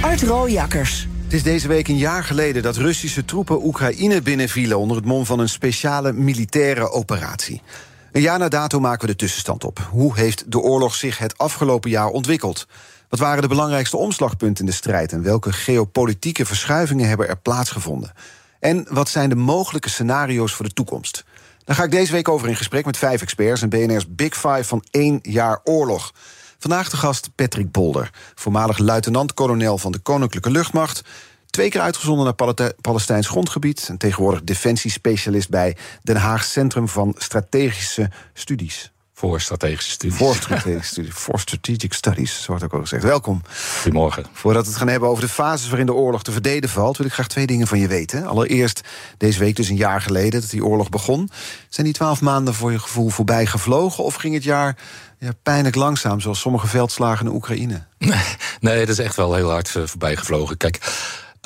Art 0.00 0.22
Rooijakkers. 0.22 1.08
Het 1.22 1.32
is 1.32 1.42
deze 1.42 1.68
week 1.68 1.88
een 1.88 1.96
jaar 1.96 2.24
geleden 2.24 2.62
dat 2.62 2.76
Russische 2.76 3.24
troepen 3.24 3.64
Oekraïne 3.66 4.22
binnenvielen 4.22 4.78
onder 4.78 4.96
het 4.96 5.06
mom 5.06 5.26
van 5.26 5.38
een 5.38 5.48
speciale 5.48 6.12
militaire 6.12 6.90
operatie. 6.90 7.62
Een 8.12 8.20
jaar 8.20 8.38
na 8.38 8.48
dato 8.48 8.80
maken 8.80 9.00
we 9.00 9.06
de 9.06 9.16
tussenstand 9.16 9.64
op. 9.64 9.88
Hoe 9.90 10.16
heeft 10.16 10.52
de 10.52 10.58
oorlog 10.58 10.94
zich 10.94 11.18
het 11.18 11.38
afgelopen 11.38 11.90
jaar 11.90 12.08
ontwikkeld? 12.08 12.66
Wat 13.08 13.18
waren 13.18 13.42
de 13.42 13.48
belangrijkste 13.48 13.96
omslagpunten 13.96 14.64
in 14.64 14.70
de 14.70 14.76
strijd 14.76 15.12
en 15.12 15.22
welke 15.22 15.52
geopolitieke 15.52 16.46
verschuivingen 16.46 17.08
hebben 17.08 17.28
er 17.28 17.38
plaatsgevonden? 17.38 18.12
En 18.60 18.86
wat 18.90 19.08
zijn 19.08 19.28
de 19.28 19.34
mogelijke 19.34 19.90
scenario's 19.90 20.52
voor 20.52 20.66
de 20.66 20.74
toekomst? 20.74 21.24
Daar 21.64 21.76
ga 21.76 21.84
ik 21.84 21.90
deze 21.90 22.12
week 22.12 22.28
over 22.28 22.48
in 22.48 22.56
gesprek 22.56 22.84
met 22.84 22.96
vijf 22.96 23.22
experts 23.22 23.62
en 23.62 23.68
BNR's 23.68 24.14
Big 24.14 24.34
Five 24.34 24.64
van 24.64 24.84
één 24.90 25.18
jaar 25.22 25.60
oorlog. 25.64 26.12
Vandaag 26.60 26.90
de 26.90 26.96
gast 26.96 27.30
Patrick 27.34 27.70
Bolder, 27.70 28.10
voormalig 28.34 28.78
luitenant-kolonel 28.78 29.78
van 29.78 29.92
de 29.92 29.98
Koninklijke 29.98 30.50
Luchtmacht. 30.50 31.02
Twee 31.46 31.68
keer 31.68 31.80
uitgezonden 31.80 32.24
naar 32.24 32.34
Pal 32.34 32.54
Palestijns 32.80 33.28
grondgebied. 33.28 33.86
En 33.88 33.96
tegenwoordig 33.96 34.42
defensiespecialist 34.42 35.48
bij 35.48 35.76
Den 36.02 36.16
Haag 36.16 36.44
Centrum 36.44 36.88
van 36.88 37.14
Strategische 37.18 38.10
Studies. 38.32 38.92
Voor 39.20 39.40
strategische 39.40 39.90
studies. 39.90 40.18
Voor 40.18 40.34
strategische 40.34 40.92
studies. 40.92 41.14
Voor 41.14 41.40
strategic 41.40 41.92
studies, 41.92 42.42
zo 42.42 42.46
wordt 42.46 42.64
ook 42.64 42.72
al 42.72 42.80
gezegd. 42.80 43.02
Welkom. 43.02 43.42
Goedemorgen. 43.80 44.26
Voordat 44.32 44.62
we 44.62 44.68
het 44.68 44.78
gaan 44.78 44.88
hebben 44.88 45.08
over 45.08 45.22
de 45.22 45.28
fases 45.28 45.68
waarin 45.68 45.86
de 45.86 45.94
oorlog 45.94 46.22
te 46.22 46.32
verdedigen 46.32 46.80
valt, 46.80 46.96
wil 46.96 47.06
ik 47.06 47.12
graag 47.12 47.26
twee 47.28 47.46
dingen 47.46 47.66
van 47.66 47.78
je 47.78 47.88
weten. 47.88 48.26
Allereerst, 48.26 48.80
deze 49.16 49.38
week 49.38 49.56
dus 49.56 49.68
een 49.68 49.76
jaar 49.76 50.00
geleden 50.00 50.40
dat 50.40 50.50
die 50.50 50.64
oorlog 50.64 50.88
begon. 50.88 51.30
Zijn 51.68 51.86
die 51.86 51.94
twaalf 51.94 52.20
maanden 52.20 52.54
voor 52.54 52.72
je 52.72 52.78
gevoel 52.78 53.08
voorbij 53.08 53.46
gevlogen? 53.46 54.04
Of 54.04 54.14
ging 54.14 54.34
het 54.34 54.44
jaar 54.44 54.76
ja, 55.18 55.30
pijnlijk 55.42 55.74
langzaam, 55.74 56.20
zoals 56.20 56.40
sommige 56.40 56.66
veldslagen 56.66 57.26
in 57.26 57.32
Oekraïne? 57.32 57.82
Nee, 58.60 58.78
dat 58.78 58.98
is 58.98 59.04
echt 59.04 59.16
wel 59.16 59.34
heel 59.34 59.50
hard 59.50 59.74
uh, 59.76 59.86
voorbij 59.86 60.16
gevlogen. 60.16 60.56
Kijk. 60.56 60.78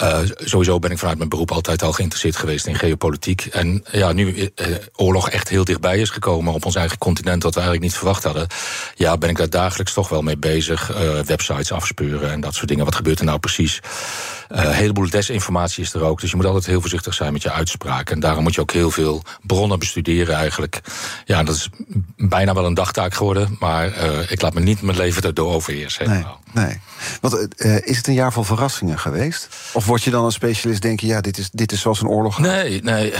Uh, 0.02 0.18
sowieso 0.36 0.78
ben 0.78 0.90
ik 0.90 0.98
vanuit 0.98 1.16
mijn 1.18 1.28
beroep 1.28 1.50
altijd 1.50 1.82
al 1.82 1.92
geïnteresseerd 1.92 2.36
geweest 2.36 2.66
in 2.66 2.74
geopolitiek. 2.74 3.46
En 3.46 3.84
ja, 3.92 4.12
nu 4.12 4.34
uh, 4.34 4.50
oorlog 4.94 5.30
echt 5.30 5.48
heel 5.48 5.64
dichtbij 5.64 5.98
is 5.98 6.10
gekomen 6.10 6.52
op 6.52 6.64
ons 6.64 6.74
eigen 6.74 6.98
continent, 6.98 7.42
wat 7.42 7.54
we 7.54 7.60
eigenlijk 7.60 7.90
niet 7.90 7.98
verwacht 7.98 8.24
hadden. 8.24 8.46
Ja, 8.94 9.18
ben 9.18 9.28
ik 9.28 9.36
daar 9.36 9.50
dagelijks 9.50 9.92
toch 9.92 10.08
wel 10.08 10.22
mee 10.22 10.36
bezig. 10.36 10.90
Uh, 10.90 11.20
websites 11.20 11.72
afspeuren 11.72 12.30
en 12.30 12.40
dat 12.40 12.54
soort 12.54 12.68
dingen. 12.68 12.84
Wat 12.84 12.94
gebeurt 12.94 13.18
er 13.18 13.24
nou 13.24 13.38
precies? 13.38 13.80
Een 14.48 14.72
heleboel 14.72 15.10
desinformatie 15.10 15.82
is 15.82 15.94
er 15.94 16.02
ook. 16.02 16.20
Dus 16.20 16.30
je 16.30 16.36
moet 16.36 16.46
altijd 16.46 16.66
heel 16.66 16.80
voorzichtig 16.80 17.14
zijn 17.14 17.32
met 17.32 17.42
je 17.42 17.50
uitspraken. 17.50 18.14
En 18.14 18.20
daarom 18.20 18.42
moet 18.42 18.54
je 18.54 18.60
ook 18.60 18.72
heel 18.72 18.90
veel 18.90 19.22
bronnen 19.42 19.78
bestuderen 19.78 20.34
eigenlijk. 20.34 20.80
Ja, 21.24 21.42
dat 21.42 21.54
is 21.54 21.68
bijna 22.16 22.54
wel 22.54 22.66
een 22.66 22.74
dagtaak 22.74 23.14
geworden. 23.14 23.56
Maar 23.58 23.86
ik 24.30 24.40
laat 24.40 24.54
me 24.54 24.60
niet 24.60 24.82
mijn 24.82 24.96
leven 24.96 25.22
erdoor 25.22 25.52
overheersen. 25.52 26.08
Nee, 26.08 26.24
nee. 26.52 26.80
Want, 27.20 27.54
is 27.84 27.96
het 27.96 28.06
een 28.06 28.14
jaar 28.14 28.32
van 28.32 28.44
verrassingen 28.44 28.98
geweest? 28.98 29.48
Of 29.72 29.86
word 29.86 30.02
je 30.02 30.10
dan 30.10 30.24
als 30.24 30.34
specialist 30.34 30.82
denken, 30.82 31.06
ja, 31.06 31.20
dit 31.20 31.38
is, 31.38 31.50
dit 31.50 31.72
is 31.72 31.80
zoals 31.80 32.00
een 32.00 32.08
oorlog? 32.08 32.38
Nee, 32.38 32.82
nee, 32.82 33.12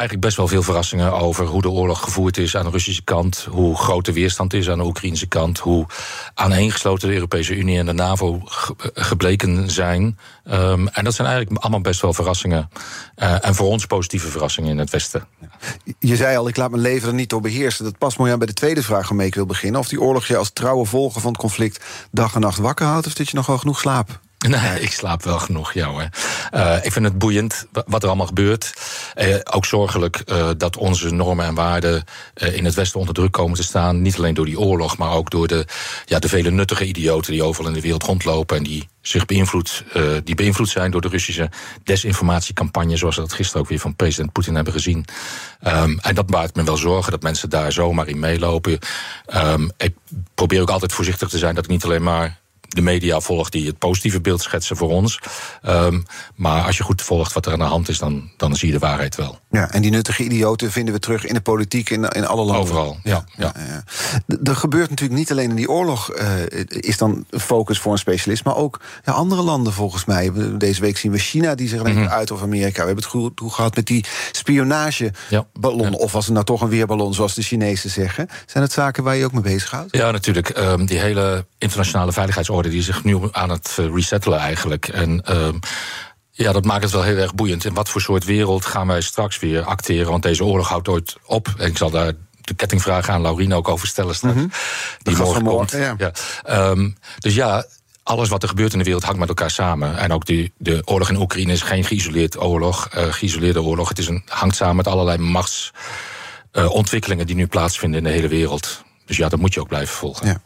eigenlijk 0.00 0.20
best 0.20 0.36
wel 0.36 0.48
veel 0.48 0.62
verrassingen 0.62 1.12
over 1.12 1.46
hoe 1.46 1.62
de 1.62 1.70
oorlog 1.70 2.02
gevoerd 2.02 2.38
is 2.38 2.56
aan 2.56 2.64
de 2.64 2.70
Russische 2.70 3.04
kant. 3.04 3.46
Hoe 3.50 3.76
groot 3.76 4.04
de 4.04 4.12
weerstand 4.12 4.52
is 4.52 4.70
aan 4.70 4.78
de 4.78 4.84
Oekraïnse 4.84 5.26
kant. 5.26 5.58
Hoe 5.58 5.86
aaneengesloten 6.34 7.08
de 7.08 7.14
Europese 7.14 7.56
Unie 7.56 7.78
en 7.78 7.86
de 7.86 7.92
NAVO 7.92 8.42
gebleken 8.94 9.70
zijn. 9.70 10.18
Um, 10.50 10.88
en 10.88 11.04
dat 11.04 11.14
zijn 11.14 11.28
eigenlijk 11.28 11.62
allemaal 11.62 11.80
best 11.80 12.00
wel 12.00 12.12
verrassingen. 12.12 12.70
Uh, 13.16 13.46
en 13.46 13.54
voor 13.54 13.66
ons 13.66 13.86
positieve 13.86 14.28
verrassingen 14.28 14.70
in 14.70 14.78
het 14.78 14.90
Westen. 14.90 15.26
Je 15.98 16.16
zei 16.16 16.36
al, 16.36 16.48
ik 16.48 16.56
laat 16.56 16.70
mijn 16.70 16.82
leven 16.82 17.08
er 17.08 17.14
niet 17.14 17.30
door 17.30 17.40
beheersen. 17.40 17.84
Dat 17.84 17.98
past 17.98 18.18
mooi 18.18 18.32
aan 18.32 18.38
bij 18.38 18.46
de 18.46 18.52
tweede 18.52 18.82
vraag 18.82 19.08
waarmee 19.08 19.26
ik 19.26 19.34
wil 19.34 19.46
beginnen. 19.46 19.80
Of 19.80 19.88
die 19.88 20.00
oorlog 20.00 20.26
je 20.26 20.36
als 20.36 20.50
trouwe 20.52 20.84
volger 20.84 21.20
van 21.20 21.30
het 21.30 21.40
conflict 21.40 21.84
dag 22.10 22.34
en 22.34 22.40
nacht 22.40 22.58
wakker 22.58 22.86
houdt, 22.86 23.06
of 23.06 23.14
dat 23.14 23.28
je 23.28 23.36
nog 23.36 23.46
wel 23.46 23.58
genoeg 23.58 23.78
slaapt? 23.78 24.18
Nee, 24.48 24.80
ik 24.86 24.92
slaap 24.92 25.22
wel 25.22 25.38
genoeg, 25.38 25.72
ja. 25.72 26.10
Uh, 26.54 26.76
ik 26.82 26.92
vind 26.92 27.04
het 27.04 27.18
boeiend 27.18 27.66
wat 27.86 28.02
er 28.02 28.08
allemaal 28.08 28.26
gebeurt. 28.26 28.72
Uh, 29.16 29.36
ook 29.44 29.64
zorgelijk 29.64 30.22
uh, 30.26 30.48
dat 30.56 30.76
onze 30.76 31.10
normen 31.10 31.46
en 31.46 31.54
waarden 31.54 32.04
in 32.34 32.64
het 32.64 32.74
Westen 32.74 33.00
onder 33.00 33.14
druk 33.14 33.32
komen 33.32 33.56
te 33.56 33.62
staan. 33.62 34.02
Niet 34.02 34.16
alleen 34.16 34.34
door 34.34 34.44
die 34.44 34.60
oorlog, 34.60 34.98
maar 34.98 35.10
ook 35.10 35.30
door 35.30 35.48
de, 35.48 35.66
ja, 36.04 36.18
de 36.18 36.28
vele 36.28 36.50
nuttige 36.50 36.86
idioten 36.86 37.32
die 37.32 37.42
overal 37.42 37.68
in 37.68 37.74
de 37.74 37.80
wereld 37.80 38.02
rondlopen 38.02 38.56
en 38.56 38.62
die 38.62 38.88
zich 39.00 39.26
beïnvloed, 39.26 39.84
die 40.24 40.34
beïnvloed 40.34 40.68
zijn 40.68 40.90
door 40.90 41.00
de 41.00 41.08
Russische 41.08 41.50
desinformatiecampagne, 41.84 42.96
zoals 42.96 43.16
we 43.16 43.20
dat 43.20 43.32
gisteren 43.32 43.62
ook 43.62 43.68
weer 43.68 43.78
van 43.78 43.96
president 43.96 44.32
Poetin 44.32 44.54
hebben 44.54 44.72
gezien. 44.72 45.04
Um, 45.66 45.98
en 45.98 46.14
dat 46.14 46.26
baart 46.26 46.56
me 46.56 46.64
wel 46.64 46.76
zorgen 46.76 47.10
dat 47.10 47.22
mensen 47.22 47.50
daar 47.50 47.72
zomaar 47.72 48.08
in 48.08 48.18
meelopen. 48.18 48.78
Um, 49.34 49.70
ik 49.76 49.94
probeer 50.34 50.60
ook 50.60 50.70
altijd 50.70 50.92
voorzichtig 50.92 51.28
te 51.28 51.38
zijn 51.38 51.54
dat 51.54 51.64
ik 51.64 51.70
niet 51.70 51.84
alleen 51.84 52.02
maar 52.02 52.40
de 52.74 52.80
media 52.80 53.20
volgt 53.20 53.52
die 53.52 53.66
het 53.66 53.78
positieve 53.78 54.20
beeld 54.20 54.42
schetsen 54.42 54.76
voor 54.76 54.90
ons. 54.90 55.18
Um, 55.66 56.04
maar 56.34 56.62
als 56.62 56.76
je 56.76 56.82
goed 56.82 57.02
volgt 57.02 57.32
wat 57.32 57.46
er 57.46 57.52
aan 57.52 57.58
de 57.58 57.64
hand 57.64 57.88
is, 57.88 57.98
dan, 57.98 58.30
dan 58.36 58.56
zie 58.56 58.66
je 58.66 58.74
de 58.74 58.80
waarheid 58.80 59.16
wel. 59.16 59.38
Ja, 59.50 59.70
en 59.70 59.82
die 59.82 59.90
nuttige 59.90 60.24
idioten 60.24 60.70
vinden 60.72 60.94
we 60.94 61.00
terug 61.00 61.24
in 61.24 61.34
de 61.34 61.40
politiek 61.40 61.90
in, 61.90 62.04
in 62.04 62.26
alle 62.26 62.44
landen. 62.44 62.62
Overal, 62.62 62.98
ja. 63.04 63.24
ja. 63.36 63.52
ja. 63.56 63.84
Er 64.44 64.56
gebeurt 64.56 64.90
natuurlijk 64.90 65.18
niet 65.18 65.30
alleen 65.30 65.50
in 65.50 65.56
die 65.56 65.70
oorlog, 65.70 66.18
uh, 66.18 66.26
is 66.66 66.96
dan 66.96 67.24
focus 67.30 67.78
voor 67.78 67.92
een 67.92 67.98
specialist, 67.98 68.44
maar 68.44 68.56
ook 68.56 68.80
ja, 69.04 69.12
andere 69.12 69.42
landen 69.42 69.72
volgens 69.72 70.04
mij. 70.04 70.32
Deze 70.58 70.80
week 70.80 70.96
zien 70.96 71.12
we 71.12 71.18
China 71.18 71.54
die 71.54 71.68
zich 71.68 71.82
mm 71.82 71.92
-hmm. 71.92 72.06
uit 72.06 72.30
of 72.30 72.42
Amerika. 72.42 72.80
We 72.80 72.86
hebben 72.86 73.04
het 73.04 73.12
goed 73.12 73.40
gehad 73.52 73.76
met 73.76 73.86
die 73.86 74.04
spionageballon, 74.32 75.94
of 75.94 76.12
was 76.12 76.24
het 76.24 76.34
nou 76.34 76.44
toch 76.44 76.60
een 76.60 76.68
weerballon, 76.68 77.14
zoals 77.14 77.34
de 77.34 77.42
Chinezen 77.42 77.90
zeggen. 77.90 78.28
Zijn 78.46 78.64
het 78.64 78.72
zaken 78.72 79.04
waar 79.04 79.16
je 79.16 79.24
ook 79.24 79.32
mee 79.32 79.42
bezighoudt? 79.42 79.96
Ja, 79.96 80.10
natuurlijk. 80.10 80.58
Um, 80.58 80.86
die 80.86 80.98
hele 80.98 81.46
internationale 81.58 82.12
die 82.68 82.82
zich 82.82 83.04
nu 83.04 83.18
aan 83.32 83.50
het 83.50 83.76
eh, 83.78 83.86
resettelen 83.94 84.38
eigenlijk. 84.38 84.88
En 84.88 85.24
uh, 85.30 85.48
ja, 86.30 86.52
dat 86.52 86.64
maakt 86.64 86.82
het 86.82 86.92
wel 86.92 87.02
heel 87.02 87.16
erg 87.16 87.34
boeiend. 87.34 87.64
In 87.64 87.74
wat 87.74 87.88
voor 87.88 88.00
soort 88.00 88.24
wereld 88.24 88.64
gaan 88.64 88.86
wij 88.86 89.00
straks 89.00 89.38
weer 89.38 89.62
acteren? 89.62 90.10
Want 90.10 90.22
deze 90.22 90.44
oorlog 90.44 90.68
houdt 90.68 90.88
ooit 90.88 91.16
op. 91.26 91.54
En 91.56 91.68
ik 91.68 91.76
zal 91.76 91.90
daar 91.90 92.12
de 92.40 92.54
kettingvraag 92.54 93.08
aan 93.08 93.22
Laurine 93.22 93.54
ook 93.54 93.68
over 93.68 93.88
stellen 93.88 94.14
straks. 94.14 94.34
Mm 94.34 94.40
-hmm. 94.40 94.50
Die 95.02 95.16
morgen 95.16 95.44
komt. 95.44 95.70
Ja. 95.70 95.94
ja. 95.98 96.12
Um, 96.70 96.96
dus 97.18 97.34
ja, 97.34 97.64
alles 98.02 98.28
wat 98.28 98.42
er 98.42 98.48
gebeurt 98.48 98.72
in 98.72 98.78
de 98.78 98.84
wereld 98.84 99.04
hangt 99.04 99.18
met 99.18 99.28
elkaar 99.28 99.50
samen. 99.50 99.96
En 99.96 100.12
ook 100.12 100.26
die, 100.26 100.52
de 100.56 100.82
oorlog 100.84 101.08
in 101.08 101.20
Oekraïne 101.20 101.52
is 101.52 101.62
geen 101.62 101.84
geïsoleerd 101.84 102.42
oorlog, 102.42 102.88
uh, 102.96 103.12
geïsoleerde 103.12 103.62
oorlog. 103.62 103.88
Het 103.88 103.98
is 103.98 104.08
een, 104.08 104.22
hangt 104.26 104.56
samen 104.56 104.76
met 104.76 104.88
allerlei 104.88 105.18
machtsontwikkelingen 105.18 107.22
uh, 107.22 107.26
die 107.26 107.36
nu 107.36 107.46
plaatsvinden 107.46 107.98
in 107.98 108.04
de 108.04 108.10
hele 108.10 108.28
wereld. 108.28 108.84
Dus 109.10 109.18
ja, 109.18 109.28
dat 109.28 109.40
moet 109.40 109.54
je 109.54 109.60
ook 109.60 109.68
blijven 109.68 109.94
volgen. 109.94 110.26
Ja. 110.26 110.40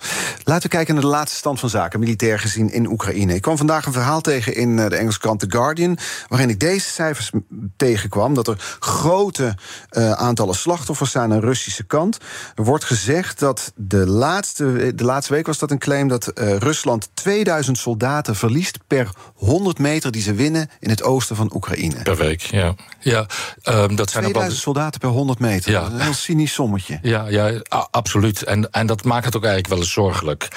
Laten 0.44 0.62
we 0.62 0.76
kijken 0.76 0.94
naar 0.94 1.02
de 1.02 1.08
laatste 1.08 1.36
stand 1.36 1.60
van 1.60 1.68
zaken, 1.68 2.00
militair 2.00 2.38
gezien 2.38 2.72
in 2.72 2.90
Oekraïne. 2.90 3.34
Ik 3.34 3.42
kwam 3.42 3.56
vandaag 3.56 3.86
een 3.86 3.92
verhaal 3.92 4.20
tegen 4.20 4.54
in 4.54 4.76
de 4.76 4.96
Engelse 4.96 5.18
krant 5.18 5.40
The 5.40 5.46
Guardian, 5.48 5.98
waarin 6.28 6.48
ik 6.48 6.60
deze 6.60 6.88
cijfers 6.88 7.30
tegenkwam: 7.76 8.34
dat 8.34 8.48
er 8.48 8.76
grote 8.78 9.54
uh, 9.90 10.12
aantallen 10.12 10.54
slachtoffers 10.54 11.10
zijn 11.10 11.32
aan 11.32 11.40
de 11.40 11.46
Russische 11.46 11.84
kant. 11.84 12.18
Er 12.54 12.64
wordt 12.64 12.84
gezegd 12.84 13.38
dat 13.38 13.72
de 13.76 14.06
laatste, 14.06 14.94
de 14.94 15.04
laatste 15.04 15.32
week 15.32 15.46
was 15.46 15.58
dat 15.58 15.70
een 15.70 15.78
claim 15.78 16.08
dat 16.08 16.32
uh, 16.34 16.56
Rusland 16.56 17.08
2000 17.14 17.78
soldaten 17.78 18.36
verliest 18.36 18.78
per 18.86 19.10
100 19.34 19.78
meter 19.78 20.10
die 20.10 20.22
ze 20.22 20.34
winnen 20.34 20.70
in 20.80 20.90
het 20.90 21.02
oosten 21.02 21.36
van 21.36 21.50
Oekraïne. 21.54 22.02
Per 22.02 22.16
week, 22.16 22.40
ja. 22.40 22.74
ja 23.00 23.26
um, 23.64 23.96
dat 23.96 24.10
zijn 24.10 24.24
2000 24.24 24.62
soldaten 24.62 25.00
per 25.00 25.08
100 25.08 25.38
meter. 25.38 25.70
Ja. 25.70 25.84
een 25.84 26.00
heel 26.00 26.14
cynisch 26.14 26.52
sommetje. 26.52 26.98
Ja, 27.02 27.28
ja 27.28 27.62
absoluut. 27.90 28.42
En, 28.54 28.70
en 28.70 28.86
dat 28.86 29.04
maakt 29.04 29.24
het 29.24 29.36
ook 29.36 29.44
eigenlijk 29.44 29.74
wel 29.74 29.82
eens 29.82 29.92
zorgelijk. 29.92 30.48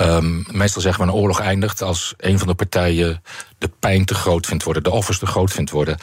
Um, 0.00 0.44
meestal 0.50 0.82
zeggen 0.82 1.04
we 1.04 1.10
een 1.10 1.16
oorlog 1.16 1.40
eindigt 1.40 1.82
als 1.82 2.14
een 2.16 2.38
van 2.38 2.48
de 2.48 2.54
partijen 2.54 3.22
de 3.58 3.70
pijn 3.80 4.04
te 4.04 4.14
groot 4.14 4.46
vindt 4.46 4.64
worden, 4.64 4.82
de 4.82 4.90
offers 4.90 5.18
te 5.18 5.26
groot 5.26 5.52
vindt 5.52 5.70
worden. 5.70 5.98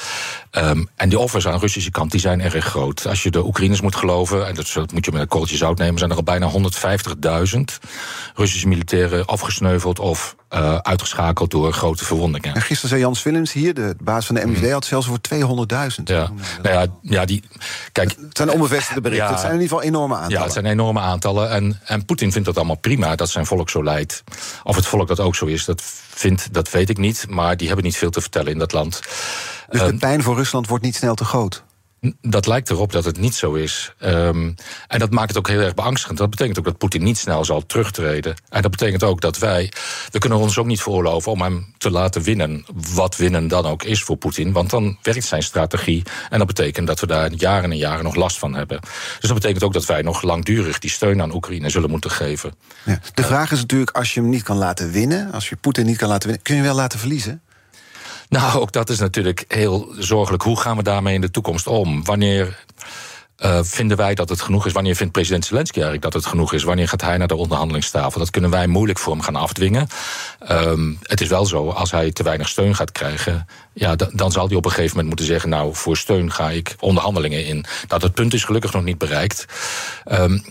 Um, 0.51 0.89
en 0.95 1.09
die 1.09 1.19
offers 1.19 1.47
aan 1.47 1.53
de 1.53 1.59
Russische 1.59 1.91
kant 1.91 2.11
die 2.11 2.19
zijn 2.19 2.41
erg 2.41 2.65
groot. 2.65 3.07
Als 3.07 3.23
je 3.23 3.31
de 3.31 3.45
Oekraïners 3.45 3.81
moet 3.81 3.95
geloven, 3.95 4.47
en 4.47 4.55
dat 4.55 4.91
moet 4.93 5.05
je 5.05 5.11
met 5.11 5.21
een 5.21 5.27
kooltje 5.27 5.57
zout 5.57 5.77
nemen, 5.77 5.97
zijn 5.99 6.09
er 6.09 6.15
al 6.15 6.23
bijna 6.23 6.51
150.000 6.51 7.59
Russische 8.35 8.67
militairen 8.67 9.25
afgesneuveld 9.25 9.99
of 9.99 10.35
uh, 10.53 10.75
uitgeschakeld 10.75 11.51
door 11.51 11.73
grote 11.73 12.05
verwondingen. 12.05 12.55
En 12.55 12.61
gisteren 12.61 12.89
zei 12.89 13.01
Jans 13.01 13.23
Willems 13.23 13.53
hier, 13.53 13.73
de 13.73 13.95
baas 14.03 14.25
van 14.25 14.35
de 14.35 14.45
MVD, 14.45 14.71
had 14.71 14.85
zelfs 14.85 15.07
voor 15.07 15.19
200.000. 15.33 16.03
Ja. 16.03 16.31
Nou 16.61 16.75
ja, 16.75 16.85
ja, 17.01 17.25
die. 17.25 17.43
Kijk, 17.91 18.15
het 18.27 18.37
zijn 18.37 18.51
onbevestigde 18.51 19.01
berichten. 19.01 19.27
Ja, 19.27 19.31
het 19.33 19.41
zijn 19.41 19.53
in 19.53 19.61
ieder 19.61 19.77
geval 19.77 19.91
enorme 19.91 20.13
aantallen. 20.13 20.37
Ja, 20.37 20.43
het 20.43 20.53
zijn 20.53 20.65
enorme 20.65 20.99
aantallen. 20.99 21.49
En, 21.49 21.79
en 21.83 22.05
Poetin 22.05 22.31
vindt 22.31 22.47
dat 22.47 22.57
allemaal 22.57 22.75
prima 22.75 23.15
dat 23.15 23.29
zijn 23.29 23.45
volk 23.45 23.69
zo 23.69 23.83
leidt. 23.83 24.23
Of 24.63 24.75
het 24.75 24.85
volk 24.85 25.07
dat 25.07 25.19
ook 25.19 25.35
zo 25.35 25.45
is, 25.45 25.65
dat 25.65 25.83
vindt, 26.15 26.53
dat 26.53 26.71
weet 26.71 26.89
ik 26.89 26.97
niet. 26.97 27.25
Maar 27.29 27.57
die 27.57 27.67
hebben 27.67 27.85
niet 27.85 27.97
veel 27.97 28.09
te 28.09 28.21
vertellen 28.21 28.51
in 28.51 28.57
dat 28.57 28.71
land. 28.71 29.01
Dus 29.69 29.81
de 29.81 29.95
pijn 29.97 30.23
voor 30.23 30.35
Rusland 30.35 30.67
wordt 30.67 30.83
niet 30.83 30.95
snel 30.95 31.15
te 31.15 31.25
groot? 31.25 31.63
Dat 32.21 32.47
lijkt 32.47 32.69
erop 32.69 32.91
dat 32.91 33.05
het 33.05 33.17
niet 33.17 33.35
zo 33.35 33.53
is. 33.53 33.93
Um, 33.99 34.55
en 34.87 34.99
dat 34.99 35.11
maakt 35.11 35.27
het 35.27 35.37
ook 35.37 35.47
heel 35.47 35.59
erg 35.59 35.73
beangstigend. 35.73 36.17
Dat 36.17 36.29
betekent 36.29 36.59
ook 36.59 36.65
dat 36.65 36.77
Poetin 36.77 37.03
niet 37.03 37.17
snel 37.17 37.45
zal 37.45 37.65
terugtreden. 37.65 38.35
En 38.49 38.61
dat 38.61 38.71
betekent 38.71 39.03
ook 39.03 39.21
dat 39.21 39.37
wij. 39.37 39.71
We 40.11 40.19
kunnen 40.19 40.37
ons 40.37 40.57
ook 40.57 40.65
niet 40.65 40.81
veroorloven 40.81 41.31
om 41.31 41.41
hem 41.41 41.73
te 41.77 41.91
laten 41.91 42.21
winnen. 42.21 42.65
Wat 42.93 43.15
winnen 43.15 43.47
dan 43.47 43.65
ook 43.65 43.83
is 43.83 44.03
voor 44.03 44.15
Poetin. 44.17 44.51
Want 44.51 44.69
dan 44.69 44.97
werkt 45.01 45.25
zijn 45.25 45.43
strategie. 45.43 46.03
En 46.29 46.37
dat 46.37 46.47
betekent 46.47 46.87
dat 46.87 46.99
we 46.99 47.07
daar 47.07 47.31
jaren 47.31 47.71
en 47.71 47.77
jaren 47.77 48.03
nog 48.03 48.15
last 48.15 48.39
van 48.39 48.53
hebben. 48.53 48.79
Dus 49.19 49.29
dat 49.29 49.33
betekent 49.33 49.63
ook 49.63 49.73
dat 49.73 49.85
wij 49.85 50.01
nog 50.01 50.21
langdurig 50.21 50.79
die 50.79 50.89
steun 50.89 51.21
aan 51.21 51.33
Oekraïne 51.33 51.69
zullen 51.69 51.89
moeten 51.89 52.11
geven. 52.11 52.53
Ja. 52.83 52.99
De 53.13 53.23
vraag 53.23 53.51
is 53.51 53.59
natuurlijk: 53.59 53.91
als 53.91 54.13
je 54.13 54.19
hem 54.19 54.29
niet 54.29 54.43
kan 54.43 54.57
laten 54.57 54.91
winnen. 54.91 55.31
Als 55.31 55.49
je 55.49 55.55
Poetin 55.55 55.85
niet 55.85 55.97
kan 55.97 56.09
laten 56.09 56.27
winnen. 56.27 56.45
kun 56.45 56.55
je 56.55 56.61
wel 56.61 56.75
laten 56.75 56.99
verliezen? 56.99 57.41
Nou, 58.33 58.59
ook 58.59 58.71
dat 58.71 58.89
is 58.89 58.99
natuurlijk 58.99 59.45
heel 59.47 59.93
zorgelijk. 59.97 60.43
Hoe 60.43 60.59
gaan 60.59 60.77
we 60.77 60.83
daarmee 60.83 61.13
in 61.13 61.21
de 61.21 61.31
toekomst 61.31 61.67
om? 61.67 62.03
Wanneer 62.03 62.65
uh, 63.37 63.59
vinden 63.63 63.97
wij 63.97 64.15
dat 64.15 64.29
het 64.29 64.41
genoeg 64.41 64.65
is? 64.65 64.71
Wanneer 64.71 64.95
vindt 64.95 65.13
president 65.13 65.45
Zelensky 65.45 65.73
eigenlijk 65.73 66.03
dat 66.03 66.13
het 66.13 66.25
genoeg 66.25 66.53
is? 66.53 66.63
Wanneer 66.63 66.87
gaat 66.87 67.01
hij 67.01 67.17
naar 67.17 67.27
de 67.27 67.35
onderhandelingstafel? 67.35 68.19
Dat 68.19 68.29
kunnen 68.29 68.49
wij 68.49 68.67
moeilijk 68.67 68.99
voor 68.99 69.13
hem 69.13 69.21
gaan 69.21 69.35
afdwingen. 69.35 69.87
Um, 70.51 70.97
het 71.01 71.21
is 71.21 71.27
wel 71.27 71.45
zo, 71.45 71.69
als 71.69 71.91
hij 71.91 72.11
te 72.11 72.23
weinig 72.23 72.47
steun 72.49 72.75
gaat 72.75 72.91
krijgen, 72.91 73.47
ja, 73.73 73.95
dan 73.95 74.31
zal 74.31 74.47
hij 74.47 74.55
op 74.55 74.65
een 74.65 74.71
gegeven 74.71 74.89
moment 74.89 75.07
moeten 75.07 75.25
zeggen: 75.25 75.49
Nou, 75.49 75.75
voor 75.75 75.97
steun 75.97 76.31
ga 76.31 76.49
ik 76.49 76.75
onderhandelingen 76.79 77.45
in. 77.45 77.65
Dat 77.87 78.01
het 78.01 78.13
punt 78.13 78.33
is 78.33 78.43
gelukkig 78.43 78.73
nog 78.73 78.83
niet 78.83 78.97
bereikt. 78.97 79.45
Um, 80.11 80.43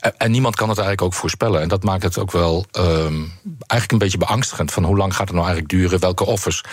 en 0.00 0.30
niemand 0.30 0.56
kan 0.56 0.68
het 0.68 0.78
eigenlijk 0.78 1.06
ook 1.06 1.20
voorspellen. 1.20 1.60
En 1.60 1.68
dat 1.68 1.82
maakt 1.82 2.02
het 2.02 2.18
ook 2.18 2.32
wel 2.32 2.66
um, 2.78 3.32
eigenlijk 3.56 3.92
een 3.92 3.98
beetje 3.98 4.18
beangstigend. 4.18 4.72
Van 4.72 4.84
hoe 4.84 4.96
lang 4.96 5.14
gaat 5.14 5.28
het 5.28 5.36
nou 5.36 5.46
eigenlijk 5.46 5.68
duren? 5.68 6.00
Welke 6.00 6.26
offers 6.26 6.64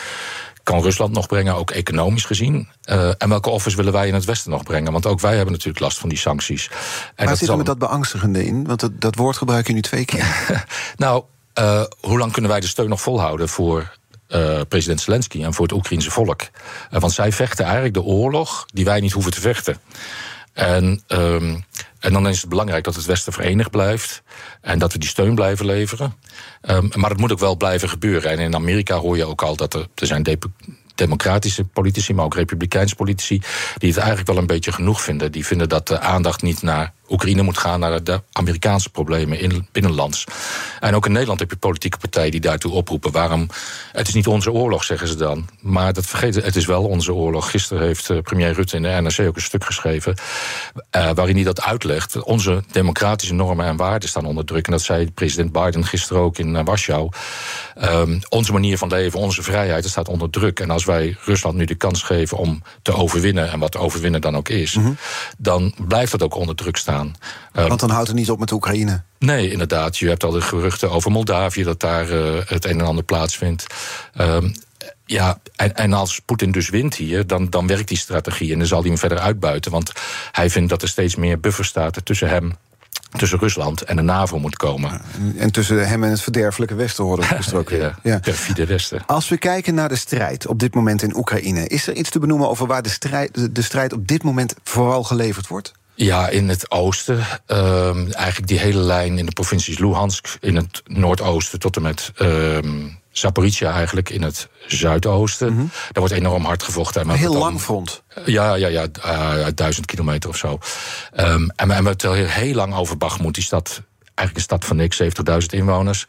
kan 0.63 0.81
Rusland 0.81 1.13
nog 1.13 1.27
brengen, 1.27 1.55
ook 1.55 1.71
economisch 1.71 2.25
gezien? 2.25 2.67
Uh, 2.85 3.11
en 3.17 3.29
welke 3.29 3.49
offers 3.49 3.75
willen 3.75 3.93
wij 3.93 4.07
in 4.07 4.13
het 4.13 4.25
Westen 4.25 4.51
nog 4.51 4.63
brengen? 4.63 4.91
Want 4.91 5.05
ook 5.05 5.19
wij 5.19 5.35
hebben 5.35 5.51
natuurlijk 5.51 5.79
last 5.79 5.97
van 5.97 6.09
die 6.09 6.17
sancties. 6.17 6.69
En 7.15 7.25
Waar 7.25 7.37
zit 7.37 7.49
er 7.49 7.57
met 7.57 7.65
dat 7.65 7.77
beangstigende 7.77 8.45
in? 8.45 8.65
Want 8.65 8.79
dat, 8.79 9.01
dat 9.01 9.15
woord 9.15 9.37
gebruik 9.37 9.67
je 9.67 9.73
nu 9.73 9.81
twee 9.81 10.05
keer. 10.05 10.45
nou, 10.95 11.23
uh, 11.59 11.83
hoe 11.99 12.17
lang 12.17 12.31
kunnen 12.31 12.51
wij 12.51 12.59
de 12.59 12.67
steun 12.67 12.89
nog 12.89 13.01
volhouden 13.01 13.49
voor 13.49 13.97
uh, 14.29 14.61
president 14.67 15.01
Zelensky 15.01 15.43
en 15.43 15.53
voor 15.53 15.65
het 15.65 15.75
Oekraïnse 15.75 16.11
volk? 16.11 16.41
want 16.89 17.13
zij 17.13 17.31
vechten 17.31 17.65
eigenlijk 17.65 17.93
de 17.93 18.01
oorlog 18.01 18.65
die 18.73 18.85
wij 18.85 18.99
niet 18.99 19.11
hoeven 19.11 19.31
te 19.31 19.41
vechten. 19.41 19.77
En, 20.53 21.01
um, 21.07 21.65
en 21.99 22.13
dan 22.13 22.27
is 22.27 22.41
het 22.41 22.49
belangrijk 22.49 22.83
dat 22.83 22.95
het 22.95 23.05
Westen 23.05 23.33
verenigd 23.33 23.71
blijft. 23.71 24.21
En 24.61 24.79
dat 24.79 24.93
we 24.93 24.99
die 24.99 25.09
steun 25.09 25.35
blijven 25.35 25.65
leveren. 25.65 26.15
Um, 26.69 26.89
maar 26.95 27.09
het 27.09 27.19
moet 27.19 27.31
ook 27.31 27.39
wel 27.39 27.57
blijven 27.57 27.89
gebeuren. 27.89 28.31
En 28.31 28.39
in 28.39 28.55
Amerika 28.55 28.97
hoor 28.97 29.17
je 29.17 29.25
ook 29.25 29.41
al 29.41 29.55
dat 29.55 29.73
er, 29.73 29.87
er 29.95 30.07
zijn 30.07 30.23
democratische 30.95 31.63
politici, 31.63 32.13
maar 32.13 32.25
ook 32.25 32.35
republikeinse 32.35 32.95
politici, 32.95 33.41
die 33.77 33.89
het 33.89 33.97
eigenlijk 33.97 34.27
wel 34.27 34.37
een 34.37 34.47
beetje 34.47 34.71
genoeg 34.71 35.01
vinden. 35.01 35.31
Die 35.31 35.45
vinden 35.45 35.69
dat 35.69 35.87
de 35.87 35.99
aandacht 35.99 36.41
niet 36.41 36.61
naar 36.61 36.93
Oekraïne 37.09 37.41
moet 37.41 37.57
gaan 37.57 37.79
naar 37.79 38.03
de 38.03 38.21
Amerikaanse 38.31 38.89
problemen 38.89 39.39
in 39.39 39.67
binnenlands. 39.71 40.23
En 40.79 40.95
ook 40.95 41.05
in 41.05 41.11
Nederland 41.11 41.39
heb 41.39 41.49
je 41.49 41.57
politieke 41.57 41.97
partijen 41.97 42.31
die 42.31 42.39
daartoe 42.39 42.71
oproepen. 42.71 43.11
Waarom? 43.11 43.49
Het 43.91 44.07
is 44.07 44.13
niet 44.13 44.27
onze 44.27 44.51
oorlog, 44.51 44.83
zeggen 44.83 45.07
ze 45.07 45.15
dan. 45.15 45.47
Maar 45.61 45.93
dat 45.93 46.05
vergeten, 46.05 46.43
het 46.43 46.55
is 46.55 46.65
wel 46.65 46.83
onze 46.83 47.13
oorlog. 47.13 47.49
Gisteren 47.49 47.83
heeft 47.83 48.09
eh, 48.09 48.19
premier 48.19 48.53
Rutte 48.53 48.75
in 48.75 48.81
de 48.81 48.89
NRC 48.89 49.19
ook 49.19 49.35
een 49.35 49.41
stuk 49.41 49.65
geschreven. 49.65 50.15
Uh, 50.95 51.09
waarin 51.13 51.35
hij 51.35 51.43
dat 51.43 51.61
uitlegt. 51.61 52.23
Onze 52.23 52.63
democratische 52.71 53.33
normen 53.33 53.65
en 53.65 53.77
waarden 53.77 54.09
staan 54.09 54.25
onder 54.25 54.45
druk. 54.45 54.65
En 54.65 54.71
dat 54.71 54.81
zei 54.81 55.11
president 55.11 55.51
Biden 55.51 55.85
gisteren 55.85 56.21
ook 56.21 56.37
in 56.37 56.55
uh, 56.55 56.61
Warschau. 56.63 57.09
Um, 57.83 58.19
onze 58.29 58.51
manier 58.51 58.77
van 58.77 58.89
leven, 58.89 59.19
onze 59.19 59.43
vrijheid, 59.43 59.81
dat 59.81 59.91
staat 59.91 60.07
onder 60.09 60.29
druk. 60.29 60.59
En 60.59 60.69
als 60.69 60.85
wij 60.85 61.15
Rusland 61.25 61.55
nu 61.55 61.65
de 61.65 61.75
kans 61.75 62.03
geven 62.03 62.37
om 62.37 62.63
te 62.81 62.93
overwinnen, 62.93 63.51
en 63.51 63.59
wat 63.59 63.77
overwinnen 63.77 64.21
dan 64.21 64.37
ook 64.37 64.49
is, 64.49 64.75
mm 64.75 64.83
-hmm. 64.83 64.97
dan 65.37 65.73
blijft 65.87 66.11
dat 66.11 66.23
ook 66.23 66.35
onder 66.35 66.55
druk 66.55 66.77
staan. 66.77 66.96
Want 67.51 67.79
dan 67.79 67.89
houdt 67.89 68.07
het 68.07 68.17
niet 68.17 68.29
op 68.29 68.39
met 68.39 68.51
Oekraïne. 68.51 69.01
Nee, 69.19 69.51
inderdaad. 69.51 69.97
Je 69.97 70.07
hebt 70.07 70.23
al 70.23 70.31
de 70.31 70.41
geruchten 70.41 70.91
over 70.91 71.11
Moldavië 71.11 71.63
dat 71.63 71.79
daar 71.79 72.09
uh, 72.09 72.39
het 72.45 72.65
een 72.65 72.79
en 72.79 72.85
ander 72.85 73.03
plaatsvindt. 73.03 73.65
Um, 74.19 74.53
ja, 75.05 75.39
en, 75.55 75.75
en 75.75 75.93
als 75.93 76.19
Poetin 76.19 76.51
dus 76.51 76.69
wint 76.69 76.95
hier, 76.95 77.27
dan, 77.27 77.49
dan 77.49 77.67
werkt 77.67 77.87
die 77.87 77.97
strategie. 77.97 78.51
En 78.51 78.57
dan 78.57 78.67
zal 78.67 78.79
hij 78.79 78.89
hem 78.89 78.97
verder 78.97 79.19
uitbuiten. 79.19 79.71
Want 79.71 79.91
hij 80.31 80.49
vindt 80.49 80.69
dat 80.69 80.81
er 80.81 80.87
steeds 80.87 81.15
meer 81.15 81.39
bufferstaten 81.39 82.03
tussen 82.03 82.29
hem 82.29 82.55
tussen 83.11 83.39
Rusland 83.39 83.81
en 83.81 83.95
de 83.95 84.01
NAVO 84.01 84.39
moet 84.39 84.55
komen. 84.55 85.01
En 85.37 85.51
tussen 85.51 85.87
hem 85.87 86.03
en 86.03 86.09
het 86.09 86.21
verderfelijke 86.21 86.75
Westen 86.75 87.03
horen 87.03 87.29
we 87.29 87.35
gesproken. 87.43 87.77
ja, 87.77 87.95
ja. 88.03 88.19
perfide 88.19 88.65
Westen. 88.65 89.05
Als 89.05 89.29
we 89.29 89.37
kijken 89.37 89.73
naar 89.73 89.89
de 89.89 89.95
strijd 89.95 90.47
op 90.47 90.59
dit 90.59 90.75
moment 90.75 91.01
in 91.01 91.17
Oekraïne... 91.17 91.67
is 91.67 91.87
er 91.87 91.95
iets 91.95 92.09
te 92.09 92.19
benoemen 92.19 92.49
over 92.49 92.67
waar 92.67 92.81
de 92.81 92.89
strijd, 92.89 93.55
de 93.55 93.61
strijd 93.61 93.93
op 93.93 94.07
dit 94.07 94.23
moment 94.23 94.55
vooral 94.63 95.03
geleverd 95.03 95.47
wordt? 95.47 95.73
Ja, 95.99 96.27
in 96.27 96.49
het 96.49 96.71
oosten. 96.71 97.25
Uh, 97.47 98.15
eigenlijk 98.15 98.47
die 98.47 98.59
hele 98.59 98.79
lijn 98.79 99.17
in 99.17 99.25
de 99.25 99.31
provincies 99.31 99.77
Luhansk 99.77 100.37
in 100.39 100.55
het 100.55 100.81
noordoosten 100.85 101.59
tot 101.59 101.75
en 101.75 101.81
met 101.81 102.11
uh, 102.17 102.57
Zaporizhia 103.11 103.71
eigenlijk 103.71 104.09
in 104.09 104.21
het 104.21 104.49
zuidoosten. 104.67 105.51
Mm 105.51 105.57
-hmm. 105.57 105.69
Daar 105.69 106.03
wordt 106.03 106.13
enorm 106.13 106.45
hard 106.45 106.63
gevochten. 106.63 107.01
Een 107.09 107.15
heel 107.15 107.31
dan, 107.31 107.41
lang 107.41 107.61
front. 107.61 108.03
Ja, 108.25 108.55
ja, 108.55 108.67
ja, 108.67 108.85
uh, 109.05 109.45
duizend 109.55 109.85
kilometer 109.85 110.29
of 110.29 110.37
zo. 110.37 110.51
Um, 110.51 110.59
en, 111.15 111.53
en 111.55 111.67
we 111.67 111.73
hebben 111.73 111.91
het 111.91 112.31
heel 112.31 112.53
lang 112.53 112.75
over 112.75 112.97
Bagmoed, 112.97 113.33
die 113.33 113.43
stad 113.43 113.81
eigenlijk 114.17 114.37
een 114.37 114.41
stad 114.41 114.65
van 114.65 114.75
niks, 114.75 115.01
70.000 115.01 115.45
inwoners. 115.49 116.05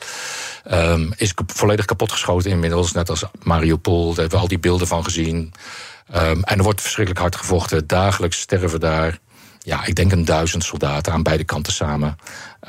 Um, 0.73 1.12
is 1.17 1.32
volledig 1.46 1.84
kapotgeschoten 1.84 2.50
inmiddels, 2.50 2.93
net 2.93 3.11
als 3.11 3.25
Mariupol. 3.43 4.06
Daar 4.06 4.17
hebben 4.17 4.37
we 4.37 4.43
al 4.43 4.49
die 4.49 4.58
beelden 4.58 4.87
van 4.87 5.05
gezien. 5.05 5.52
Um, 6.14 6.43
en 6.44 6.58
er 6.58 6.62
wordt 6.62 6.81
verschrikkelijk 6.81 7.23
hard 7.23 7.37
gevochten. 7.37 7.87
Dagelijks 7.87 8.41
sterven 8.41 8.81
daar 8.81 9.19
ja, 9.69 9.85
ik 9.85 9.94
denk 9.94 10.12
een 10.12 10.25
duizend 10.25 10.65
soldaten 10.65 11.12
aan 11.12 11.23
beide 11.23 11.44
kanten 11.44 11.73
samen. 11.73 12.19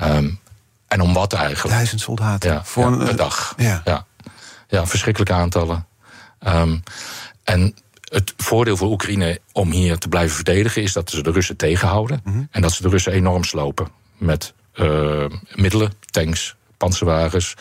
Um, 0.04 0.40
en 0.88 1.02
om 1.02 1.14
wat 1.14 1.34
eigenlijk? 1.34 1.76
Duizend 1.76 2.02
soldaten? 2.02 2.52
Ja, 2.52 2.64
voor 2.64 2.86
een, 2.86 2.98
per 2.98 3.16
dag. 3.16 3.54
Ja. 3.58 3.82
ja. 3.84 4.06
Ja, 4.68 4.88
verschrikkelijke 4.88 5.34
aantallen. 5.34 5.88
Um, 6.48 6.84
en 7.44 7.76
het 8.02 8.34
voordeel 8.38 8.78
voor 8.78 8.90
Oekraïne 8.90 9.40
om 9.52 9.72
hier 9.72 9.98
te 9.98 10.08
blijven 10.08 10.36
verdedigen... 10.36 10.82
is 10.82 10.94
dat 10.94 11.10
ze 11.10 11.24
de 11.24 11.32
Russen 11.32 11.56
tegenhouden. 11.56 12.22
Mm 12.24 12.34
-hmm. 12.34 12.48
En 12.52 12.62
dat 12.62 12.72
ze 12.72 12.82
de 12.82 12.90
Russen 12.90 13.12
enorm 13.12 13.44
slopen. 13.44 13.88
Met 14.18 14.54
uh, 14.76 15.26
middelen, 15.56 15.94
tanks, 16.06 16.56
panzerwagens... 16.78 17.56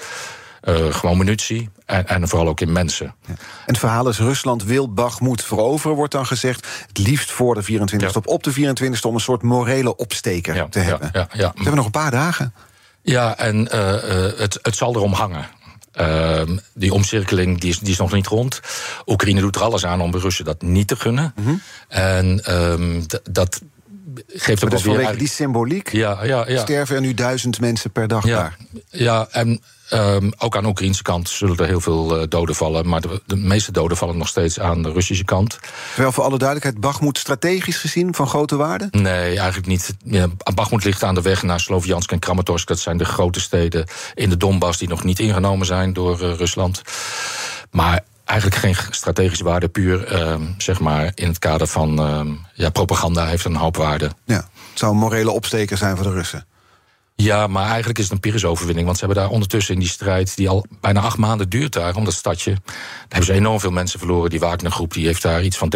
Uh, 0.64 0.94
gewoon 0.94 1.18
munitie 1.18 1.68
en, 1.86 2.06
en, 2.06 2.28
vooral 2.28 2.48
ook 2.48 2.60
in 2.60 2.72
mensen. 2.72 3.14
Ja. 3.26 3.32
En 3.32 3.36
het 3.66 3.78
verhaal 3.78 4.08
is: 4.08 4.18
Rusland 4.18 4.64
wil 4.64 4.92
Bagmoed 4.92 5.42
veroveren, 5.42 5.96
wordt 5.96 6.12
dan 6.12 6.26
gezegd. 6.26 6.66
Het 6.86 6.98
liefst 6.98 7.30
voor 7.30 7.54
de 7.54 7.62
24e 7.62 7.96
ja. 7.96 8.06
of 8.06 8.16
op 8.26 8.42
de 8.42 8.54
24e 8.54 9.00
om 9.00 9.14
een 9.14 9.20
soort 9.20 9.42
morele 9.42 9.96
opsteker 9.96 10.54
ja, 10.54 10.66
te 10.68 10.78
hebben. 10.78 11.10
Ja, 11.12 11.28
We 11.32 11.42
hebben 11.54 11.74
nog 11.74 11.84
een 11.84 11.90
paar 11.90 12.10
dagen. 12.10 12.54
Ja, 13.02 13.36
en 13.36 13.68
uh, 13.74 13.80
uh, 13.80 14.38
het, 14.38 14.58
het 14.62 14.76
zal 14.76 14.94
erom 14.94 15.12
hangen. 15.12 15.46
Uh, 16.00 16.42
die 16.74 16.92
omcirkeling 16.92 17.60
die 17.60 17.70
is, 17.70 17.78
die 17.78 17.92
is 17.92 17.98
nog 17.98 18.12
niet 18.12 18.26
rond. 18.26 18.60
Oekraïne 19.06 19.40
doet 19.40 19.56
er 19.56 19.62
alles 19.62 19.86
aan 19.86 20.00
om 20.00 20.10
de 20.10 20.18
Russen 20.18 20.44
dat 20.44 20.62
niet 20.62 20.88
te 20.88 20.96
gunnen. 20.96 21.32
Mm 21.36 21.44
-hmm. 21.44 21.60
En 21.88 22.54
um, 22.54 23.06
dat 23.30 23.60
geeft 24.26 24.64
ook 24.64 24.70
dus 24.70 24.82
weer... 24.82 24.94
vanwege 24.94 25.18
die 25.18 25.28
symboliek 25.28 25.92
ja, 25.92 26.24
ja, 26.24 26.48
ja. 26.48 26.60
sterven 26.60 26.94
er 26.94 27.00
nu 27.00 27.14
duizend 27.14 27.60
mensen 27.60 27.90
per 27.90 28.08
dag 28.08 28.26
ja, 28.26 28.36
daar. 28.36 28.56
Ja, 28.90 29.28
en 29.30 29.60
um, 29.92 30.32
ook 30.38 30.56
aan 30.56 30.62
de 30.62 30.68
Oekraïnse 30.68 31.02
kant 31.02 31.28
zullen 31.28 31.56
er 31.56 31.66
heel 31.66 31.80
veel 31.80 32.20
uh, 32.20 32.26
doden 32.28 32.54
vallen. 32.54 32.88
Maar 32.88 33.00
de, 33.00 33.22
de, 33.26 33.36
meeste 33.36 33.72
doden 33.72 33.96
vallen 33.96 34.16
nog 34.16 34.28
steeds 34.28 34.60
aan 34.60 34.82
de 34.82 34.92
Russische 34.92 35.24
kant. 35.24 35.58
Wel 35.96 36.12
voor 36.12 36.24
alle 36.24 36.38
duidelijkheid, 36.38 36.80
Bakhmut 36.80 37.18
strategisch 37.18 37.76
gezien 37.76 38.14
van 38.14 38.26
grote 38.26 38.56
waarde? 38.56 38.88
Nee, 38.90 39.38
eigenlijk 39.38 39.66
niet. 39.66 39.94
Ja, 40.04 40.26
Bakhmut 40.54 40.84
ligt 40.84 41.02
aan 41.02 41.14
de 41.14 41.22
weg 41.22 41.42
naar 41.42 41.60
Sloviansk 41.60 42.12
en 42.12 42.18
Kramatorsk. 42.18 42.68
Dat 42.68 42.78
zijn 42.78 42.96
de 42.96 43.04
grote 43.04 43.40
steden 43.40 43.86
in 44.14 44.28
de 44.28 44.36
Donbass 44.36 44.78
die 44.78 44.88
nog 44.88 45.04
niet 45.04 45.18
ingenomen 45.18 45.66
zijn 45.66 45.92
door 45.92 46.22
uh, 46.22 46.34
Rusland. 46.34 46.82
Maar 47.70 48.04
eigenlijk 48.28 48.60
geen 48.60 48.76
strategische 48.90 49.44
waarde, 49.44 49.68
puur 49.68 50.12
uh, 50.12 50.34
zeg 50.58 50.80
maar 50.80 51.12
in 51.14 51.28
het 51.28 51.38
kader 51.38 51.66
van 51.66 52.38
ja, 52.54 52.70
propaganda 52.70 53.26
heeft 53.26 53.44
een 53.44 53.56
hoop 53.56 53.76
waarde. 53.76 54.10
Ja, 54.24 54.36
het 54.70 54.78
zou 54.78 54.92
een 54.92 54.98
morele 54.98 55.30
opsteker 55.30 55.76
zijn 55.76 55.96
voor 55.96 56.06
de 56.06 56.12
Russen. 56.12 56.46
Ja, 57.22 57.46
maar 57.46 57.66
eigenlijk 57.66 57.98
is 57.98 58.04
het 58.04 58.12
een 58.12 58.20
Pyrrhus-overwinning. 58.20 58.86
Want 58.86 58.98
ze 58.98 59.04
hebben 59.04 59.22
daar 59.22 59.32
ondertussen 59.32 59.74
in 59.74 59.80
die 59.80 59.88
strijd, 59.88 60.36
die 60.36 60.48
al 60.48 60.64
bijna 60.80 61.00
acht 61.00 61.16
maanden 61.16 61.48
duurt 61.48 61.72
daar, 61.72 61.96
om 61.96 62.04
dat 62.04 62.14
stadje. 62.14 62.50
Daar 62.50 62.72
hebben 63.08 63.24
ze 63.24 63.32
enorm 63.32 63.60
veel 63.60 63.70
mensen 63.70 63.98
verloren. 63.98 64.30
Die 64.30 64.40
Wagner-groep 64.40 64.92
die 64.92 65.06
heeft 65.06 65.22
daar 65.22 65.42
iets 65.42 65.56
van 65.56 65.72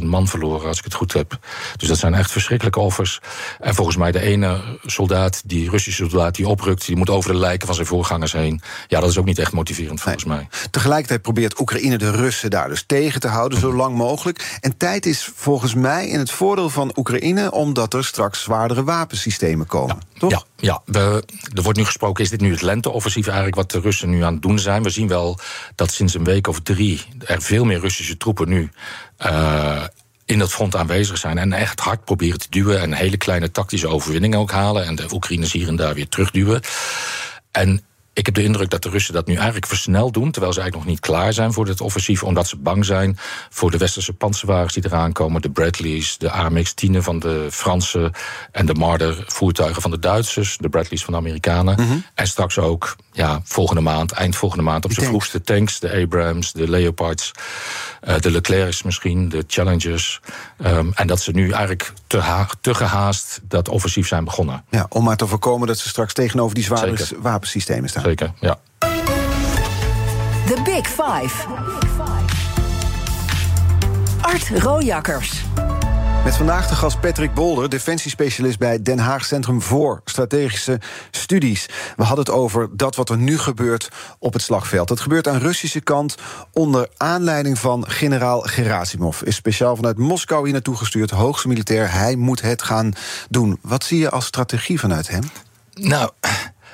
30.000 0.00 0.02
man 0.02 0.28
verloren, 0.28 0.68
als 0.68 0.78
ik 0.78 0.84
het 0.84 0.94
goed 0.94 1.12
heb. 1.12 1.38
Dus 1.76 1.88
dat 1.88 1.98
zijn 1.98 2.14
echt 2.14 2.30
verschrikkelijke 2.30 2.80
offers. 2.80 3.20
En 3.60 3.74
volgens 3.74 3.96
mij 3.96 4.12
de 4.12 4.20
ene 4.20 4.78
soldaat, 4.84 5.42
die 5.44 5.70
Russische 5.70 6.08
soldaat 6.08 6.34
die 6.34 6.48
oprukt, 6.48 6.86
die 6.86 6.96
moet 6.96 7.10
over 7.10 7.32
de 7.32 7.38
lijken 7.38 7.66
van 7.66 7.74
zijn 7.74 7.86
voorgangers 7.86 8.32
heen. 8.32 8.60
Ja, 8.88 9.00
dat 9.00 9.10
is 9.10 9.18
ook 9.18 9.24
niet 9.24 9.38
echt 9.38 9.52
motiverend 9.52 10.00
volgens 10.00 10.24
mij. 10.24 10.48
Tegelijkertijd 10.70 11.22
probeert 11.22 11.60
Oekraïne 11.60 11.98
de 11.98 12.10
Russen 12.10 12.50
daar 12.50 12.68
dus 12.68 12.84
tegen 12.86 13.20
te 13.20 13.28
houden, 13.28 13.58
zo 13.58 13.72
lang 13.72 13.96
mogelijk. 13.96 14.58
En 14.60 14.76
tijd 14.76 15.06
is 15.06 15.30
volgens 15.34 15.74
mij 15.74 16.08
in 16.08 16.18
het 16.18 16.30
voordeel 16.30 16.70
van 16.70 16.92
Oekraïne, 16.96 17.50
omdat 17.52 17.94
er 17.94 18.04
straks 18.04 18.42
zwaardere 18.42 18.84
wapensystemen 18.84 19.66
komen. 19.66 19.98
toch? 20.18 20.30
Ja, 20.30 20.42
ja 20.56 20.82
er 20.86 21.22
wordt 21.62 21.78
nu 21.78 21.84
gesproken, 21.84 22.24
is 22.24 22.30
dit 22.30 22.40
nu 22.40 22.50
het 22.50 22.62
lenteoffensief 22.62 23.26
eigenlijk 23.26 23.56
wat 23.56 23.70
de 23.70 23.80
Russen 23.80 24.10
nu 24.10 24.22
aan 24.22 24.32
het 24.32 24.42
doen 24.42 24.58
zijn? 24.58 24.82
We 24.82 24.90
zien 24.90 25.08
wel 25.08 25.38
dat 25.74 25.92
sinds 25.92 26.14
een 26.14 26.24
week 26.24 26.46
of 26.46 26.60
drie 26.60 27.04
er 27.24 27.42
veel 27.42 27.64
meer 27.64 27.80
Russische 27.80 28.16
troepen 28.16 28.48
nu 28.48 28.70
uh, 29.26 29.84
in 30.24 30.38
dat 30.38 30.52
front 30.52 30.76
aanwezig 30.76 31.18
zijn 31.18 31.38
en 31.38 31.52
echt 31.52 31.80
hard 31.80 32.04
proberen 32.04 32.38
te 32.38 32.46
duwen 32.50 32.80
en 32.80 32.92
hele 32.92 33.16
kleine 33.16 33.50
tactische 33.50 33.88
overwinningen 33.88 34.38
ook 34.38 34.50
halen 34.50 34.84
en 34.86 34.94
de 34.94 35.12
Oekraïners 35.12 35.52
hier 35.52 35.68
en 35.68 35.76
daar 35.76 35.94
weer 35.94 36.08
terugduwen. 36.08 36.60
En 37.50 37.84
ik 38.16 38.26
heb 38.26 38.34
de 38.34 38.42
indruk 38.42 38.70
dat 38.70 38.82
de 38.82 38.88
Russen 38.88 39.14
dat 39.14 39.26
nu 39.26 39.34
eigenlijk 39.34 39.66
versneld 39.66 40.14
doen, 40.14 40.30
terwijl 40.30 40.52
ze 40.52 40.60
eigenlijk 40.60 40.88
nog 40.88 40.98
niet 40.98 41.06
klaar 41.06 41.32
zijn 41.32 41.52
voor 41.52 41.64
dit 41.64 41.80
offensief, 41.80 42.22
omdat 42.22 42.48
ze 42.48 42.56
bang 42.56 42.84
zijn 42.84 43.18
voor 43.50 43.70
de 43.70 43.78
westerse 43.78 44.12
panzerwagens 44.12 44.74
die 44.74 44.84
eraan 44.86 45.12
komen, 45.12 45.42
de 45.42 45.50
Bradleys, 45.50 46.18
de 46.18 46.30
AMX-10 46.30 46.96
van 46.98 47.18
de 47.18 47.46
Fransen 47.50 48.12
en 48.52 48.66
de 48.66 48.74
Marder-voertuigen 48.74 49.82
van 49.82 49.90
de 49.90 49.98
Duitsers, 49.98 50.56
de 50.56 50.68
Bradleys 50.68 51.04
van 51.04 51.12
de 51.12 51.18
Amerikanen. 51.18 51.74
Mhm. 51.80 51.96
En 52.14 52.26
straks 52.26 52.58
ook, 52.58 52.96
ja, 53.12 53.40
volgende 53.44 53.80
maand, 53.80 54.12
eind 54.12 54.36
volgende 54.36 54.64
maand 54.64 54.84
op 54.84 54.92
zijn 54.92 55.06
vroegste 55.06 55.40
tanks, 55.40 55.80
de 55.80 56.02
Abrams, 56.02 56.52
de 56.52 56.70
Leopards, 56.70 57.32
uh, 58.08 58.18
de 58.18 58.30
Leclercs 58.30 58.82
misschien, 58.82 59.28
de 59.28 59.44
Challengers. 59.46 60.20
Um, 60.66 60.92
en 60.94 61.06
dat 61.06 61.20
ze 61.20 61.30
nu 61.30 61.50
eigenlijk 61.50 61.92
te, 62.06 62.44
te 62.60 62.74
gehaast 62.74 63.40
dat 63.42 63.68
offensief 63.68 64.06
zijn 64.06 64.24
begonnen. 64.24 64.64
Ja, 64.70 64.86
om 64.88 65.04
maar 65.04 65.16
te 65.16 65.26
voorkomen 65.26 65.66
dat 65.66 65.78
ze 65.78 65.88
straks 65.88 66.12
tegenover 66.12 66.54
die 66.54 66.64
zware 66.64 66.96
wapensystemen 67.18 67.88
staan. 67.88 68.05
Zeker, 68.06 68.32
ja. 68.40 68.58
The 70.46 70.62
Big 70.64 70.86
Five. 70.86 71.46
Art 74.20 74.48
Rojakkers. 74.62 75.42
Met 76.24 76.36
vandaag 76.36 76.68
de 76.68 76.74
gast 76.74 77.00
Patrick 77.00 77.34
Bolder, 77.34 77.68
defensiespecialist 77.68 78.58
bij 78.58 78.82
Den 78.82 78.98
Haag 78.98 79.24
Centrum 79.24 79.62
voor 79.62 80.00
Strategische 80.04 80.80
Studies. 81.10 81.66
We 81.96 82.02
hadden 82.02 82.24
het 82.24 82.34
over 82.34 82.68
dat 82.72 82.96
wat 82.96 83.10
er 83.10 83.16
nu 83.16 83.38
gebeurt 83.38 83.88
op 84.18 84.32
het 84.32 84.42
slagveld. 84.42 84.88
Dat 84.88 85.00
gebeurt 85.00 85.28
aan 85.28 85.38
Russische 85.38 85.80
kant 85.80 86.14
onder 86.52 86.88
aanleiding 86.96 87.58
van 87.58 87.84
generaal 87.88 88.40
Gerasimov. 88.40 89.22
Is 89.22 89.34
speciaal 89.34 89.76
vanuit 89.76 89.98
Moskou 89.98 90.44
hier 90.44 90.52
naartoe 90.52 90.76
gestuurd, 90.76 91.10
hoogste 91.10 91.48
militair. 91.48 91.92
Hij 91.92 92.16
moet 92.16 92.42
het 92.42 92.62
gaan 92.62 92.92
doen. 93.28 93.58
Wat 93.62 93.84
zie 93.84 93.98
je 93.98 94.10
als 94.10 94.26
strategie 94.26 94.80
vanuit 94.80 95.08
hem? 95.08 95.22
Nou, 95.74 96.10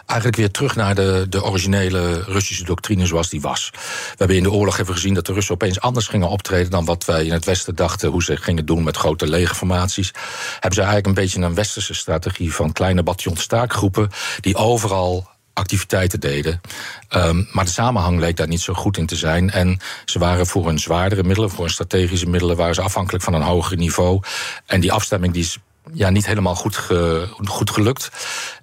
eigenlijk 0.07 0.39
weer 0.39 0.51
terug 0.51 0.77
naar 0.77 0.95
de, 0.95 1.27
de 1.29 1.45
originele 1.45 2.23
Russische 2.27 2.65
doctrine 2.65 3.07
zoals 3.07 3.29
die 3.29 3.41
was. 3.41 3.71
We 3.73 4.15
hebben 4.17 4.37
in 4.37 4.43
de 4.43 4.51
oorlog 4.51 4.79
even 4.79 4.95
gezien 4.95 5.15
dat 5.15 5.27
de 5.27 5.33
Russen 5.33 5.55
opeens 5.55 5.81
anders 5.81 6.09
gingen 6.09 6.29
optreden 6.29 6.71
dan 6.71 6.85
wat 6.85 7.05
wij 7.05 7.25
in 7.25 7.33
het 7.33 7.45
Westen 7.45 7.75
dachten 7.75 8.11
hoe 8.11 8.23
ze 8.23 8.37
gingen 8.37 8.67
doen 8.67 8.83
met 8.83 8.97
grote 8.97 9.29
legerformaties. 9.29 10.13
Hebben 10.53 10.73
ze 10.73 10.81
eigenlijk 10.81 11.07
een 11.07 11.23
beetje 11.23 11.41
een 11.41 11.55
westerse 11.55 11.95
strategie 11.95 12.55
van 12.55 12.73
kleine 12.73 13.03
bataljonstaakgroepen 13.03 14.11
die 14.41 14.57
overal 14.57 15.31
activiteiten 15.55 16.21
deden. 16.21 16.61
Um, 17.17 17.49
maar 17.53 17.65
de 17.65 17.71
samenhang 17.71 18.19
leek 18.19 18.37
daar 18.37 18.49
niet 18.49 18.61
zo 18.61 18.73
goed 18.75 18.97
in 18.97 19.07
te 19.07 19.17
zijn. 19.17 19.51
En 19.51 19.79
ze 20.05 20.19
waren 20.19 20.47
voor 20.47 20.67
hun 20.67 20.79
zwaardere 20.79 21.23
middelen, 21.23 21.51
voor 21.51 21.65
hun 21.65 21.73
strategische 21.73 22.29
middelen, 22.29 22.57
waren 22.57 22.75
ze 22.75 22.83
afhankelijk 22.83 23.25
van 23.25 23.35
een 23.35 23.43
hoger 23.43 23.77
niveau. 23.77 24.21
En 24.67 24.81
die 24.81 24.93
afstemming 24.93 25.33
die 25.33 25.43
is 25.43 25.59
ja, 25.93 26.11
niet 26.11 26.27
helemaal 26.27 26.55
goed, 26.55 26.77
ge, 26.77 27.29
goed 27.45 27.71
gelukt. 27.71 28.11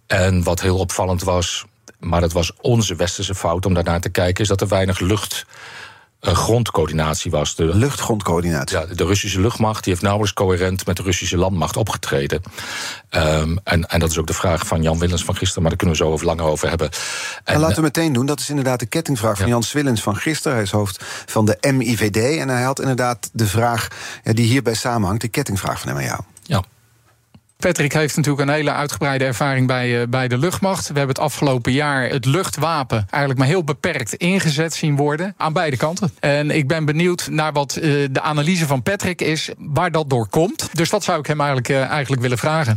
En 0.08 0.44
wat 0.44 0.62
heel 0.62 0.78
opvallend 0.78 1.24
was, 1.24 1.66
maar 2.00 2.22
dat 2.22 2.32
was 2.32 2.52
onze 2.62 2.96
westerse 2.96 3.36
fout 3.36 3.66
om 3.66 3.74
daarnaar 3.74 4.02
te 4.02 4.10
kijken, 4.10 4.44
is 4.44 4.50
dat 4.50 4.62
er 4.62 4.68
weinig 4.68 5.00
lucht. 5.00 5.46
Uh, 6.22 6.34
grondcoördinatie 6.34 7.32
was. 7.32 7.56
De, 7.56 7.66
Luchtgrondcoördinatie. 7.66 8.78
Ja, 8.78 8.86
de 8.86 9.06
Russische 9.06 9.40
luchtmacht 9.40 9.84
die 9.84 9.94
heeft 9.94 10.06
nauwelijks 10.06 10.36
coherent 10.36 10.86
met 10.86 10.98
de 10.98 11.04
Russische 11.04 11.38
landmacht 11.38 11.78
opgetreden. 11.78 12.42
Um, 13.10 13.60
en, 13.64 13.86
en 13.86 14.00
dat 14.00 14.10
is 14.10 14.18
ook 14.18 14.28
de 14.28 14.34
vraag 14.34 14.68
van 14.68 14.82
Jan 14.82 15.00
Willens 15.00 15.24
van 15.24 15.36
gisteren, 15.36 15.62
maar 15.62 15.72
daar 15.72 15.80
kunnen 15.80 15.98
we 15.98 16.04
zo 16.04 16.12
over 16.12 16.26
langer 16.26 16.46
over 16.46 16.70
hebben. 16.70 16.90
En, 17.44 17.54
en 17.54 17.60
laten 17.60 17.76
we 17.76 17.82
meteen 17.82 18.14
doen, 18.14 18.26
dat 18.26 18.40
is 18.40 18.50
inderdaad 18.50 18.80
de 18.80 18.86
kettingvraag 18.86 19.38
van 19.38 19.46
ja. 19.46 19.52
Jan 19.52 19.64
Swillens 19.64 20.02
van 20.02 20.16
gisteren. 20.16 20.54
Hij 20.54 20.66
is 20.66 20.72
hoofd 20.72 21.04
van 21.26 21.46
de 21.46 21.58
MIVD. 21.74 22.38
En 22.40 22.50
hij 22.50 22.64
had 22.64 22.80
inderdaad 22.80 23.30
de 23.34 23.48
vraag 23.48 23.88
ja, 24.24 24.34
die 24.34 24.46
hierbij 24.46 24.74
samenhangt, 24.74 25.22
de 25.22 25.28
kettingvraag 25.28 25.80
van 25.80 25.90
hem 25.90 25.98
aan 25.98 26.04
jou. 26.04 26.22
Ja. 26.44 26.64
Patrick 27.64 27.94
heeft 27.94 28.16
natuurlijk 28.16 28.48
een 28.48 28.56
hele 28.56 28.72
uitgebreide 28.72 29.26
ervaring 29.26 29.68
bij, 29.68 30.02
uh, 30.02 30.08
bij 30.10 30.28
de 30.28 30.38
luchtmacht. 30.38 30.88
We 30.88 30.98
hebben 30.98 31.16
het 31.16 31.20
afgelopen 31.20 31.72
jaar 31.72 32.10
het 32.10 32.26
luchtwapen 32.26 32.98
eigenlijk 32.98 33.38
maar 33.38 33.48
heel 33.48 33.64
beperkt 33.64 34.14
ingezet 34.14 34.74
zien 34.74 34.96
worden. 34.96 35.34
Aan 35.38 35.54
beide 35.54 35.78
kanten. 35.78 36.12
En 36.20 36.52
ik 36.52 36.68
ben 36.68 36.86
benieuwd 36.86 37.28
naar 37.30 37.54
wat 37.54 37.76
uh, 37.76 38.08
de 38.12 38.22
analyse 38.22 38.68
van 38.68 38.84
Patrick 38.84 39.22
is, 39.22 39.50
waar 39.58 39.92
dat 39.92 40.10
door 40.10 40.28
komt. 40.28 40.70
Dus 40.74 40.90
dat 40.90 41.04
zou 41.04 41.20
ik 41.20 41.26
hem 41.26 41.40
eigenlijk, 41.40 41.70
uh, 41.70 41.84
eigenlijk 41.86 42.22
willen 42.22 42.38
vragen. 42.38 42.76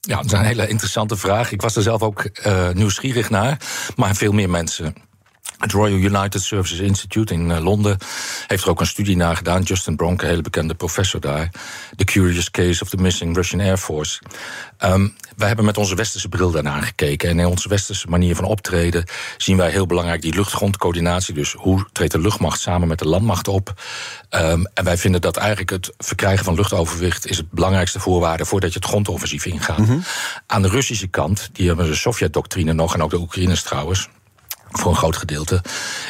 Ja, 0.00 0.16
dat 0.16 0.24
is 0.24 0.32
een 0.32 0.44
hele 0.44 0.68
interessante 0.68 1.16
vraag. 1.16 1.52
Ik 1.52 1.62
was 1.62 1.76
er 1.76 1.82
zelf 1.82 2.02
ook 2.02 2.30
nieuwsgierig 2.72 3.30
naar. 3.30 3.58
Maar 3.96 4.14
veel 4.14 4.32
meer 4.32 4.50
mensen 4.50 4.94
het 5.58 5.72
Royal 5.72 5.98
United 5.98 6.42
Services 6.42 6.78
Institute 6.78 7.34
in 7.34 7.50
uh, 7.50 7.58
Londen 7.58 7.98
heeft 8.46 8.64
er 8.64 8.70
ook 8.70 8.80
een 8.80 8.86
studie 8.86 9.16
naar 9.16 9.36
gedaan. 9.36 9.62
Justin 9.62 9.96
Bronk, 9.96 10.22
een 10.22 10.28
hele 10.28 10.42
bekende 10.42 10.74
professor 10.74 11.20
daar. 11.20 11.50
The 11.96 12.04
Curious 12.04 12.50
Case 12.50 12.82
of 12.82 12.88
the 12.88 12.96
Missing 12.96 13.36
Russian 13.36 13.60
Air 13.60 13.76
Force. 13.76 14.22
Um, 14.84 15.14
wij 15.36 15.46
hebben 15.46 15.64
met 15.64 15.78
onze 15.78 15.94
westerse 15.94 16.28
bril 16.28 16.50
daarnaar 16.50 16.82
gekeken. 16.82 17.28
En 17.28 17.38
in 17.38 17.46
onze 17.46 17.68
westerse 17.68 18.08
manier 18.08 18.36
van 18.36 18.44
optreden 18.44 19.04
zien 19.36 19.56
wij 19.56 19.70
heel 19.70 19.86
belangrijk 19.86 20.22
die 20.22 20.34
luchtgrondcoördinatie. 20.34 21.34
Dus 21.34 21.52
hoe 21.52 21.86
treedt 21.92 22.12
de 22.12 22.20
luchtmacht 22.20 22.60
samen 22.60 22.88
met 22.88 22.98
de 22.98 23.08
landmacht 23.08 23.48
op? 23.48 23.82
Um, 24.30 24.66
en 24.74 24.84
wij 24.84 24.98
vinden 24.98 25.20
dat 25.20 25.36
eigenlijk 25.36 25.70
het 25.70 25.92
verkrijgen 25.98 26.44
van 26.44 26.54
luchtoverwicht 26.54 27.26
is 27.26 27.36
het 27.36 27.50
belangrijkste 27.50 28.00
voorwaarde 28.00 28.44
voordat 28.44 28.72
je 28.72 28.78
het 28.78 28.88
grondoffensief 28.88 29.46
ingaat. 29.46 29.78
Mm 29.78 29.84
-hmm. 29.84 30.02
Aan 30.46 30.62
de 30.62 30.68
Russische 30.68 31.08
kant, 31.08 31.48
die 31.52 31.66
hebben 31.66 31.86
de 31.86 31.94
Sovjet-doctrine 31.94 32.72
nog 32.72 32.94
en 32.94 33.02
ook 33.02 33.10
de 33.10 33.18
Oekraïners 33.18 33.62
trouwens 33.62 34.08
voor 34.78 34.90
een 34.90 34.96
groot 34.96 35.16
gedeelte, 35.16 35.62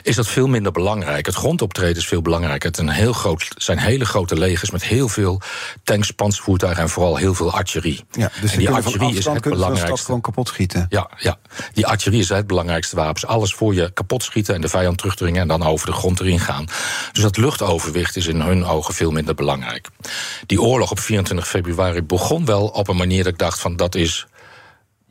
is 0.03 0.17
dat 0.17 0.27
veel 0.27 0.47
minder 0.47 0.73
belangrijk. 0.73 1.27
Het 1.27 1.35
grondoptreden 1.35 1.97
is 1.97 2.07
veel 2.07 2.23
belangrijker. 2.23 2.69
Het 2.69 2.79
een 2.79 2.89
heel 2.89 3.13
groot, 3.13 3.49
zijn 3.57 3.79
hele 3.79 4.05
grote 4.05 4.39
legers 4.39 4.71
met 4.71 4.85
heel 4.85 5.09
veel 5.09 5.41
tanks, 5.83 6.11
panzervoertuigen 6.11 6.83
en 6.83 6.89
vooral 6.89 7.17
heel 7.17 7.35
veel 7.35 7.53
artillerie. 7.53 8.05
Ja, 8.11 8.31
dus 8.41 8.53
en 8.53 8.59
die 8.59 8.71
artillerie 8.71 9.17
is 9.17 9.25
het 9.25 9.43
belangrijkste. 9.43 10.05
gewoon 10.05 10.21
kapot 10.21 10.49
schieten. 10.49 10.87
Ja, 10.89 11.11
ja, 11.19 11.39
die 11.73 11.87
artillerie 11.87 12.23
is 12.23 12.29
het 12.29 12.47
belangrijkste 12.47 12.97
wapen. 12.97 13.29
Alles 13.29 13.55
voor 13.55 13.75
je 13.75 13.91
kapot 13.93 14.23
schieten 14.23 14.55
en 14.55 14.61
de 14.61 14.69
vijand 14.69 14.99
terugdringen 14.99 15.43
en 15.43 15.49
dan 15.49 15.63
over 15.63 15.87
de 15.87 15.93
grond 15.93 16.21
erin 16.21 16.41
gaan. 16.41 16.67
Dus 17.13 17.23
dat 17.23 17.37
luchtoverwicht 17.37 18.17
is 18.17 18.27
in 18.27 18.41
hun 18.41 18.65
ogen 18.65 18.95
veel 18.95 19.11
minder 19.11 19.35
belangrijk. 19.35 19.89
Die 20.47 20.63
oorlog 20.63 20.91
op 20.91 20.99
24 20.99 21.49
februari 21.49 22.03
begon 22.03 22.45
wel 22.45 22.67
op 22.67 22.89
een 22.89 22.97
manier 22.97 23.25
dat 23.25 23.33
ik 23.33 23.39
dacht 23.39 23.61
van 23.61 23.77
dat 23.77 23.95
is 23.95 24.27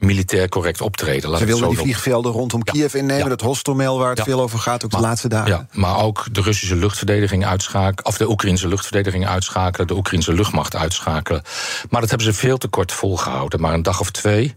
militair 0.05 0.50
correct 0.50 0.81
optreden. 0.81 1.29
Laat 1.29 1.39
Ze 1.39 1.45
wilden 1.45 1.69
die 1.69 1.77
vliegvelden 1.77 2.31
rondom 2.31 2.62
ja. 2.63 2.72
Kiev 2.72 2.93
innemen, 2.93 3.29
dat 3.29 3.41
Hostomel 3.41 3.98
waar 3.98 4.10
het 4.10 4.24
veel 4.24 4.41
over 4.41 4.60
gaat, 4.60 4.86
ook 4.86 4.91
maar, 4.91 5.01
de 5.01 5.07
laatste 5.07 5.27
dagen. 5.27 5.51
Ja, 5.51 5.67
maar 5.72 5.98
ook 5.98 6.25
de 6.31 6.41
Russische 6.41 6.75
luchtverdediging 6.75 7.45
uitschakelen, 7.45 8.05
of 8.05 8.17
de 8.17 8.29
Oekraïnse 8.29 8.67
luchtverdediging 8.67 9.27
uitschakelen, 9.27 9.88
de 9.88 9.95
Oekraïnse 9.95 10.33
luchtmacht 10.33 10.75
uitschakelen. 10.75 11.41
Maar 11.89 12.01
dat 12.01 12.10
hebben 12.10 12.27
ze 12.27 12.33
veel 12.33 12.57
te 12.57 12.67
kort 12.67 12.91
volgehouden, 12.91 13.62
maar 13.62 13.74
een 13.74 13.83
dag 13.83 14.00
of 14.00 14.12
twee. 14.12 14.55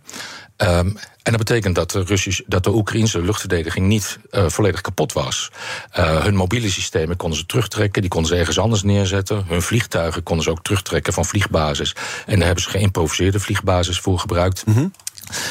Um, 0.57 0.97
en 1.27 1.33
dat 1.33 1.45
betekent 1.45 1.75
dat 1.75 1.91
de, 1.91 2.03
Russisch, 2.03 2.41
dat 2.47 2.65
de 2.65 2.75
Oekraïnse 2.75 3.23
luchtverdediging 3.23 3.87
niet 3.87 4.19
uh, 4.31 4.45
volledig 4.49 4.81
kapot 4.81 5.13
was. 5.13 5.51
Uh, 5.99 6.23
hun 6.23 6.35
mobiele 6.35 6.71
systemen 6.71 7.17
konden 7.17 7.39
ze 7.39 7.47
terugtrekken, 7.47 8.01
die 8.01 8.11
konden 8.11 8.31
ze 8.31 8.37
ergens 8.37 8.59
anders 8.59 8.83
neerzetten. 8.83 9.45
Hun 9.49 9.63
vliegtuigen 9.63 10.23
konden 10.23 10.45
ze 10.45 10.51
ook 10.51 10.63
terugtrekken 10.63 11.13
van 11.13 11.25
vliegbasis. 11.25 11.95
En 12.27 12.37
daar 12.37 12.47
hebben 12.47 12.65
ze 12.65 12.71
geïmproviseerde 12.71 13.41
vliegbasis 13.41 14.01
voor 14.01 14.19
gebruikt. 14.19 14.67
Mm 14.67 14.75
-hmm. 14.75 14.93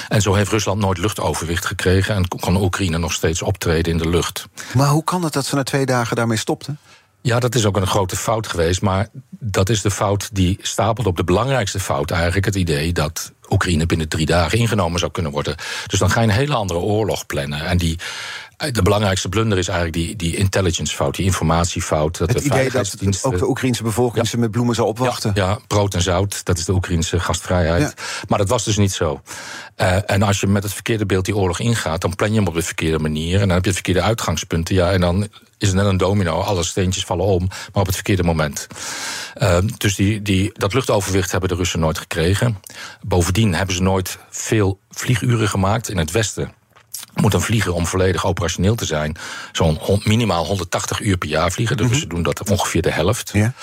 En 0.07 0.21
zo 0.21 0.33
heeft 0.33 0.51
Rusland 0.51 0.81
nooit 0.81 0.97
luchtoverwicht 0.97 1.65
gekregen 1.65 2.15
en 2.15 2.27
kon 2.27 2.61
Oekraïne 2.61 2.97
nog 2.97 3.13
steeds 3.13 3.41
optreden 3.41 3.91
in 3.91 3.97
de 3.97 4.09
lucht. 4.09 4.47
Maar 4.73 4.89
hoe 4.89 5.03
kan 5.03 5.23
het 5.23 5.33
dat 5.33 5.45
ze 5.45 5.55
na 5.55 5.63
twee 5.63 5.85
dagen 5.85 6.15
daarmee 6.15 6.37
stopten? 6.37 6.79
Ja, 7.21 7.39
dat 7.39 7.55
is 7.55 7.65
ook 7.65 7.77
een 7.77 7.87
grote 7.87 8.15
fout 8.15 8.47
geweest. 8.47 8.81
Maar 8.81 9.07
dat 9.29 9.69
is 9.69 9.81
de 9.81 9.91
fout 9.91 10.29
die 10.33 10.59
stapelt 10.61 11.07
op 11.07 11.17
de 11.17 11.23
belangrijkste 11.23 11.79
fout 11.79 12.11
eigenlijk. 12.11 12.45
Het 12.45 12.55
idee 12.55 12.93
dat 12.93 13.31
Oekraïne 13.49 13.85
binnen 13.85 14.07
drie 14.07 14.25
dagen 14.25 14.57
ingenomen 14.57 14.99
zou 14.99 15.11
kunnen 15.11 15.31
worden. 15.31 15.55
Dus 15.87 15.99
dan 15.99 16.09
ga 16.09 16.21
je 16.21 16.27
een 16.27 16.33
hele 16.33 16.55
andere 16.55 16.79
oorlog 16.79 17.25
plannen. 17.25 17.65
En 17.65 17.77
die 17.77 17.99
de 18.57 18.81
belangrijkste 18.81 19.29
blunder 19.29 19.57
is 19.57 19.67
eigenlijk 19.67 19.97
die, 19.97 20.15
die 20.15 20.35
intelligence 20.35 20.95
fout, 20.95 21.15
die 21.15 21.25
informatiefout. 21.25 22.17
Dat 22.17 22.29
het 22.29 22.37
de 22.37 22.43
idee 22.43 22.71
dat 22.71 23.23
ook 23.23 23.37
de 23.37 23.47
Oekraïnse 23.49 23.83
bevolking 23.83 24.27
ze 24.27 24.37
met 24.37 24.51
bloemen 24.51 24.75
zou 24.75 24.87
opwachten. 24.87 25.31
Ja, 25.33 25.49
ja, 25.49 25.59
brood 25.67 25.93
en 25.93 26.01
zout, 26.01 26.45
dat 26.45 26.57
is 26.57 26.65
de 26.65 26.73
Oekraïnse 26.73 27.19
gastvrijheid. 27.19 27.93
Maar 28.27 28.37
dat 28.37 28.49
was 28.49 28.63
dus 28.63 28.77
niet 28.77 28.91
zo. 28.91 29.21
Uh, 29.77 30.11
en 30.11 30.21
als 30.21 30.39
je 30.39 30.47
met 30.47 30.63
het 30.63 30.73
verkeerde 30.73 31.05
beeld 31.05 31.25
die 31.25 31.35
oorlog 31.35 31.59
ingaat, 31.59 32.01
dan 32.01 32.15
plan 32.15 32.29
je 32.29 32.37
hem 32.37 32.47
op 32.47 32.53
de 32.53 32.61
verkeerde 32.61 32.99
manier. 32.99 33.33
En 33.33 33.47
dan 33.47 33.55
heb 33.55 33.65
je 33.65 33.73
verkeerde 33.73 34.01
uitgangspunten. 34.01 34.75
Ja, 34.75 34.91
en 34.91 35.01
dan 35.01 35.27
is 35.57 35.67
het 35.67 35.77
net 35.77 35.85
een 35.85 35.97
domino. 35.97 36.39
Alle 36.39 36.63
steentjes 36.63 37.03
vallen 37.03 37.25
om, 37.25 37.47
maar 37.47 37.81
op 37.81 37.85
het 37.85 37.95
verkeerde 37.95 38.23
moment. 38.23 38.67
Uh, 39.37 39.57
dus 39.77 39.95
die, 39.95 40.21
die, 40.21 40.51
dat 40.53 40.73
luchtoverwicht 40.73 41.31
hebben 41.31 41.49
de 41.49 41.55
Russen 41.55 41.79
nooit 41.79 41.97
gekregen. 41.97 42.57
Bovendien 43.01 43.53
hebben 43.53 43.75
ze 43.75 43.81
nooit 43.81 44.17
veel 44.29 44.79
vlieguren 44.89 45.49
gemaakt 45.49 45.89
in 45.89 45.97
het 45.97 46.11
westen 46.11 46.53
moet 47.13 47.33
een 47.33 47.41
vliegen 47.41 47.73
om 47.73 47.85
volledig 47.85 48.25
operationeel 48.25 48.75
te 48.75 48.85
zijn. 48.85 49.17
Zo'n 49.51 49.79
minimaal 50.03 50.45
180 50.45 50.99
uur 50.99 51.17
per 51.17 51.29
jaar 51.29 51.51
vliegen. 51.51 51.77
De 51.77 51.83
mhm. 51.83 51.91
Russen 51.91 52.09
doen 52.09 52.23
dat 52.23 52.49
ongeveer 52.49 52.81
de 52.81 52.91
helft. 52.91 53.29
Ja. 53.33 53.53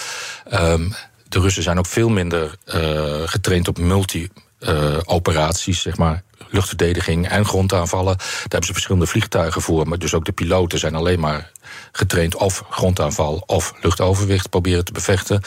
Um, 0.52 0.94
de 1.28 1.40
Russen 1.40 1.62
zijn 1.62 1.78
ook 1.78 1.86
veel 1.86 2.08
minder 2.08 2.54
uh, 2.74 3.22
getraind 3.24 3.68
op 3.68 3.78
multi-operaties, 3.78 5.80
zeg 5.80 5.96
maar. 5.96 6.22
Luchtverdediging 6.50 7.28
en 7.28 7.44
grondaanvallen. 7.44 8.16
Daar 8.16 8.40
hebben 8.40 8.64
ze 8.64 8.72
verschillende 8.72 9.06
vliegtuigen 9.06 9.62
voor. 9.62 9.88
Maar 9.88 9.98
dus 9.98 10.14
ook 10.14 10.24
de 10.24 10.32
piloten 10.32 10.78
zijn 10.78 10.94
alleen 10.94 11.20
maar 11.20 11.50
getraind 11.92 12.34
of 12.34 12.64
grondaanval 12.70 13.42
of 13.46 13.72
luchtoverwicht 13.80 14.50
proberen 14.50 14.84
te 14.84 14.92
bevechten. 14.92 15.42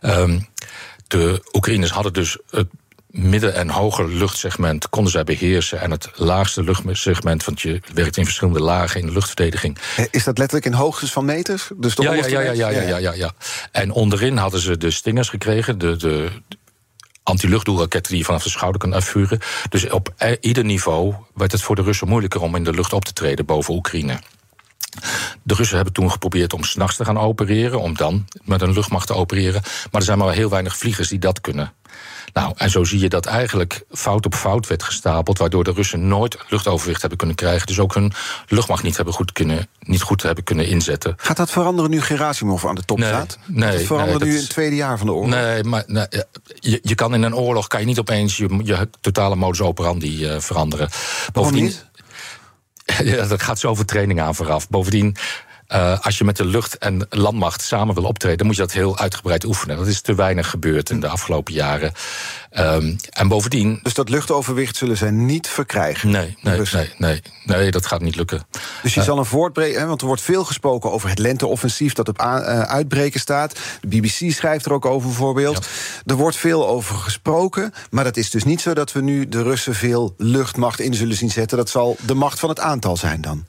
Um, 0.00 0.48
de 1.06 1.42
Oekraïners 1.52 1.90
hadden 1.90 2.12
dus 2.12 2.38
het 2.50 2.68
midden- 3.16 3.54
en 3.54 3.70
hoger 3.70 4.08
luchtsegment 4.08 4.88
konden 4.88 5.12
zij 5.12 5.24
beheersen. 5.24 5.80
En 5.80 5.90
het 5.90 6.10
laagste 6.14 6.62
luchtsegment, 6.62 7.44
want 7.44 7.60
je 7.60 7.80
werkt 7.94 8.16
in 8.16 8.24
verschillende 8.24 8.60
lagen 8.60 9.00
in 9.00 9.06
de 9.06 9.12
luchtverdediging. 9.12 9.78
Eh, 9.96 10.04
is 10.10 10.24
dat 10.24 10.38
letterlijk 10.38 10.66
in 10.66 10.72
hoogtes 10.72 11.12
van 11.12 11.24
meters? 11.24 11.70
Dus 11.76 11.94
de 11.94 12.02
ja, 12.02 12.14
ja, 12.14 12.26
ja, 12.26 12.40
ja, 12.40 12.52
ja, 12.52 12.80
ja, 12.80 12.98
ja, 12.98 13.12
ja. 13.12 13.32
En 13.72 13.90
onderin 13.90 14.36
hadden 14.36 14.60
ze 14.60 14.78
de 14.78 14.90
stingers 14.90 15.28
gekregen, 15.28 15.78
de, 15.78 15.96
de 15.96 16.28
anti-luchtdoelraketten 17.22 18.10
die 18.10 18.20
je 18.20 18.26
vanaf 18.26 18.42
de 18.42 18.50
schouder 18.50 18.80
kan 18.80 18.92
afvuren. 18.92 19.38
Dus 19.68 19.90
op 19.90 20.14
ieder 20.40 20.64
niveau 20.64 21.14
werd 21.34 21.52
het 21.52 21.62
voor 21.62 21.76
de 21.76 21.82
Russen 21.82 22.08
moeilijker 22.08 22.40
om 22.40 22.56
in 22.56 22.64
de 22.64 22.72
lucht 22.72 22.92
op 22.92 23.04
te 23.04 23.12
treden 23.12 23.44
boven 23.44 23.74
Oekraïne. 23.74 24.18
De 25.42 25.54
Russen 25.54 25.76
hebben 25.76 25.94
toen 25.94 26.10
geprobeerd 26.10 26.52
om 26.52 26.64
s'nachts 26.64 26.96
te 26.96 27.04
gaan 27.04 27.18
opereren, 27.18 27.80
om 27.80 27.96
dan 27.96 28.26
met 28.44 28.62
een 28.62 28.72
luchtmacht 28.72 29.06
te 29.06 29.14
opereren. 29.14 29.62
Maar 29.62 30.00
er 30.00 30.06
zijn 30.06 30.18
maar 30.18 30.32
heel 30.32 30.50
weinig 30.50 30.76
vliegers 30.76 31.08
die 31.08 31.18
dat 31.18 31.40
kunnen. 31.40 31.72
Nou, 32.36 32.52
en 32.56 32.70
zo 32.70 32.84
zie 32.84 33.00
je 33.00 33.08
dat 33.08 33.26
eigenlijk 33.26 33.84
fout 33.90 34.26
op 34.26 34.34
fout 34.34 34.66
werd 34.66 34.82
gestapeld, 34.82 35.38
waardoor 35.38 35.64
de 35.64 35.72
Russen 35.72 36.08
nooit 36.08 36.38
luchtoverwicht 36.48 37.00
hebben 37.00 37.18
kunnen 37.18 37.36
krijgen. 37.36 37.66
Dus 37.66 37.78
ook 37.78 37.94
hun 37.94 38.12
luchtmacht 38.48 38.82
niet, 38.82 38.96
hebben 38.96 39.14
goed, 39.14 39.32
kunnen, 39.32 39.68
niet 39.80 40.02
goed 40.02 40.22
hebben 40.22 40.44
kunnen 40.44 40.66
inzetten. 40.66 41.14
Gaat 41.16 41.36
dat 41.36 41.50
veranderen 41.50 41.90
nu 41.90 42.00
Gerasimov 42.00 42.64
aan 42.64 42.74
de 42.74 42.84
top 42.84 43.00
staat? 43.00 43.38
Nee. 43.46 43.62
Gaat 43.62 43.78
het 43.78 43.86
veranderen 43.86 44.28
nu 44.28 44.34
in 44.34 44.40
het 44.40 44.48
tweede 44.48 44.76
jaar 44.76 44.98
van 44.98 45.06
de 45.06 45.12
oorlog? 45.12 45.30
Nee, 45.30 45.64
maar 45.64 45.84
nee, 45.86 46.06
je, 46.60 46.78
je 46.82 46.94
kan 46.94 47.14
in 47.14 47.22
een 47.22 47.34
oorlog 47.34 47.66
kan 47.66 47.80
je 47.80 47.86
niet 47.86 47.98
opeens 47.98 48.36
je, 48.36 48.60
je 48.64 48.88
totale 49.00 49.36
modus 49.36 49.60
operandi 49.60 50.24
uh, 50.24 50.40
veranderen. 50.40 50.88
Bovendien. 51.32 51.72
Ja, 53.04 53.26
dat 53.26 53.42
gaat 53.42 53.58
zoveel 53.58 53.84
training 53.84 54.20
aan 54.20 54.34
vooraf. 54.34 54.68
Bovendien, 54.68 55.16
uh, 55.68 56.00
als 56.00 56.18
je 56.18 56.24
met 56.24 56.36
de 56.36 56.44
lucht- 56.44 56.78
en 56.78 57.06
landmacht 57.10 57.62
samen 57.62 57.94
wil 57.94 58.04
optreden, 58.04 58.38
dan 58.38 58.46
moet 58.46 58.56
je 58.56 58.62
dat 58.62 58.72
heel 58.72 58.98
uitgebreid 58.98 59.44
oefenen. 59.44 59.76
Dat 59.76 59.86
is 59.86 60.00
te 60.00 60.14
weinig 60.14 60.50
gebeurd 60.50 60.90
in 60.90 61.00
de 61.00 61.08
afgelopen 61.08 61.52
jaren. 61.52 61.92
Um, 62.58 62.96
en 63.10 63.28
bovendien. 63.28 63.80
Dus 63.82 63.94
dat 63.94 64.08
luchtoverwicht 64.08 64.76
zullen 64.76 64.96
zij 64.96 65.10
niet 65.10 65.48
verkrijgen? 65.48 66.10
Nee, 66.10 66.36
nee, 66.42 66.60
nee, 66.72 66.92
nee, 66.98 67.22
nee, 67.44 67.70
dat 67.70 67.86
gaat 67.86 68.00
niet 68.00 68.16
lukken. 68.16 68.46
Dus 68.82 68.94
je 68.94 69.00
uh, 69.00 69.06
zal 69.06 69.18
een 69.18 69.24
voortbreken, 69.24 69.86
want 69.86 70.00
er 70.00 70.06
wordt 70.06 70.22
veel 70.22 70.44
gesproken 70.44 70.92
over 70.92 71.08
het 71.08 71.18
lenteoffensief 71.18 71.92
dat 71.92 72.08
op 72.08 72.20
uh, 72.20 72.60
uitbreken 72.60 73.20
staat. 73.20 73.58
De 73.80 73.88
BBC 73.88 74.32
schrijft 74.32 74.66
er 74.66 74.72
ook 74.72 74.86
over, 74.86 75.08
bijvoorbeeld. 75.08 75.64
Ja. 75.64 76.12
Er 76.12 76.16
wordt 76.16 76.36
veel 76.36 76.68
over 76.68 76.96
gesproken, 76.96 77.72
maar 77.90 78.04
dat 78.04 78.16
is 78.16 78.30
dus 78.30 78.44
niet 78.44 78.60
zo 78.60 78.74
dat 78.74 78.92
we 78.92 79.00
nu 79.00 79.28
de 79.28 79.42
Russen 79.42 79.74
veel 79.74 80.14
luchtmacht 80.16 80.80
in 80.80 80.94
zullen 80.94 81.16
zien 81.16 81.30
zetten. 81.30 81.56
Dat 81.56 81.68
zal 81.68 81.96
de 82.06 82.14
macht 82.14 82.38
van 82.38 82.48
het 82.48 82.60
aantal 82.60 82.96
zijn 82.96 83.20
dan. 83.20 83.44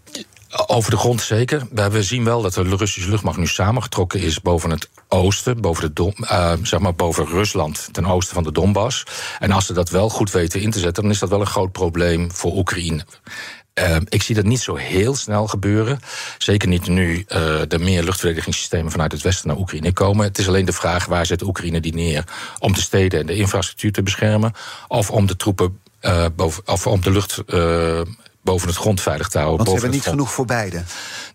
Over 0.66 0.92
de 0.92 0.98
grond 0.98 1.22
zeker. 1.22 1.68
We 1.72 2.04
zien 2.04 2.24
wel 2.24 2.42
dat 2.42 2.54
de 2.54 2.76
Russische 2.76 3.10
luchtmacht 3.10 3.38
nu 3.38 3.48
samengetrokken 3.48 4.20
is 4.20 4.42
boven 4.42 4.70
het 4.70 4.90
oosten, 5.08 5.62
boven, 5.62 5.94
de 5.94 6.14
uh, 6.22 6.54
zeg 6.64 6.80
maar 6.80 6.96
boven 6.96 7.26
Rusland, 7.26 7.90
ten 7.92 8.06
oosten 8.06 8.34
van 8.34 8.44
de 8.44 8.52
Donbass. 8.52 9.04
En 9.40 9.52
als 9.52 9.66
ze 9.66 9.74
dat 9.74 9.90
wel 9.90 10.10
goed 10.10 10.32
weten 10.32 10.62
in 10.62 10.72
te 10.72 10.80
zetten, 10.80 11.04
dan 11.04 11.12
is 11.12 11.20
dat 11.20 11.30
wel 11.30 11.40
een 11.40 11.46
groot 11.46 11.72
probleem 11.72 12.32
voor 12.32 12.56
Oekraïne. 12.56 13.06
Uh, 13.80 13.96
ik 14.10 14.24
zie 14.24 14.36
dat 14.36 14.46
niet 14.46 14.60
zo 14.60 14.76
heel 14.76 15.16
snel 15.16 15.48
gebeuren. 15.48 16.00
Zeker 16.38 16.68
niet 16.68 16.88
nu 16.88 17.26
uh, 17.28 17.72
er 17.72 17.80
meer 17.80 18.04
luchtverdedigingssystemen 18.04 18.92
vanuit 18.92 19.12
het 19.12 19.22
westen 19.22 19.48
naar 19.48 19.58
Oekraïne 19.58 19.94
komen. 19.94 20.26
Het 20.26 20.38
is 20.38 20.48
alleen 20.48 20.66
de 20.66 20.74
vraag 20.74 21.06
waar 21.06 21.26
zet 21.26 21.42
Oekraïne 21.42 21.80
die 21.80 21.94
neer 21.94 22.24
om 22.60 22.74
de 22.74 22.82
steden 22.82 23.20
en 23.20 23.26
de 23.26 23.36
infrastructuur 23.36 23.92
te 23.92 24.04
beschermen, 24.04 24.54
of 24.88 25.12
om 25.12 25.26
de 25.26 25.36
troepen 25.36 25.80
boven, 26.36 26.64
of 26.66 26.88
om 26.88 27.02
de 27.02 27.12
lucht 27.12 27.44
boven 28.48 28.68
het 28.68 28.78
grond 28.78 29.02
veilig 29.02 29.28
te 29.28 29.38
houden. 29.38 29.58
Want 29.58 29.70
ze 29.70 29.84
hebben 29.84 30.00
niet 30.00 30.10
genoeg 30.10 30.32
voor 30.32 30.46
beide? 30.46 30.84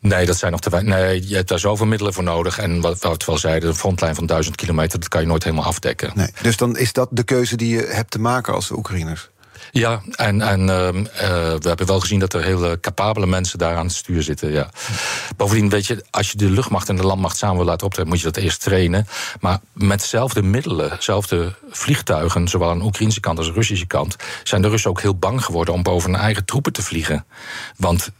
Nee, 0.00 0.26
dat 0.26 0.36
zijn 0.36 0.52
nog 0.52 0.60
te 0.60 0.70
weinig. 0.70 0.94
Nee, 0.94 1.28
je 1.28 1.34
hebt 1.34 1.48
daar 1.48 1.58
zoveel 1.58 1.86
middelen 1.86 2.12
voor 2.12 2.22
nodig. 2.22 2.58
En 2.58 2.80
wat, 2.80 2.98
wat 2.98 3.24
we 3.24 3.30
al 3.30 3.38
zeiden, 3.38 3.68
een 3.68 3.74
frontlijn 3.74 4.14
van 4.14 4.26
duizend 4.26 4.56
kilometer... 4.56 5.00
dat 5.00 5.08
kan 5.08 5.20
je 5.20 5.26
nooit 5.26 5.44
helemaal 5.44 5.64
afdekken. 5.64 6.10
Nee, 6.14 6.28
dus 6.42 6.56
dan 6.56 6.76
is 6.76 6.92
dat 6.92 7.08
de 7.10 7.22
keuze 7.22 7.56
die 7.56 7.74
je 7.76 7.82
hebt 7.82 8.10
te 8.10 8.18
maken 8.18 8.54
als 8.54 8.70
Oekraïners? 8.70 9.30
Ja, 9.74 10.02
en, 10.10 10.40
en 10.40 10.60
uh, 10.60 10.66
we 10.66 11.68
hebben 11.68 11.86
wel 11.86 12.00
gezien 12.00 12.18
dat 12.18 12.34
er 12.34 12.42
hele 12.42 12.80
capabele 12.80 13.26
mensen 13.26 13.58
daar 13.58 13.76
aan 13.76 13.86
het 13.86 13.94
stuur 13.94 14.22
zitten. 14.22 14.52
Ja. 14.52 14.70
Bovendien, 15.36 15.68
weet 15.68 15.86
je, 15.86 16.04
als 16.10 16.30
je 16.30 16.36
de 16.36 16.50
luchtmacht 16.50 16.88
en 16.88 16.96
de 16.96 17.06
landmacht 17.06 17.36
samen 17.36 17.56
wil 17.56 17.64
laten 17.64 17.86
optreden, 17.86 18.10
moet 18.10 18.20
je 18.20 18.30
dat 18.30 18.36
eerst 18.36 18.62
trainen. 18.62 19.06
Maar 19.40 19.60
met 19.72 20.00
dezelfde 20.00 20.42
middelen, 20.42 20.90
dezelfde 20.90 21.54
vliegtuigen, 21.70 22.48
zowel 22.48 22.70
aan 22.70 22.78
de 22.78 22.84
Oekraïnse 22.84 23.20
kant 23.20 23.38
als 23.38 23.46
de 23.46 23.52
Russische 23.52 23.86
kant, 23.86 24.16
zijn 24.42 24.62
de 24.62 24.68
Russen 24.68 24.90
ook 24.90 25.00
heel 25.00 25.16
bang 25.16 25.44
geworden 25.44 25.74
om 25.74 25.82
boven 25.82 26.10
hun 26.10 26.20
eigen 26.20 26.44
troepen 26.44 26.72
te 26.72 26.82
vliegen. 26.82 27.24
Want 27.76 28.10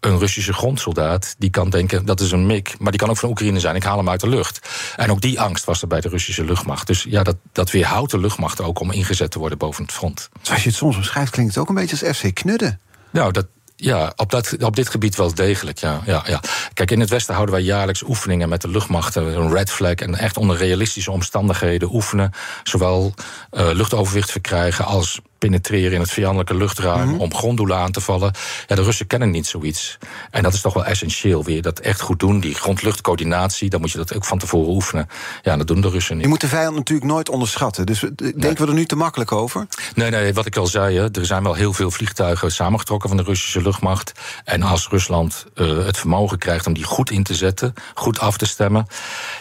een 0.00 0.18
Russische 0.18 0.52
grondsoldaat 0.52 1.34
die 1.38 1.50
kan 1.50 1.70
denken 1.70 2.04
dat 2.04 2.20
is 2.20 2.32
een 2.32 2.46
mik, 2.46 2.74
maar 2.78 2.90
die 2.90 3.00
kan 3.00 3.10
ook 3.10 3.16
van 3.16 3.28
Oekraïne 3.28 3.60
zijn. 3.60 3.74
Ik 3.74 3.82
haal 3.82 3.96
hem 3.96 4.08
uit 4.08 4.20
de 4.20 4.28
lucht. 4.28 4.68
En 4.96 5.10
ook 5.10 5.20
die 5.20 5.40
angst 5.40 5.64
was 5.64 5.82
er 5.82 5.88
bij 5.88 6.00
de 6.00 6.08
Russische 6.08 6.44
luchtmacht. 6.44 6.86
Dus 6.86 7.06
ja, 7.08 7.22
dat, 7.22 7.36
dat 7.52 7.70
weerhoudt 7.70 8.10
de 8.10 8.18
luchtmacht 8.18 8.60
ook 8.60 8.80
om 8.80 8.90
ingezet 8.90 9.30
te 9.30 9.38
worden 9.38 9.58
boven 9.58 9.82
het 9.82 9.92
front. 9.92 10.28
Zoals 10.42 10.62
je 10.62 10.68
het 10.68 10.78
soms 10.78 10.96
beschrijft, 10.96 11.30
klinkt 11.30 11.54
het 11.54 11.62
ook 11.62 11.68
een 11.68 11.74
beetje 11.74 12.06
als 12.06 12.18
FC 12.18 12.34
Knudden. 12.34 12.80
Nou, 13.10 13.32
dat, 13.32 13.46
ja, 13.76 14.12
op, 14.16 14.30
dat, 14.30 14.56
op 14.62 14.76
dit 14.76 14.88
gebied 14.88 15.16
wel 15.16 15.34
degelijk. 15.34 15.78
Ja, 15.78 16.00
ja, 16.06 16.22
ja. 16.26 16.40
Kijk, 16.74 16.90
in 16.90 17.00
het 17.00 17.10
Westen 17.10 17.34
houden 17.34 17.54
wij 17.54 17.64
jaarlijks 17.64 18.02
oefeningen 18.02 18.48
met 18.48 18.60
de 18.60 18.68
luchtmachten, 18.68 19.36
een 19.36 19.52
red 19.52 19.70
flag, 19.70 19.94
en 19.94 20.14
echt 20.14 20.36
onder 20.36 20.56
realistische 20.56 21.10
omstandigheden 21.10 21.94
oefenen. 21.94 22.32
Zowel 22.62 23.14
uh, 23.52 23.70
luchtoverwicht 23.72 24.30
verkrijgen 24.30 24.84
als 24.84 25.20
penetreren 25.38 25.92
in 25.92 26.00
het 26.00 26.10
vijandelijke 26.10 26.54
luchtruim 26.54 27.08
mm 27.08 27.14
om 27.16 27.34
gronddoelen 27.34 27.76
aan 27.76 27.92
te 27.92 28.00
vallen. 28.00 28.32
Ja, 28.66 28.76
de 28.76 28.82
Russen 28.82 29.06
kennen 29.06 29.30
niet 29.30 29.46
zoiets. 29.46 29.98
En 30.30 30.42
dat 30.42 30.52
is 30.52 30.60
toch 30.60 30.74
wel 30.74 30.84
essentieel. 30.84 31.44
Wil 31.44 31.54
je 31.54 31.62
dat 31.62 31.78
echt 31.78 32.00
goed 32.00 32.20
doen, 32.20 32.40
die 32.40 32.54
grondluchtcoördinatie, 32.54 33.70
dan 33.70 33.80
moet 33.80 33.90
je 33.90 33.98
dat 33.98 34.14
ook 34.14 34.24
van 34.24 34.38
tevoren 34.38 34.72
oefenen. 34.72 35.08
Ja, 35.42 35.56
dat 35.56 35.66
doen 35.66 35.80
de 35.80 35.88
Russen 35.88 36.14
niet. 36.14 36.24
Je 36.24 36.30
moet 36.30 36.40
de 36.40 36.48
vijand 36.48 36.76
natuurlijk 36.76 37.10
nooit 37.10 37.28
onderschatten. 37.28 37.86
Dus 37.86 38.00
denken 38.00 38.40
nee. 38.40 38.54
we 38.54 38.66
er 38.66 38.74
nu 38.74 38.84
te 38.84 38.96
makkelijk 38.96 39.32
over? 39.32 39.66
Nee, 39.94 40.10
nee, 40.10 40.34
wat 40.34 40.46
ik 40.46 40.56
al 40.56 40.66
zei, 40.66 40.98
er 40.98 41.26
zijn 41.26 41.42
wel 41.42 41.54
heel 41.54 41.72
veel 41.72 41.90
vliegtuigen 41.90 42.52
samengetrokken 42.52 43.08
van 43.08 43.18
de 43.18 43.24
Russische 43.24 43.62
luchtmacht. 43.62 44.12
En 44.44 44.62
als 44.62 44.88
Rusland 44.88 45.46
uh, 45.54 45.84
het 45.84 45.96
vermogen 45.96 46.38
krijgt 46.38 46.66
om 46.66 46.72
die 46.72 46.84
goed 46.84 47.10
in 47.10 47.22
te 47.22 47.34
zetten, 47.34 47.74
goed 47.94 48.18
af 48.18 48.36
te 48.36 48.46
stemmen, 48.46 48.86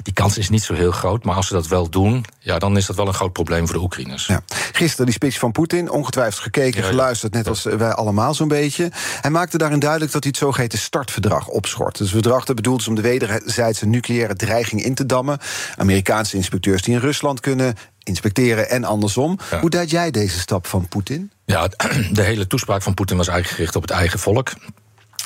die 0.03 0.13
kans 0.13 0.38
is 0.38 0.49
niet 0.49 0.63
zo 0.63 0.73
heel 0.73 0.91
groot. 0.91 1.23
Maar 1.23 1.36
als 1.36 1.47
ze 1.47 1.53
dat 1.53 1.67
wel 1.67 1.89
doen, 1.89 2.25
ja, 2.39 2.60
dan 2.60 2.77
is 2.77 2.86
dat 2.86 2.95
wel 2.95 3.08
een 3.08 3.13
groot 3.13 3.34
probleem 3.34 3.65
voor 3.65 3.75
de 3.75 3.81
Oekraïners. 3.81 4.25
Ja. 4.25 4.41
Gisteren 4.71 5.05
die 5.05 5.15
speech 5.15 5.39
van 5.39 5.51
Poetin 5.51 5.89
ongetwijfeld 5.95 6.43
gekeken, 6.43 6.81
ja, 6.81 6.88
geluisterd, 6.88 7.34
net 7.34 7.47
als 7.47 7.63
wij 7.63 7.91
allemaal 7.93 8.34
zo'n 8.34 8.47
beetje. 8.47 8.91
Hij 9.21 9.31
maakte 9.31 9.58
daarin 9.58 9.79
duidelijk 9.79 10.12
dat 10.12 10.23
hij 10.23 10.31
het 10.36 10.41
zogeheten 10.43 10.79
startverdrag 10.79 11.47
opschort. 11.47 11.97
Dus 11.97 12.12
het 12.12 12.21
verdrag 12.21 12.45
dat 12.45 12.55
bedoeld 12.55 12.81
is 12.81 12.88
om 12.88 12.95
de 12.95 13.01
wederzijdse 13.01 13.86
nucleaire 13.86 14.36
dreiging 14.36 14.84
in 14.84 14.95
te 14.95 15.05
dammen. 15.05 15.39
Amerikaanse 15.77 16.36
inspecteurs 16.36 16.81
die 16.81 16.93
in 16.93 16.99
Rusland 16.99 17.39
kunnen 17.39 17.75
inspecteren 18.03 18.69
en 18.69 18.84
andersom. 18.84 19.39
Ja. 19.51 19.60
Hoe 19.60 19.69
duid 19.69 19.89
jij 19.89 20.12
deze 20.12 20.39
stap 20.39 20.67
van 20.67 20.88
Poetin? 20.88 21.31
Ja, 21.45 21.67
de 22.12 22.21
hele 22.21 22.47
toespraak 22.47 22.81
van 22.81 22.93
Poetin 22.93 23.17
was 23.17 23.27
eigenlijk 23.27 23.58
gericht 23.58 23.75
op 23.75 23.81
het 23.81 23.91
eigen 23.91 24.19
volk. 24.19 24.51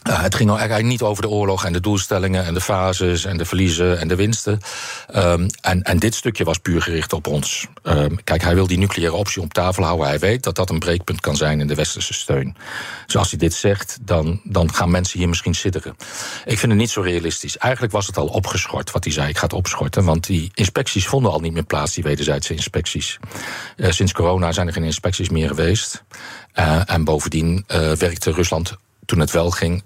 Uh, 0.07 0.21
het 0.21 0.35
ging 0.35 0.49
eigenlijk 0.49 0.87
niet 0.87 1.01
over 1.01 1.21
de 1.21 1.29
oorlog 1.29 1.65
en 1.65 1.73
de 1.73 1.79
doelstellingen 1.79 2.45
en 2.45 2.53
de 2.53 2.61
fases 2.61 3.25
en 3.25 3.37
de 3.37 3.45
verliezen 3.45 3.99
en 3.99 4.07
de 4.07 4.15
winsten. 4.15 4.59
Um, 5.15 5.47
en, 5.61 5.83
en 5.83 5.99
dit 5.99 6.15
stukje 6.15 6.43
was 6.43 6.57
puur 6.57 6.81
gericht 6.81 7.13
op 7.13 7.27
ons. 7.27 7.67
Um, 7.83 8.23
kijk, 8.23 8.41
hij 8.41 8.55
wil 8.55 8.67
die 8.67 8.77
nucleaire 8.77 9.15
optie 9.15 9.41
op 9.41 9.53
tafel 9.53 9.83
houden. 9.83 10.07
Hij 10.07 10.19
weet 10.19 10.43
dat 10.43 10.55
dat 10.55 10.69
een 10.69 10.79
breekpunt 10.79 11.21
kan 11.21 11.35
zijn 11.35 11.59
in 11.59 11.67
de 11.67 11.75
westerse 11.75 12.13
steun. 12.13 12.55
Dus 13.05 13.17
als 13.17 13.29
hij 13.29 13.39
dit 13.39 13.53
zegt, 13.53 13.97
dan, 14.01 14.41
dan 14.43 14.73
gaan 14.73 14.91
mensen 14.91 15.19
hier 15.19 15.29
misschien 15.29 15.53
sidderen. 15.53 15.95
Ik 16.45 16.59
vind 16.59 16.71
het 16.71 16.81
niet 16.81 16.89
zo 16.89 17.01
realistisch. 17.01 17.57
Eigenlijk 17.57 17.93
was 17.93 18.07
het 18.07 18.17
al 18.17 18.27
opgeschort 18.27 18.91
wat 18.91 19.03
hij 19.03 19.13
zei. 19.13 19.29
Ik 19.29 19.37
ga 19.37 19.43
het 19.43 19.53
opschorten, 19.53 20.03
want 20.03 20.25
die 20.25 20.51
inspecties 20.53 21.07
vonden 21.07 21.31
al 21.31 21.39
niet 21.39 21.53
meer 21.53 21.63
plaats, 21.63 21.93
die 21.93 22.03
wederzijdse 22.03 22.53
inspecties. 22.53 23.19
Uh, 23.77 23.91
sinds 23.91 24.11
corona 24.11 24.51
zijn 24.51 24.67
er 24.67 24.73
geen 24.73 24.83
inspecties 24.83 25.29
meer 25.29 25.47
geweest. 25.47 26.03
Uh, 26.55 26.81
en 26.85 27.03
bovendien 27.03 27.63
werkte 27.97 28.31
Rusland 28.31 28.77
toen 29.05 29.19
het 29.19 29.31
wel 29.31 29.51
ging, 29.51 29.83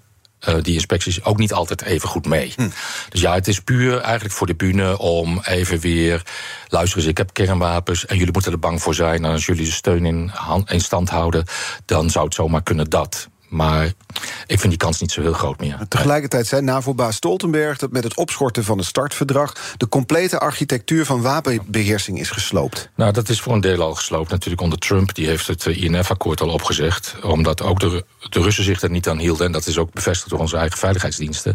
uh, 0.48 0.54
die 0.62 0.74
inspecties 0.74 1.24
ook 1.24 1.38
niet 1.38 1.52
altijd 1.52 1.82
even 1.82 2.08
goed 2.08 2.26
mee. 2.26 2.52
Hm. 2.56 2.68
Dus 3.08 3.20
ja, 3.20 3.34
het 3.34 3.48
is 3.48 3.60
puur 3.60 4.00
eigenlijk 4.00 4.34
voor 4.34 4.46
de 4.46 4.54
bühne 4.54 4.98
om 4.98 5.40
even 5.44 5.78
weer. 5.78 6.22
Luister 6.68 6.98
eens, 6.98 7.06
ik 7.06 7.18
heb 7.18 7.32
kernwapens 7.32 8.06
en 8.06 8.16
jullie 8.16 8.32
moeten 8.32 8.52
er 8.52 8.58
bang 8.58 8.82
voor 8.82 8.94
zijn. 8.94 9.24
En 9.24 9.30
als 9.30 9.46
jullie 9.46 9.64
de 9.64 9.72
steun 9.72 10.04
in, 10.04 10.30
in 10.66 10.80
stand 10.80 11.08
houden, 11.08 11.44
dan 11.84 12.10
zou 12.10 12.24
het 12.24 12.34
zomaar 12.34 12.62
kunnen 12.62 12.90
dat. 12.90 13.28
Maar 13.54 13.92
ik 14.46 14.58
vind 14.60 14.68
die 14.68 14.76
kans 14.76 15.00
niet 15.00 15.12
zo 15.12 15.20
heel 15.20 15.32
groot 15.32 15.60
meer. 15.60 15.78
Tegelijkertijd 15.88 16.46
zei 16.46 16.62
NAVO-baas 16.62 17.16
Stoltenberg 17.16 17.78
dat 17.78 17.90
met 17.90 18.04
het 18.04 18.16
opschorten 18.16 18.64
van 18.64 18.78
het 18.78 18.86
startverdrag 18.86 19.52
de 19.76 19.88
complete 19.88 20.38
architectuur 20.38 21.04
van 21.04 21.22
wapenbeheersing 21.22 22.20
is 22.20 22.30
gesloopt. 22.30 22.88
Nou, 22.94 23.12
dat 23.12 23.28
is 23.28 23.40
voor 23.40 23.52
een 23.52 23.60
deel 23.60 23.82
al 23.82 23.94
gesloopt. 23.94 24.30
Natuurlijk 24.30 24.62
onder 24.62 24.78
Trump, 24.78 25.14
die 25.14 25.26
heeft 25.26 25.46
het 25.46 25.66
eh, 25.66 25.82
INF-akkoord 25.82 26.40
al 26.40 26.48
opgezegd. 26.48 27.16
Omdat 27.22 27.62
ook 27.62 27.80
de, 27.80 28.04
de 28.28 28.40
Russen 28.40 28.64
zich 28.64 28.82
er 28.82 28.90
niet 28.90 29.08
aan 29.08 29.18
hielden. 29.18 29.46
En 29.46 29.52
dat 29.52 29.66
is 29.66 29.78
ook 29.78 29.92
bevestigd 29.92 30.30
door 30.30 30.38
onze 30.38 30.56
eigen 30.56 30.78
veiligheidsdiensten. 30.78 31.54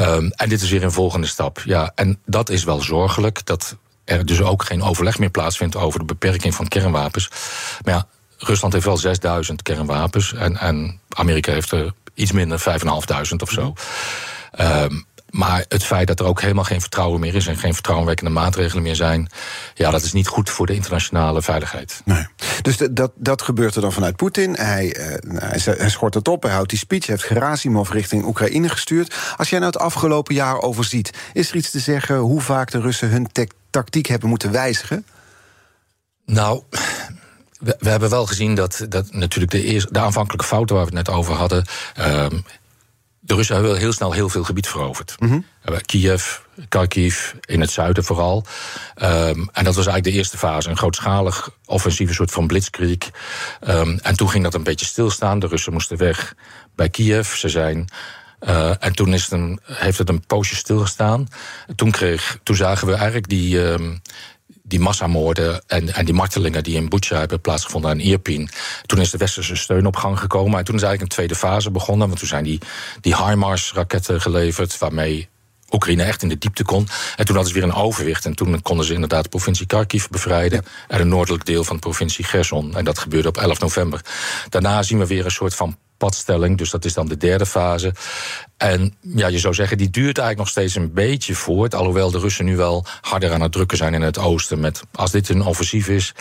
Um, 0.00 0.30
en 0.30 0.48
dit 0.48 0.62
is 0.62 0.70
weer 0.70 0.82
een 0.82 0.92
volgende 0.92 1.26
stap. 1.26 1.62
Ja, 1.64 1.92
en 1.94 2.18
dat 2.26 2.48
is 2.48 2.64
wel 2.64 2.80
zorgelijk. 2.80 3.46
Dat 3.46 3.76
er 4.04 4.26
dus 4.26 4.40
ook 4.40 4.64
geen 4.64 4.82
overleg 4.82 5.18
meer 5.18 5.30
plaatsvindt 5.30 5.76
over 5.76 5.98
de 5.98 6.04
beperking 6.04 6.54
van 6.54 6.68
kernwapens. 6.68 7.28
Maar 7.84 7.94
ja, 7.94 8.06
Rusland 8.42 8.72
heeft 8.72 8.84
wel 8.84 8.96
6000 8.96 9.62
kernwapens. 9.62 10.34
En, 10.34 10.56
en 10.56 11.00
Amerika 11.08 11.52
heeft 11.52 11.70
er 11.70 11.92
iets 12.14 12.32
minder, 12.32 12.58
5500 12.58 13.42
of 13.42 13.50
zo. 13.50 13.74
Um, 14.60 15.06
maar 15.32 15.64
het 15.68 15.84
feit 15.84 16.06
dat 16.06 16.20
er 16.20 16.26
ook 16.26 16.40
helemaal 16.40 16.64
geen 16.64 16.80
vertrouwen 16.80 17.20
meer 17.20 17.34
is 17.34 17.46
en 17.46 17.56
geen 17.56 17.74
vertrouwenwekkende 17.74 18.30
maatregelen 18.30 18.82
meer 18.82 18.94
zijn, 18.94 19.28
ja, 19.74 19.90
dat 19.90 20.02
is 20.02 20.12
niet 20.12 20.26
goed 20.26 20.50
voor 20.50 20.66
de 20.66 20.74
internationale 20.74 21.42
veiligheid. 21.42 22.02
Nee. 22.04 22.26
Dus 22.62 22.76
dat, 22.76 23.12
dat 23.14 23.42
gebeurt 23.42 23.74
er 23.74 23.80
dan 23.80 23.92
vanuit 23.92 24.16
Poetin. 24.16 24.54
Hij, 24.54 24.96
uh, 24.98 25.40
hij, 25.78 25.90
schort 25.90 26.14
het 26.14 26.28
op, 26.28 26.42
hij 26.42 26.52
houdt 26.52 26.70
die 26.70 26.78
speech, 26.78 27.06
heeft 27.06 27.22
Gerasimov 27.22 27.90
richting 27.90 28.24
Oekraïne 28.24 28.68
gestuurd. 28.68 29.14
Als 29.36 29.50
jij 29.50 29.58
nou 29.58 29.72
het 29.72 29.82
afgelopen 29.82 30.34
jaar 30.34 30.60
overziet, 30.60 31.10
is 31.32 31.50
er 31.50 31.56
iets 31.56 31.70
te 31.70 31.80
zeggen 31.80 32.16
hoe 32.16 32.40
vaak 32.40 32.70
de 32.70 32.80
Russen 32.80 33.10
hun 33.10 33.28
tactiek 33.70 34.06
hebben 34.06 34.28
moeten 34.28 34.52
wijzigen? 34.52 35.04
Nou, 36.26 36.62
we, 37.62 37.76
we, 37.78 37.88
hebben 37.88 38.10
wel 38.10 38.26
gezien 38.26 38.54
dat, 38.54 38.86
dat 38.88 39.12
natuurlijk 39.12 39.52
de, 39.52 39.62
eerste, 39.62 39.92
de 39.92 39.98
aanvankelijke 39.98 40.46
fouten 40.46 40.76
waar 40.76 40.84
we 40.84 40.96
het 40.96 41.06
net 41.06 41.16
over 41.16 41.34
hadden. 41.34 41.64
Ehm, 41.94 42.38
de 43.20 43.34
Russen 43.34 43.54
hebben 43.54 43.78
heel 43.78 43.92
snel 43.92 44.12
heel 44.12 44.28
veel 44.28 44.44
gebied 44.44 44.68
veroverd. 44.68 45.14
Mm 45.18 45.44
Kiev, 45.86 46.38
Kharkiv, 46.68 47.32
in 47.40 47.60
het 47.60 47.70
zuiden 47.70 48.04
vooral. 48.04 48.44
Um, 49.02 49.48
en 49.52 49.64
dat 49.64 49.74
was 49.74 49.86
eigenlijk 49.86 50.04
de 50.04 50.12
eerste 50.12 50.38
fase. 50.38 50.68
Een 50.68 50.76
grootschalig 50.76 51.50
offensief, 51.64 52.08
een 52.08 52.14
soort 52.14 52.30
van 52.30 52.46
blitzkrieg. 52.46 53.10
Um, 53.68 53.98
en 53.98 54.16
toen 54.16 54.30
ging 54.30 54.44
dat 54.44 54.54
een 54.54 54.62
beetje 54.62 54.86
stilstaan. 54.86 55.38
De 55.38 55.46
Russen 55.46 55.72
moesten 55.72 55.96
weg 55.96 56.34
bij 56.74 56.88
Kiev. 56.88 57.34
Ze 57.34 57.48
zijn 57.48 57.88
uh, 58.40 58.72
en 58.78 58.94
toen 58.94 59.12
is 59.12 59.22
het 59.22 59.32
een, 59.32 59.60
heeft 59.64 59.98
het 59.98 60.08
een 60.08 60.26
poosje 60.26 60.54
stilgestaan. 60.54 61.28
Toen, 61.76 61.90
kreeg, 61.90 62.38
toen 62.42 62.56
zagen 62.56 62.86
we 62.86 62.94
eigenlijk 62.94 63.28
die, 63.28 63.58
um, 63.58 64.02
die 64.72 64.80
massamoorden 64.80 65.62
en, 65.66 65.94
en 65.94 66.04
die 66.04 66.14
martelingen 66.14 66.62
die 66.62 66.76
in 66.76 66.88
Bucha 66.88 67.18
hebben 67.18 67.40
plaatsgevonden 67.40 67.90
aan 67.90 68.00
Irpin. 68.00 68.48
Toen 68.86 69.00
is 69.00 69.10
de 69.10 69.18
westerse 69.18 69.56
steun 69.56 69.86
op 69.86 69.96
gang 69.96 70.18
gekomen. 70.18 70.58
En 70.58 70.64
toen 70.64 70.74
is 70.74 70.82
eigenlijk 70.82 71.02
een 71.02 71.16
tweede 71.16 71.34
fase 71.34 71.70
begonnen. 71.70 72.06
Want 72.06 72.18
toen 72.18 72.28
zijn 72.28 72.44
die, 72.44 72.60
die 73.00 73.16
HIMARS-raketten 73.16 74.20
geleverd, 74.20 74.78
waarmee 74.78 75.28
Oekraïne 75.70 76.02
echt 76.02 76.22
in 76.22 76.28
de 76.28 76.38
diepte 76.38 76.64
kon. 76.64 76.88
En 77.16 77.24
toen 77.24 77.34
hadden 77.34 77.52
ze 77.52 77.60
weer 77.60 77.68
een 77.68 77.74
overwicht. 77.74 78.24
En 78.24 78.34
toen 78.34 78.62
konden 78.62 78.86
ze 78.86 78.94
inderdaad 78.94 79.22
de 79.22 79.28
provincie 79.28 79.66
Kharkiv 79.66 80.06
bevrijden. 80.08 80.64
En 80.88 81.00
een 81.00 81.08
noordelijk 81.08 81.44
deel 81.44 81.64
van 81.64 81.76
de 81.76 81.82
provincie 81.82 82.24
Gerson. 82.24 82.76
En 82.76 82.84
dat 82.84 82.98
gebeurde 82.98 83.28
op 83.28 83.36
11 83.36 83.60
november. 83.60 84.00
Daarna 84.48 84.82
zien 84.82 84.98
we 84.98 85.06
weer 85.06 85.24
een 85.24 85.30
soort 85.30 85.54
van 85.54 85.76
padstelling. 86.02 86.58
Dus 86.58 86.70
dat 86.70 86.84
is 86.84 86.94
dan 86.94 87.06
de 87.06 87.16
derde 87.16 87.46
fase. 87.46 87.94
En 88.56 88.94
ja, 89.00 89.26
je 89.26 89.38
zou 89.38 89.54
zeggen, 89.54 89.76
die 89.76 89.90
duurt 89.90 90.18
eigenlijk 90.18 90.38
nog 90.38 90.48
steeds 90.48 90.74
een 90.74 90.92
beetje 90.92 91.34
voort. 91.34 91.74
Alhoewel 91.74 92.10
de 92.10 92.18
Russen 92.18 92.44
nu 92.44 92.56
wel 92.56 92.86
harder 93.00 93.32
aan 93.32 93.40
het 93.40 93.52
drukken 93.52 93.76
zijn 93.76 93.94
in 93.94 94.02
het 94.02 94.18
oosten. 94.18 94.60
Met, 94.60 94.82
als 94.94 95.10
dit 95.10 95.28
een 95.28 95.42
offensief 95.42 95.88
is, 95.88 96.14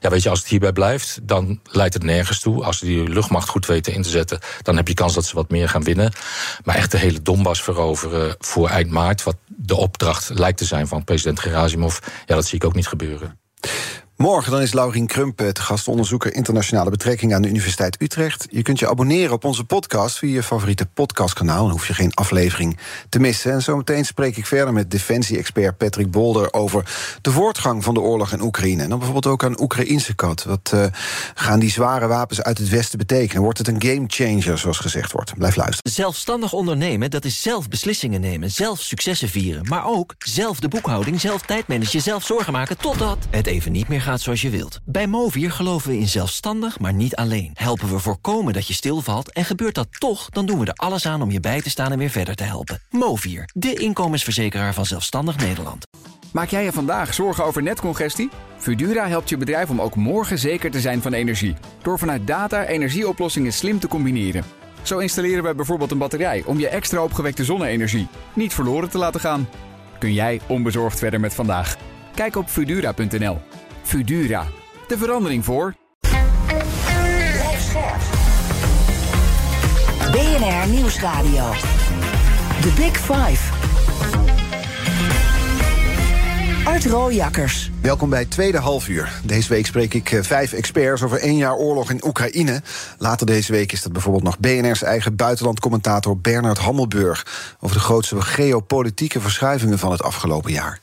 ja, 0.00 0.10
weet 0.10 0.22
je, 0.22 0.30
als 0.30 0.38
het 0.38 0.48
hierbij 0.48 0.72
blijft, 0.72 1.18
dan 1.22 1.60
leidt 1.70 1.94
het 1.94 2.02
nergens 2.02 2.40
toe. 2.40 2.64
Als 2.64 2.78
ze 2.78 2.84
die 2.84 3.08
luchtmacht 3.08 3.48
goed 3.48 3.66
weten 3.66 3.92
in 3.92 4.02
te 4.02 4.08
zetten, 4.08 4.38
dan 4.62 4.76
heb 4.76 4.88
je 4.88 4.94
kans 4.94 5.14
dat 5.14 5.24
ze 5.24 5.34
wat 5.34 5.50
meer 5.50 5.68
gaan 5.68 5.84
winnen. 5.84 6.12
Maar 6.64 6.74
echt 6.74 6.90
de 6.90 6.98
hele 6.98 7.22
Donbass 7.22 7.62
veroveren 7.62 8.36
voor 8.38 8.68
eind 8.68 8.90
maart, 8.90 9.22
wat 9.22 9.36
de 9.46 9.76
opdracht 9.76 10.30
lijkt 10.34 10.58
te 10.58 10.64
zijn 10.64 10.88
van 10.88 11.04
president 11.04 11.40
Gerasimov, 11.40 11.98
ja, 12.26 12.34
dat 12.34 12.46
zie 12.46 12.58
ik 12.58 12.64
ook 12.64 12.74
niet 12.74 12.88
gebeuren. 12.88 13.45
Morgen 14.16 14.52
dan 14.52 14.60
is 14.60 14.72
Laurien 14.72 15.06
Krump 15.06 15.36
te 15.36 15.60
gastonderzoeker 15.60 16.34
internationale 16.34 16.90
betrekkingen 16.90 17.36
aan 17.36 17.42
de 17.42 17.48
Universiteit 17.48 18.02
Utrecht. 18.02 18.46
Je 18.50 18.62
kunt 18.62 18.78
je 18.78 18.88
abonneren 18.88 19.32
op 19.32 19.44
onze 19.44 19.64
podcast 19.64 20.18
via 20.18 20.34
je 20.34 20.42
favoriete 20.42 20.86
podcastkanaal. 20.86 21.62
Dan 21.62 21.70
hoef 21.70 21.86
je 21.86 21.94
geen 21.94 22.14
aflevering 22.14 22.78
te 23.08 23.18
missen. 23.18 23.52
En 23.52 23.62
zometeen 23.62 24.04
spreek 24.04 24.36
ik 24.36 24.46
verder 24.46 24.72
met 24.72 24.90
defensie-expert 24.90 25.76
Patrick 25.76 26.10
Bolder 26.10 26.52
over 26.52 26.84
de 27.20 27.30
voortgang 27.30 27.84
van 27.84 27.94
de 27.94 28.00
oorlog 28.00 28.32
in 28.32 28.40
Oekraïne. 28.40 28.82
En 28.82 28.88
dan 28.88 28.98
bijvoorbeeld 28.98 29.34
ook 29.34 29.44
aan 29.44 29.60
Oekraïnse 29.60 30.14
kant. 30.14 30.44
Wat 30.44 30.70
uh, 30.74 30.84
gaan 31.34 31.58
die 31.58 31.70
zware 31.70 32.06
wapens 32.06 32.42
uit 32.42 32.58
het 32.58 32.68
Westen 32.68 32.98
betekenen? 32.98 33.42
Wordt 33.42 33.58
het 33.58 33.68
een 33.68 33.82
gamechanger, 33.82 34.58
zoals 34.58 34.78
gezegd 34.78 35.12
wordt? 35.12 35.34
Blijf 35.34 35.56
luisteren. 35.56 35.92
Zelfstandig 35.92 36.52
ondernemen, 36.52 37.10
dat 37.10 37.24
is 37.24 37.42
zelf 37.42 37.68
beslissingen 37.68 38.20
nemen, 38.20 38.50
zelf 38.50 38.80
successen 38.80 39.28
vieren. 39.28 39.66
Maar 39.68 39.86
ook 39.86 40.14
zelf 40.18 40.60
de 40.60 40.68
boekhouding, 40.68 41.20
zelf 41.20 41.42
tijdmanagen, 41.42 42.00
zelf 42.00 42.24
zorgen 42.24 42.52
maken 42.52 42.76
totdat 42.76 43.18
het 43.30 43.46
even 43.46 43.72
niet 43.72 43.88
meer 43.88 44.04
gaat 44.06 44.20
zoals 44.20 44.42
je 44.42 44.50
wilt. 44.50 44.80
Bij 44.84 45.06
Movier 45.06 45.50
geloven 45.50 45.90
we 45.90 45.98
in 45.98 46.08
zelfstandig, 46.08 46.78
maar 46.78 46.92
niet 46.92 47.16
alleen. 47.16 47.50
Helpen 47.54 47.88
we 47.88 47.98
voorkomen 47.98 48.52
dat 48.52 48.66
je 48.66 48.74
stilvalt 48.74 49.32
en 49.32 49.44
gebeurt 49.44 49.74
dat 49.74 49.86
toch... 49.98 50.30
dan 50.30 50.46
doen 50.46 50.58
we 50.58 50.66
er 50.66 50.72
alles 50.72 51.06
aan 51.06 51.22
om 51.22 51.30
je 51.30 51.40
bij 51.40 51.60
te 51.60 51.70
staan 51.70 51.92
en 51.92 51.98
weer 51.98 52.10
verder 52.10 52.34
te 52.34 52.44
helpen. 52.44 52.80
Movier, 52.90 53.50
de 53.54 53.74
inkomensverzekeraar 53.74 54.74
van 54.74 54.86
Zelfstandig 54.86 55.36
Nederland. 55.36 55.86
Maak 56.32 56.48
jij 56.48 56.64
je 56.64 56.72
vandaag 56.72 57.14
zorgen 57.14 57.44
over 57.44 57.62
netcongestie? 57.62 58.30
Fudura 58.58 59.08
helpt 59.08 59.28
je 59.28 59.36
bedrijf 59.36 59.70
om 59.70 59.80
ook 59.80 59.94
morgen 59.94 60.38
zeker 60.38 60.70
te 60.70 60.80
zijn 60.80 61.02
van 61.02 61.12
energie. 61.12 61.54
Door 61.82 61.98
vanuit 61.98 62.26
data 62.26 62.64
energieoplossingen 62.64 63.52
slim 63.52 63.78
te 63.78 63.88
combineren. 63.88 64.44
Zo 64.82 64.98
installeren 64.98 65.42
wij 65.42 65.54
bijvoorbeeld 65.54 65.90
een 65.90 65.98
batterij 65.98 66.42
om 66.44 66.58
je 66.58 66.68
extra 66.68 67.02
opgewekte 67.02 67.44
zonne-energie 67.44 68.08
niet 68.34 68.54
verloren 68.54 68.90
te 68.90 68.98
laten 68.98 69.20
gaan. 69.20 69.48
Kun 69.98 70.12
jij 70.12 70.40
onbezorgd 70.46 70.98
verder 70.98 71.20
met 71.20 71.34
vandaag? 71.34 71.76
Kijk 72.14 72.36
op 72.36 72.48
Fudura.nl. 72.48 73.38
Fudura. 73.86 74.46
De 74.86 74.98
verandering 74.98 75.44
voor. 75.44 75.74
BNR 80.12 80.68
Nieuwsradio. 80.68 81.52
The 82.60 82.72
Big 82.76 82.96
Five. 82.96 83.52
Art 86.64 86.86
Rooijakkers. 86.86 87.70
Welkom 87.80 88.10
bij 88.10 88.18
het 88.18 88.30
tweede 88.30 88.58
halfuur. 88.58 89.20
Deze 89.24 89.48
week 89.48 89.66
spreek 89.66 89.94
ik 89.94 90.12
eh, 90.12 90.22
vijf 90.22 90.52
experts 90.52 91.02
over 91.02 91.18
één 91.18 91.36
jaar 91.36 91.54
oorlog 91.54 91.90
in 91.90 92.06
Oekraïne. 92.06 92.62
Later 92.98 93.26
deze 93.26 93.52
week 93.52 93.72
is 93.72 93.82
dat 93.82 93.92
bijvoorbeeld 93.92 94.24
nog 94.24 94.38
BNR's 94.38 94.82
eigen 94.82 95.16
buitenlandcommentator 95.16 96.18
Bernard 96.18 96.58
Hammelburg... 96.58 97.26
over 97.60 97.76
de 97.76 97.82
grootste 97.82 98.20
geopolitieke 98.20 99.20
verschuivingen 99.20 99.78
van 99.78 99.90
het 99.90 100.02
afgelopen 100.02 100.52
jaar. 100.52 100.80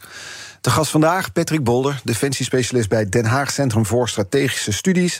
De 0.64 0.70
gast 0.70 0.92
vandaag, 0.92 1.32
Patrick 1.32 1.64
Bolder, 1.64 2.02
defensiespecialist 2.04 2.90
bij 2.90 3.10
Den 3.10 3.26
Haag 3.26 3.52
Centrum 3.52 3.86
voor 3.86 4.10
Strategische 4.10 4.72
Studies. 4.72 5.20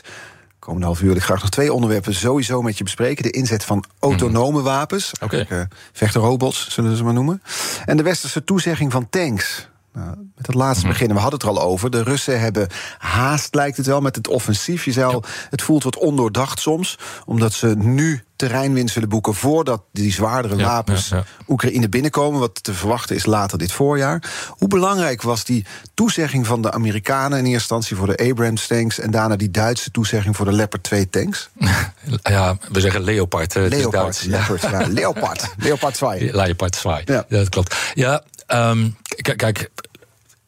Komende 0.58 0.86
half 0.86 1.00
uur 1.00 1.06
wil 1.06 1.16
ik 1.16 1.22
graag 1.22 1.40
nog 1.40 1.50
twee 1.50 1.72
onderwerpen 1.72 2.14
sowieso 2.14 2.62
met 2.62 2.78
je 2.78 2.84
bespreken. 2.84 3.22
De 3.22 3.30
inzet 3.30 3.64
van 3.64 3.84
autonome 3.98 4.56
mhm. 4.56 4.64
wapens, 4.64 5.12
okay. 5.22 5.46
uh, 5.50 5.60
vechterrobots 5.92 6.70
zullen 6.70 6.90
we 6.90 6.96
ze 6.96 7.04
maar 7.04 7.12
noemen. 7.12 7.42
En 7.84 7.96
de 7.96 8.02
westerse 8.02 8.44
toezegging 8.44 8.92
van 8.92 9.08
tanks. 9.10 9.68
Nou, 9.94 10.16
met 10.34 10.46
het 10.46 10.54
laatste 10.54 10.86
beginnen, 10.86 11.16
we 11.16 11.22
hadden 11.22 11.40
het 11.40 11.48
er 11.48 11.56
al 11.56 11.68
over. 11.68 11.90
De 11.90 12.02
Russen 12.02 12.40
hebben 12.40 12.68
haast, 12.98 13.54
lijkt 13.54 13.76
het 13.76 13.86
wel, 13.86 14.00
met 14.00 14.16
het 14.16 14.28
offensief. 14.28 14.84
Je 14.84 14.92
zei 14.92 15.20
het 15.50 15.62
voelt 15.62 15.82
wat 15.84 15.98
ondoordacht 15.98 16.60
soms. 16.60 16.98
Omdat 17.24 17.52
ze 17.52 17.66
nu 17.66 18.24
terreinwinst 18.36 18.94
willen 18.94 19.08
boeken... 19.08 19.34
voordat 19.34 19.82
die 19.92 20.12
zwaardere 20.12 20.56
wapens 20.56 21.12
Oekraïne 21.48 21.88
binnenkomen. 21.88 22.40
Wat 22.40 22.64
te 22.64 22.74
verwachten 22.74 23.16
is 23.16 23.26
later 23.26 23.58
dit 23.58 23.72
voorjaar. 23.72 24.22
Hoe 24.48 24.68
belangrijk 24.68 25.22
was 25.22 25.44
die 25.44 25.66
toezegging 25.94 26.46
van 26.46 26.62
de 26.62 26.72
Amerikanen... 26.72 27.38
in 27.38 27.44
eerste 27.44 27.52
instantie 27.54 27.96
voor 27.96 28.06
de 28.06 28.30
Abrams 28.30 28.66
tanks... 28.66 28.98
en 28.98 29.10
daarna 29.10 29.36
die 29.36 29.50
Duitse 29.50 29.90
toezegging 29.90 30.36
voor 30.36 30.46
de 30.46 30.52
Leopard 30.52 30.82
2 30.82 31.10
tanks? 31.10 31.48
Ja, 32.22 32.56
we 32.72 32.80
zeggen 32.80 33.02
Leopard. 33.02 33.54
Leopard, 33.54 34.24
Leopard, 34.24 34.60
ja, 34.60 34.86
Leopard. 34.88 35.54
Leopard 35.56 35.94
2. 36.18 36.34
Leopard 36.34 36.72
2, 36.72 37.02
ja. 37.04 37.24
dat 37.28 37.48
klopt. 37.48 37.76
Ja, 37.94 38.22
um, 38.54 38.96
kijk 39.36 39.70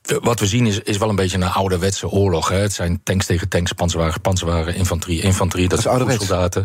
wat 0.07 0.41
we 0.41 0.47
zien 0.47 0.67
is, 0.67 0.81
is 0.81 0.99
wel 0.99 1.09
een 1.09 1.17
beetje 1.17 1.37
een 1.37 1.51
ouderwetse 1.51 2.09
oorlog. 2.09 2.49
Hè. 2.49 2.57
Het 2.57 2.73
zijn 2.73 3.01
tanks 3.03 3.27
tegen 3.27 3.49
tanks, 3.49 3.73
panzerwagen, 3.73 4.21
panzerwagen, 4.21 4.75
infanterie, 4.75 5.21
infanterie. 5.21 5.69
Dat, 5.69 5.83
dat 5.83 6.03
zijn 6.07 6.19
soldaten. 6.19 6.65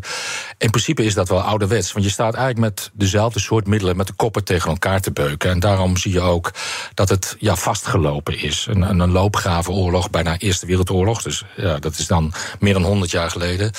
In 0.57 0.69
principe 0.69 1.03
is 1.03 1.13
dat 1.13 1.29
wel 1.29 1.41
ouderwets. 1.41 1.91
Want 1.91 2.05
je 2.05 2.11
staat 2.11 2.33
eigenlijk 2.33 2.75
met 2.75 2.91
dezelfde 2.93 3.39
soort 3.39 3.67
middelen, 3.67 3.97
met 3.97 4.07
de 4.07 4.13
koppen 4.13 4.43
tegen 4.43 4.69
elkaar 4.69 5.01
te 5.01 5.11
beuken. 5.11 5.49
En 5.49 5.59
daarom 5.59 5.97
zie 5.97 6.11
je 6.11 6.21
ook 6.21 6.51
dat 6.93 7.09
het 7.09 7.35
ja, 7.39 7.55
vastgelopen 7.55 8.39
is. 8.39 8.67
Een, 8.69 8.99
een 8.99 9.11
loopgravenoorlog, 9.11 10.09
bijna 10.09 10.37
Eerste 10.37 10.65
Wereldoorlog. 10.65 11.21
Dus 11.21 11.45
ja, 11.55 11.79
dat 11.79 11.97
is 11.97 12.07
dan 12.07 12.33
meer 12.59 12.73
dan 12.73 12.83
100 12.83 13.11
jaar 13.11 13.31
geleden. 13.31 13.71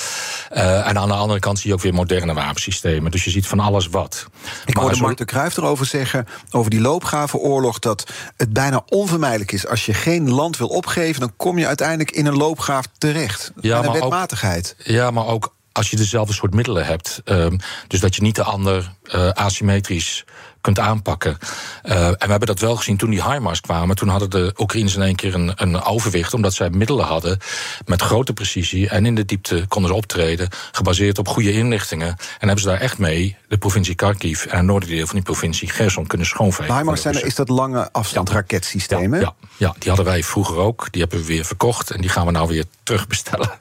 Uh, 0.53 0.87
en 0.87 0.97
aan 0.97 1.07
de 1.07 1.13
andere 1.13 1.39
kant 1.39 1.59
zie 1.59 1.69
je 1.69 1.75
ook 1.75 1.81
weer 1.81 1.93
moderne 1.93 2.33
wapensystemen. 2.33 3.11
Dus 3.11 3.23
je 3.23 3.29
ziet 3.29 3.47
van 3.47 3.59
alles 3.59 3.87
wat. 3.87 4.27
Ik 4.65 4.77
hoorde 4.77 5.01
Mark 5.01 5.17
de 5.17 5.25
Kruijf 5.25 5.57
erover 5.57 5.85
zeggen, 5.85 6.27
over 6.51 6.69
die 6.71 6.81
loopgravenoorlog, 6.81 7.79
dat 7.79 8.11
het 8.37 8.53
bijna 8.53 8.83
onvermijdelijk 8.89 9.51
is. 9.53 9.67
Als 9.67 9.85
je 9.85 9.93
geen 9.93 10.29
land 10.29 10.57
wil 10.57 10.67
opgeven, 10.67 11.19
dan 11.19 11.33
kom 11.35 11.57
je 11.57 11.67
uiteindelijk 11.67 12.11
in 12.11 12.25
een 12.25 12.37
loopgraaf 12.37 12.85
terecht. 12.97 13.51
Ja, 13.61 13.83
een 13.83 13.91
wetmatigheid. 13.91 14.75
Ook, 14.79 14.85
ja, 14.85 15.11
maar 15.11 15.27
ook 15.27 15.55
als 15.71 15.89
je 15.89 15.95
dezelfde 15.95 16.33
soort 16.33 16.53
middelen 16.53 16.85
hebt. 16.85 17.21
Um, 17.25 17.59
dus 17.87 17.99
dat 17.99 18.15
je 18.15 18.21
niet 18.21 18.35
de 18.35 18.43
ander 18.43 18.93
uh, 19.03 19.29
asymmetrisch 19.29 20.25
kunt 20.63 20.79
aanpakken. 20.79 21.37
Uh, 21.83 22.07
en 22.07 22.11
we 22.11 22.29
hebben 22.29 22.47
dat 22.47 22.59
wel 22.59 22.75
gezien 22.75 22.97
toen 22.97 23.09
die 23.09 23.23
HIMARS 23.23 23.61
kwamen. 23.61 23.95
Toen 23.95 24.07
hadden 24.07 24.29
de 24.29 24.53
Oekraïners 24.57 24.95
in 24.95 25.01
één 25.01 25.15
keer 25.15 25.33
een, 25.33 25.51
een 25.55 25.83
overwicht, 25.83 26.33
omdat 26.33 26.53
zij 26.53 26.69
middelen 26.69 27.05
hadden 27.05 27.39
met 27.85 28.01
grote 28.01 28.33
precisie 28.33 28.89
en 28.89 29.05
in 29.05 29.15
de 29.15 29.25
diepte 29.25 29.65
konden 29.67 29.91
ze 29.91 29.97
optreden, 29.97 30.49
gebaseerd 30.71 31.17
op 31.17 31.27
goede 31.27 31.51
inlichtingen. 31.51 32.07
En 32.07 32.47
hebben 32.47 32.59
ze 32.59 32.67
daar 32.67 32.79
echt 32.79 32.97
mee 32.97 33.37
de 33.47 33.57
provincie 33.57 33.95
Kharkiv 33.95 34.45
en 34.45 34.57
het 34.57 34.65
noordelijk 34.65 35.05
van 35.05 35.15
die 35.15 35.23
provincie 35.23 35.69
Gerson 35.69 36.07
kunnen 36.07 36.27
schoonvegen. 36.27 36.77
HIMARS 36.77 37.01
zijn, 37.01 37.25
is 37.25 37.35
dat 37.35 37.49
lange 37.49 37.91
afstandsraketsystemen? 37.91 39.19
Ja, 39.19 39.25
ja, 39.25 39.47
ja, 39.57 39.75
die 39.79 39.87
hadden 39.87 40.05
wij 40.05 40.23
vroeger 40.23 40.57
ook. 40.57 40.87
Die 40.91 41.01
hebben 41.01 41.19
we 41.19 41.25
weer 41.25 41.45
verkocht 41.45 41.91
en 41.91 42.01
die 42.01 42.09
gaan 42.09 42.25
we 42.25 42.31
nou 42.31 42.47
weer 42.47 42.65
terugbestellen 42.83 43.51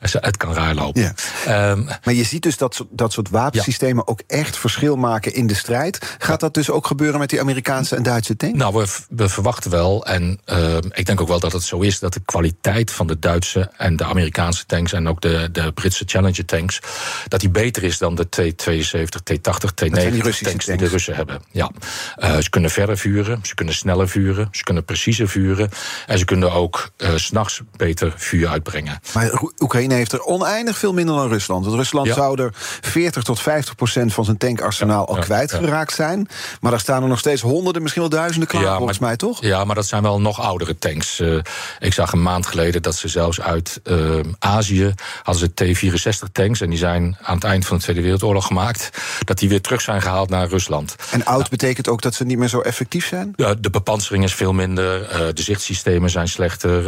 het 0.00 0.36
kan 0.36 0.54
raar 0.54 0.74
lopen. 0.74 1.14
Ja. 1.46 1.70
Um, 1.70 1.88
maar 2.04 2.14
je 2.14 2.24
ziet 2.24 2.42
dus 2.42 2.56
dat, 2.56 2.86
dat 2.90 3.12
soort 3.12 3.30
wapensystemen 3.30 4.08
ook 4.08 4.20
echt 4.26 4.56
verschil 4.56 4.96
maken 4.96 5.34
in 5.34 5.46
de 5.46 5.54
strijd. 5.54 6.16
Gaat 6.18 6.40
dat 6.40 6.54
dus 6.54 6.70
ook 6.70 6.86
gebeuren 6.86 7.18
met 7.18 7.30
die 7.30 7.40
Amerikaanse 7.40 7.96
en 7.96 8.02
Duitse 8.02 8.36
tanks? 8.36 8.58
Nou, 8.58 8.74
we, 8.74 8.86
we 9.08 9.28
verwachten 9.28 9.70
wel, 9.70 10.06
en 10.06 10.40
uh, 10.46 10.76
ik 10.76 11.06
denk 11.06 11.20
ook 11.20 11.28
wel 11.28 11.40
dat 11.40 11.52
het 11.52 11.62
zo 11.62 11.78
is, 11.78 11.98
dat 11.98 12.12
de 12.12 12.20
kwaliteit 12.24 12.90
van 12.90 13.06
de 13.06 13.18
Duitse 13.18 13.70
en 13.76 13.96
de 13.96 14.04
Amerikaanse 14.04 14.66
tanks 14.66 14.92
en 14.92 15.08
ook 15.08 15.20
de, 15.20 15.48
de 15.52 15.72
Britse 15.72 16.04
Challenger 16.06 16.44
tanks, 16.44 16.80
dat 17.28 17.40
die 17.40 17.50
beter 17.50 17.82
is 17.82 17.98
dan 17.98 18.14
de 18.14 18.28
T-72, 18.28 19.22
T-80, 19.22 19.74
T-90 19.74 20.40
tanks 20.42 20.64
die 20.64 20.76
de 20.76 20.88
Russen 20.88 21.14
hebben. 21.14 21.42
Ja. 21.50 21.70
Uh, 22.18 22.36
ze 22.38 22.50
kunnen 22.50 22.70
verder 22.70 22.98
vuren, 22.98 23.38
ze 23.42 23.54
kunnen 23.54 23.74
sneller 23.74 24.08
vuren, 24.08 24.48
ze 24.50 24.62
kunnen 24.62 24.84
preciezer 24.84 25.28
vuren 25.28 25.70
en 26.06 26.18
ze 26.18 26.24
kunnen 26.24 26.52
ook 26.52 26.90
uh, 26.96 27.10
s'nachts 27.14 27.60
beter 27.76 28.12
vuur 28.16 28.48
uitbrengen. 28.48 29.00
Maar 29.14 29.42
Oekraïne 29.58 29.89
heeft 29.96 30.12
er 30.12 30.22
oneindig 30.22 30.78
veel 30.78 30.92
minder 30.92 31.14
dan 31.14 31.28
Rusland. 31.28 31.64
Want 31.64 31.76
Rusland 31.76 32.08
zou 32.08 32.42
er 32.42 32.50
40 32.80 33.22
tot 33.22 33.40
50 33.40 33.74
procent 33.74 34.14
van 34.14 34.24
zijn 34.24 34.36
tankarsenaal 34.36 35.08
al 35.08 35.18
kwijtgeraakt 35.18 35.94
zijn. 35.94 36.28
Maar 36.60 36.70
daar 36.70 36.80
staan 36.80 37.02
er 37.02 37.08
nog 37.08 37.18
steeds 37.18 37.42
honderden, 37.42 37.82
misschien 37.82 38.02
wel 38.02 38.10
duizenden 38.10 38.48
klaar, 38.48 38.76
volgens 38.76 38.98
mij 38.98 39.16
toch? 39.16 39.42
Ja, 39.42 39.64
maar 39.64 39.74
dat 39.74 39.86
zijn 39.86 40.02
wel 40.02 40.20
nog 40.20 40.40
oudere 40.40 40.78
tanks. 40.78 41.20
Uh, 41.20 41.40
ik 41.78 41.92
zag 41.92 42.12
een 42.12 42.22
maand 42.22 42.46
geleden 42.46 42.82
dat 42.82 42.96
ze 42.96 43.08
zelfs 43.08 43.40
uit 43.40 43.80
uh, 43.84 44.20
Azië 44.38 44.94
hadden 45.22 45.52
ze 45.56 45.74
T-64 45.74 46.32
tanks. 46.32 46.60
En 46.60 46.70
die 46.70 46.78
zijn 46.78 47.16
aan 47.22 47.34
het 47.34 47.44
eind 47.44 47.66
van 47.66 47.76
de 47.76 47.82
Tweede 47.82 48.02
Wereldoorlog 48.02 48.46
gemaakt. 48.46 48.90
Dat 49.24 49.38
die 49.38 49.48
weer 49.48 49.60
terug 49.60 49.80
zijn 49.80 50.02
gehaald 50.02 50.28
naar 50.30 50.48
Rusland. 50.48 50.94
En 51.10 51.24
oud 51.24 51.50
betekent 51.50 51.88
ook 51.88 52.02
dat 52.02 52.14
ze 52.14 52.24
niet 52.24 52.38
meer 52.38 52.48
zo 52.48 52.60
effectief 52.60 53.06
zijn? 53.06 53.32
Ja, 53.36 53.54
de 53.54 53.70
bepansering 53.70 54.24
is 54.24 54.34
veel 54.34 54.52
minder. 54.52 55.00
Uh, 55.00 55.18
de 55.34 55.42
zichtsystemen 55.42 56.10
zijn 56.10 56.28
slechter. 56.28 56.84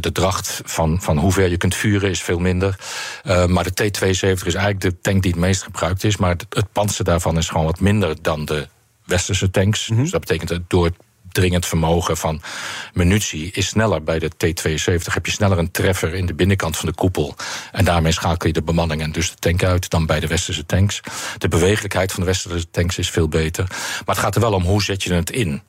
de 0.00 0.12
dracht 0.12 0.60
van, 0.64 0.98
van 1.00 1.18
hoe 1.18 1.32
ver 1.32 1.48
je 1.48 1.56
kunt 1.56 1.74
vuren 1.74 2.10
is 2.10 2.22
veel 2.22 2.35
minder. 2.40 2.78
Uh, 3.24 3.46
maar 3.46 3.64
de 3.64 3.90
T-72 3.90 4.46
is 4.46 4.54
eigenlijk 4.54 4.80
de 4.80 5.00
tank 5.00 5.22
die 5.22 5.30
het 5.30 5.40
meest 5.40 5.62
gebruikt 5.62 6.04
is. 6.04 6.16
Maar 6.16 6.30
het, 6.30 6.46
het 6.48 6.72
panzer 6.72 7.04
daarvan 7.04 7.38
is 7.38 7.48
gewoon 7.48 7.66
wat 7.66 7.80
minder 7.80 8.22
dan 8.22 8.44
de 8.44 8.68
westerse 9.04 9.50
tanks. 9.50 9.88
Mm 9.88 9.94
-hmm. 9.94 10.02
Dus 10.02 10.12
dat 10.12 10.20
betekent 10.20 10.48
dat 10.48 10.60
door 10.66 10.84
het 10.84 10.96
dringend 11.36 11.66
vermogen 11.66 12.16
van 12.16 12.40
munitie 12.94 13.50
is 13.52 13.66
sneller. 13.66 14.02
Bij 14.02 14.18
de 14.18 14.30
T-72 14.36 15.12
heb 15.12 15.26
je 15.26 15.32
sneller 15.32 15.58
een 15.58 15.70
treffer 15.70 16.14
in 16.14 16.26
de 16.26 16.34
binnenkant 16.34 16.76
van 16.76 16.88
de 16.88 16.94
koepel. 16.94 17.34
En 17.72 17.84
daarmee 17.84 18.12
schakel 18.12 18.46
je 18.46 18.52
de 18.52 18.62
bemanning 18.62 19.02
en 19.02 19.12
dus 19.12 19.30
de 19.30 19.36
tank 19.36 19.62
uit 19.62 19.90
dan 19.90 20.06
bij 20.06 20.20
de 20.20 20.26
westerse 20.26 20.66
tanks. 20.66 21.00
De 21.38 21.48
bewegelijkheid 21.48 22.12
van 22.12 22.20
de 22.20 22.26
westerse 22.26 22.70
tanks 22.70 22.98
is 22.98 23.10
veel 23.10 23.28
beter. 23.28 23.64
Maar 23.68 24.14
het 24.14 24.24
gaat 24.24 24.34
er 24.34 24.40
wel 24.40 24.52
om 24.52 24.62
hoe 24.62 24.82
zet 24.82 25.02
je 25.02 25.14
het 25.14 25.30
in. 25.30 25.62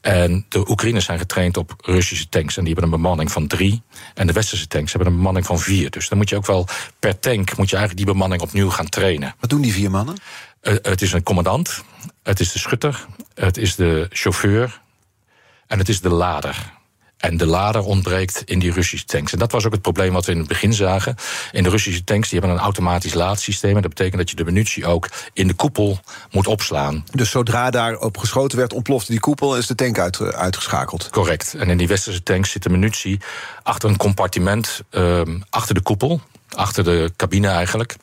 En 0.00 0.46
de 0.48 0.70
Oekraïners 0.70 1.04
zijn 1.04 1.18
getraind 1.18 1.56
op 1.56 1.74
Russische 1.80 2.28
tanks 2.28 2.56
en 2.56 2.64
die 2.64 2.72
hebben 2.72 2.92
een 2.92 3.00
bemanning 3.02 3.32
van 3.32 3.46
drie. 3.46 3.82
En 4.14 4.26
de 4.26 4.32
westerse 4.32 4.66
tanks 4.66 4.92
hebben 4.92 5.10
een 5.10 5.16
bemanning 5.16 5.46
van 5.46 5.58
vier. 5.58 5.90
Dus 5.90 6.08
dan 6.08 6.18
moet 6.18 6.28
je 6.28 6.36
ook 6.36 6.46
wel 6.46 6.68
per 6.98 7.18
tank 7.18 7.56
moet 7.56 7.70
je 7.70 7.76
eigenlijk 7.76 8.06
die 8.06 8.14
bemanning 8.14 8.42
opnieuw 8.42 8.70
gaan 8.70 8.88
trainen. 8.88 9.34
Wat 9.40 9.50
doen 9.50 9.60
die 9.60 9.72
vier 9.72 9.90
mannen? 9.90 10.16
Uh, 10.62 10.74
het 10.82 11.02
is 11.02 11.12
een 11.12 11.22
commandant, 11.22 11.84
het 12.22 12.40
is 12.40 12.52
de 12.52 12.58
schutter, 12.58 13.06
het 13.34 13.56
is 13.56 13.74
de 13.74 14.06
chauffeur, 14.10 14.80
en 15.66 15.78
het 15.78 15.88
is 15.88 16.00
de 16.00 16.08
lader. 16.08 16.72
En 17.16 17.36
de 17.36 17.46
lader 17.46 17.82
ontbreekt 17.82 18.42
in 18.44 18.58
die 18.58 18.72
Russische 18.72 19.06
tanks. 19.06 19.32
En 19.32 19.38
dat 19.38 19.52
was 19.52 19.66
ook 19.66 19.72
het 19.72 19.82
probleem 19.82 20.12
wat 20.12 20.26
we 20.26 20.32
in 20.32 20.38
het 20.38 20.48
begin 20.48 20.72
zagen. 20.72 21.16
In 21.52 21.62
de 21.62 21.68
Russische 21.68 22.04
tanks 22.04 22.28
die 22.28 22.38
hebben 22.38 22.56
een 22.56 22.64
automatisch 22.64 23.14
laadsysteem. 23.14 23.76
En 23.76 23.82
dat 23.82 23.94
betekent 23.94 24.16
dat 24.16 24.30
je 24.30 24.36
de 24.36 24.44
munitie 24.44 24.86
ook 24.86 25.08
in 25.32 25.46
de 25.46 25.54
koepel 25.54 25.98
moet 26.30 26.46
opslaan. 26.46 27.04
Dus 27.12 27.30
zodra 27.30 27.70
daarop 27.70 28.16
geschoten 28.16 28.58
werd, 28.58 28.72
ontplofte 28.72 29.10
die 29.10 29.20
koepel 29.20 29.52
en 29.52 29.58
is 29.58 29.66
de 29.66 29.74
tank 29.74 29.98
uit, 29.98 30.20
uitgeschakeld. 30.20 31.10
Correct. 31.10 31.54
En 31.54 31.70
in 31.70 31.76
die 31.76 31.88
westerse 31.88 32.22
tanks 32.22 32.50
zit 32.50 32.62
de 32.62 32.70
munitie 32.70 33.20
achter 33.62 33.88
een 33.88 33.96
compartiment, 33.96 34.82
uh, 34.90 35.20
achter 35.50 35.74
de 35.74 35.82
koepel, 35.82 36.20
achter 36.54 36.84
de 36.84 37.12
cabine 37.16 37.48
eigenlijk. 37.48 37.96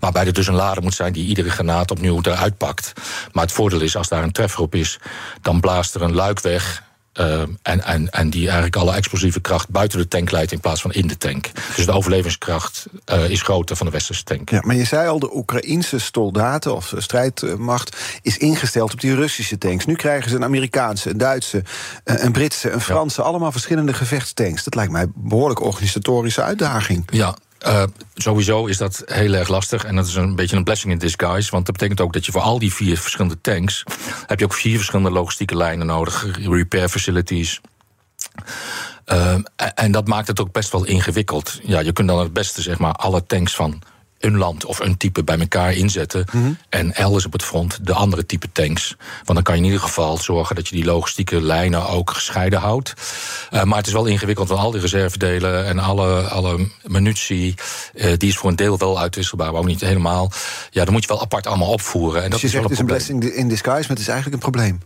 Waarbij 0.00 0.26
er 0.26 0.32
dus 0.32 0.46
een 0.46 0.54
lader 0.54 0.82
moet 0.82 0.94
zijn 0.94 1.12
die 1.12 1.26
iedere 1.26 1.50
granaat 1.50 1.90
opnieuw 1.90 2.20
eruit 2.22 2.56
pakt. 2.56 2.92
Maar 3.32 3.44
het 3.44 3.52
voordeel 3.52 3.80
is, 3.80 3.96
als 3.96 4.08
daar 4.08 4.22
een 4.22 4.32
treffer 4.32 4.60
op 4.60 4.74
is, 4.74 4.98
dan 5.42 5.60
blaast 5.60 5.94
er 5.94 6.02
een 6.02 6.14
luik 6.14 6.40
weg. 6.40 6.84
Uh, 7.20 7.40
en, 7.62 7.84
en, 7.84 8.10
en 8.10 8.30
die 8.30 8.44
eigenlijk 8.44 8.76
alle 8.76 8.94
explosieve 8.94 9.40
kracht 9.40 9.68
buiten 9.68 9.98
de 9.98 10.08
tank 10.08 10.30
leidt 10.30 10.52
in 10.52 10.60
plaats 10.60 10.80
van 10.80 10.92
in 10.92 11.06
de 11.06 11.18
tank. 11.18 11.50
Dus 11.76 11.86
de 11.86 11.92
overlevingskracht 11.92 12.86
uh, 13.12 13.30
is 13.30 13.42
groter 13.42 13.76
van 13.76 13.86
de 13.86 13.92
westerse 13.92 14.22
tank. 14.22 14.50
Ja, 14.50 14.60
maar 14.64 14.76
je 14.76 14.84
zei 14.84 15.08
al, 15.08 15.18
de 15.18 15.36
Oekraïnse 15.36 15.98
soldaten 15.98 16.74
of 16.74 16.94
strijdmacht 16.96 17.96
is 18.22 18.38
ingesteld 18.38 18.92
op 18.92 19.00
die 19.00 19.14
Russische 19.14 19.58
tanks. 19.58 19.86
Nu 19.86 19.94
krijgen 19.94 20.30
ze 20.30 20.36
een 20.36 20.44
Amerikaanse, 20.44 21.10
een 21.10 21.18
Duitse, 21.18 21.62
een 22.04 22.32
Britse, 22.32 22.70
een 22.70 22.80
Franse, 22.80 23.20
ja. 23.20 23.26
allemaal 23.26 23.52
verschillende 23.52 23.92
gevechtstanks. 23.92 24.64
Dat 24.64 24.74
lijkt 24.74 24.92
mij 24.92 25.02
een 25.02 25.12
behoorlijk 25.14 25.60
organisatorische 25.60 26.42
uitdaging. 26.42 27.08
Ja, 27.10 27.36
uh, 27.66 27.82
sowieso 28.14 28.66
is 28.66 28.76
dat 28.76 29.02
heel 29.06 29.34
erg 29.34 29.48
lastig. 29.48 29.84
En 29.84 29.96
dat 29.96 30.06
is 30.06 30.14
een 30.14 30.34
beetje 30.34 30.56
een 30.56 30.64
blessing 30.64 30.92
in 30.92 30.98
disguise. 30.98 31.50
Want 31.50 31.66
dat 31.66 31.74
betekent 31.74 32.00
ook 32.00 32.12
dat 32.12 32.26
je 32.26 32.32
voor 32.32 32.40
al 32.40 32.58
die 32.58 32.74
vier 32.74 32.98
verschillende 32.98 33.40
tanks. 33.40 33.84
heb 34.26 34.38
je 34.38 34.44
ook 34.44 34.54
vier 34.54 34.76
verschillende 34.76 35.10
logistieke 35.10 35.56
lijnen 35.56 35.86
nodig. 35.86 36.38
Repair 36.48 36.88
facilities. 36.88 37.60
Uh, 39.06 39.34
en 39.74 39.92
dat 39.92 40.06
maakt 40.06 40.26
het 40.26 40.40
ook 40.40 40.52
best 40.52 40.72
wel 40.72 40.84
ingewikkeld. 40.84 41.60
Ja, 41.62 41.80
je 41.80 41.92
kunt 41.92 42.08
dan 42.08 42.18
het 42.18 42.32
beste 42.32 42.62
zeg 42.62 42.78
maar 42.78 42.92
alle 42.92 43.26
tanks 43.26 43.54
van 43.54 43.82
een 44.26 44.36
land 44.36 44.64
of 44.64 44.78
een 44.78 44.96
type 44.96 45.24
bij 45.24 45.38
elkaar 45.38 45.72
inzetten. 45.72 46.26
Mm 46.32 46.42
-hmm. 46.42 46.58
En 46.68 46.94
elders 46.94 47.26
op 47.26 47.32
het 47.32 47.42
front 47.42 47.86
de 47.86 47.92
andere 47.92 48.26
type 48.26 48.52
tanks. 48.52 48.96
Want 48.98 49.34
dan 49.34 49.42
kan 49.42 49.54
je 49.54 49.60
in 49.60 49.66
ieder 49.66 49.80
geval 49.80 50.16
zorgen 50.16 50.56
dat 50.56 50.68
je 50.68 50.74
die 50.74 50.84
logistieke 50.84 51.40
lijnen 51.40 51.88
ook 51.88 52.10
gescheiden 52.10 52.58
houdt. 52.58 52.94
Uh, 53.50 53.62
maar 53.62 53.78
het 53.78 53.86
is 53.86 53.92
wel 53.92 54.06
ingewikkeld, 54.06 54.48
want 54.48 54.60
al 54.60 54.70
die 54.70 54.80
reservedelen 54.80 55.66
en 55.66 55.78
alle, 55.78 56.20
alle 56.20 56.68
munitie, 56.82 57.54
uh, 57.94 58.12
die 58.16 58.28
is 58.28 58.36
voor 58.36 58.50
een 58.50 58.56
deel 58.56 58.78
wel 58.78 59.00
uitwisselbaar, 59.00 59.52
maar 59.52 59.60
ook 59.60 59.66
niet 59.66 59.80
helemaal. 59.80 60.32
Ja, 60.70 60.84
dan 60.84 60.92
moet 60.92 61.02
je 61.02 61.08
wel 61.08 61.20
apart 61.20 61.46
allemaal 61.46 61.72
opvoeren. 61.72 62.22
En 62.22 62.30
dus 62.30 62.30
dat 62.30 62.40
je 62.40 62.46
is 62.46 62.52
zegt, 62.52 62.64
het 62.64 62.72
is 62.72 62.78
een 62.78 62.86
blessing 62.86 63.24
in 63.24 63.48
disguise, 63.48 63.80
maar 63.80 63.96
het 63.96 63.98
is 63.98 64.08
eigenlijk 64.08 64.34
een 64.44 64.50
probleem. 64.50 64.80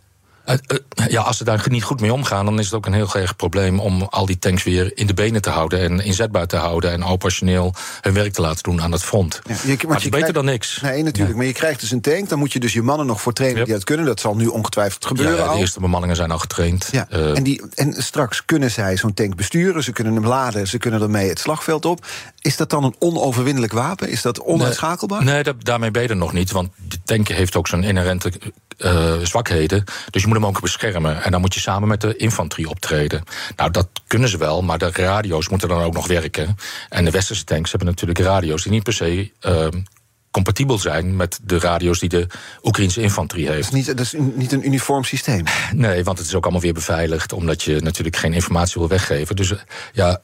Uh, 0.47 0.55
uh, 0.69 1.07
ja, 1.07 1.23
als 1.23 1.37
ze 1.37 1.45
daar 1.45 1.67
niet 1.69 1.83
goed 1.83 2.01
mee 2.01 2.13
omgaan, 2.13 2.45
dan 2.45 2.59
is 2.59 2.65
het 2.65 2.75
ook 2.75 2.87
een 2.87 2.93
heel 2.93 3.15
erg 3.15 3.37
probleem 3.37 3.81
om 3.81 4.03
al 4.03 4.27
die 4.27 4.39
tanks 4.39 4.63
weer 4.63 4.93
in 4.95 5.07
de 5.07 5.15
benen 5.15 5.43
te 5.43 5.51
houden 5.51 5.81
en 5.81 6.01
inzetbaar 6.01 6.47
te 6.47 6.57
houden 6.57 6.93
en 6.93 7.05
operationeel 7.05 7.75
hun 8.01 8.15
werk 8.15 8.33
te 8.33 8.41
laten 8.41 8.63
doen 8.63 8.83
aan 8.83 8.93
het 8.93 9.03
front. 9.03 9.41
Ja, 9.47 9.55
je, 9.55 9.69
maar, 9.69 9.77
maar 9.87 9.97
het 9.97 10.05
is 10.05 10.11
beter 10.11 10.11
krijgt, 10.11 10.35
dan 10.35 10.45
niks. 10.45 10.81
Nee, 10.81 11.03
natuurlijk. 11.03 11.31
Ja. 11.31 11.37
Maar 11.37 11.47
je 11.47 11.53
krijgt 11.53 11.81
dus 11.81 11.91
een 11.91 12.01
tank, 12.01 12.29
dan 12.29 12.39
moet 12.39 12.53
je 12.53 12.61
dus 12.61 12.73
je 12.73 12.83
mannen 12.83 13.07
nog 13.07 13.21
voor 13.21 13.33
trainen 13.33 13.59
yep. 13.59 13.67
die 13.67 13.75
dat 13.75 13.85
kunnen. 13.85 14.07
Dat 14.07 14.21
zal 14.21 14.37
nu 14.37 14.47
ongetwijfeld 14.47 15.07
gebeuren. 15.07 15.37
Ja, 15.37 15.43
de 15.43 15.49
al. 15.49 15.59
eerste 15.59 15.81
bemanningen 15.81 16.17
zijn 16.17 16.31
al 16.31 16.39
getraind. 16.39 16.89
Ja. 16.93 17.07
Uh, 17.13 17.37
en, 17.37 17.43
die, 17.43 17.63
en 17.75 18.03
straks 18.03 18.45
kunnen 18.45 18.71
zij 18.71 18.97
zo'n 18.97 19.15
tank 19.15 19.37
besturen, 19.37 19.83
ze 19.83 19.93
kunnen 19.93 20.15
hem 20.15 20.27
laden, 20.27 20.67
ze 20.67 20.79
kunnen 20.79 21.03
ermee 21.03 21.29
het 21.29 21.39
slagveld 21.39 21.85
op. 21.85 22.07
Is 22.41 22.57
dat 22.57 22.71
dan 22.71 22.85
een 22.85 22.95
onoverwinnelijk 22.99 23.73
wapen? 23.73 24.09
Is 24.09 24.23
dat 24.23 24.41
onuitschakelbaar? 24.41 25.25
Nee, 25.25 25.35
nee 25.35 25.43
dat, 25.43 25.65
daarmee 25.65 25.91
ben 25.91 26.03
je 26.03 26.09
er 26.09 26.17
nog 26.17 26.33
niet. 26.33 26.51
Want 26.51 26.71
de 26.89 26.99
tank 27.05 27.29
heeft 27.29 27.57
ook 27.57 27.69
zijn 27.69 27.85
inherente 27.85 28.33
uh, 28.79 29.13
zwakheden. 29.23 29.85
Dus 30.11 30.23
je 30.23 30.29
moet 30.31 30.39
hem 30.39 30.47
ook 30.47 30.61
beschermen. 30.61 31.23
En 31.23 31.31
dan 31.31 31.41
moet 31.41 31.55
je 31.55 31.61
samen 31.61 31.89
met 31.89 32.01
de 32.01 32.17
infanterie 32.17 32.69
optreden. 32.69 33.23
Nou, 33.57 33.71
dat 33.71 33.89
kunnen 34.07 34.29
ze 34.29 34.39
wel, 34.39 34.63
maar 34.63 34.79
de 34.79 34.91
radio's 34.91 35.49
moeten 35.49 35.69
dan 35.69 35.83
ook 35.83 35.93
nog 35.93 36.07
werken. 36.07 36.57
En 36.89 37.05
de 37.05 37.11
westerse 37.11 37.45
tanks 37.45 37.71
hebben 37.71 37.89
natuurlijk 37.89 38.19
radio's 38.19 38.63
die 38.63 38.73
niet 38.73 38.83
per 38.83 38.93
se 38.93 39.33
uh, 39.47 39.67
compatibel 40.31 40.79
zijn 40.79 41.17
met 41.17 41.41
de 41.43 41.59
radio's 41.59 41.99
die 41.99 42.09
de 42.09 42.27
Oekraïnse 42.63 43.01
infanterie 43.01 43.49
heeft. 43.49 43.71
Dat 43.71 43.79
is, 43.79 43.87
niet, 43.87 43.97
dat 43.97 44.07
is 44.07 44.15
niet 44.35 44.53
een 44.53 44.67
uniform 44.67 45.05
systeem. 45.05 45.45
Nee, 45.73 46.05
want 46.05 46.19
het 46.19 46.27
is 46.27 46.35
ook 46.35 46.43
allemaal 46.43 46.63
weer 46.63 46.75
beveiligd, 46.75 47.33
omdat 47.33 47.63
je 47.63 47.81
natuurlijk 47.81 48.17
geen 48.17 48.33
informatie 48.33 48.81
wil 48.81 48.89
weggeven. 48.89 49.37
Dus 49.37 49.55
ja, 49.93 50.21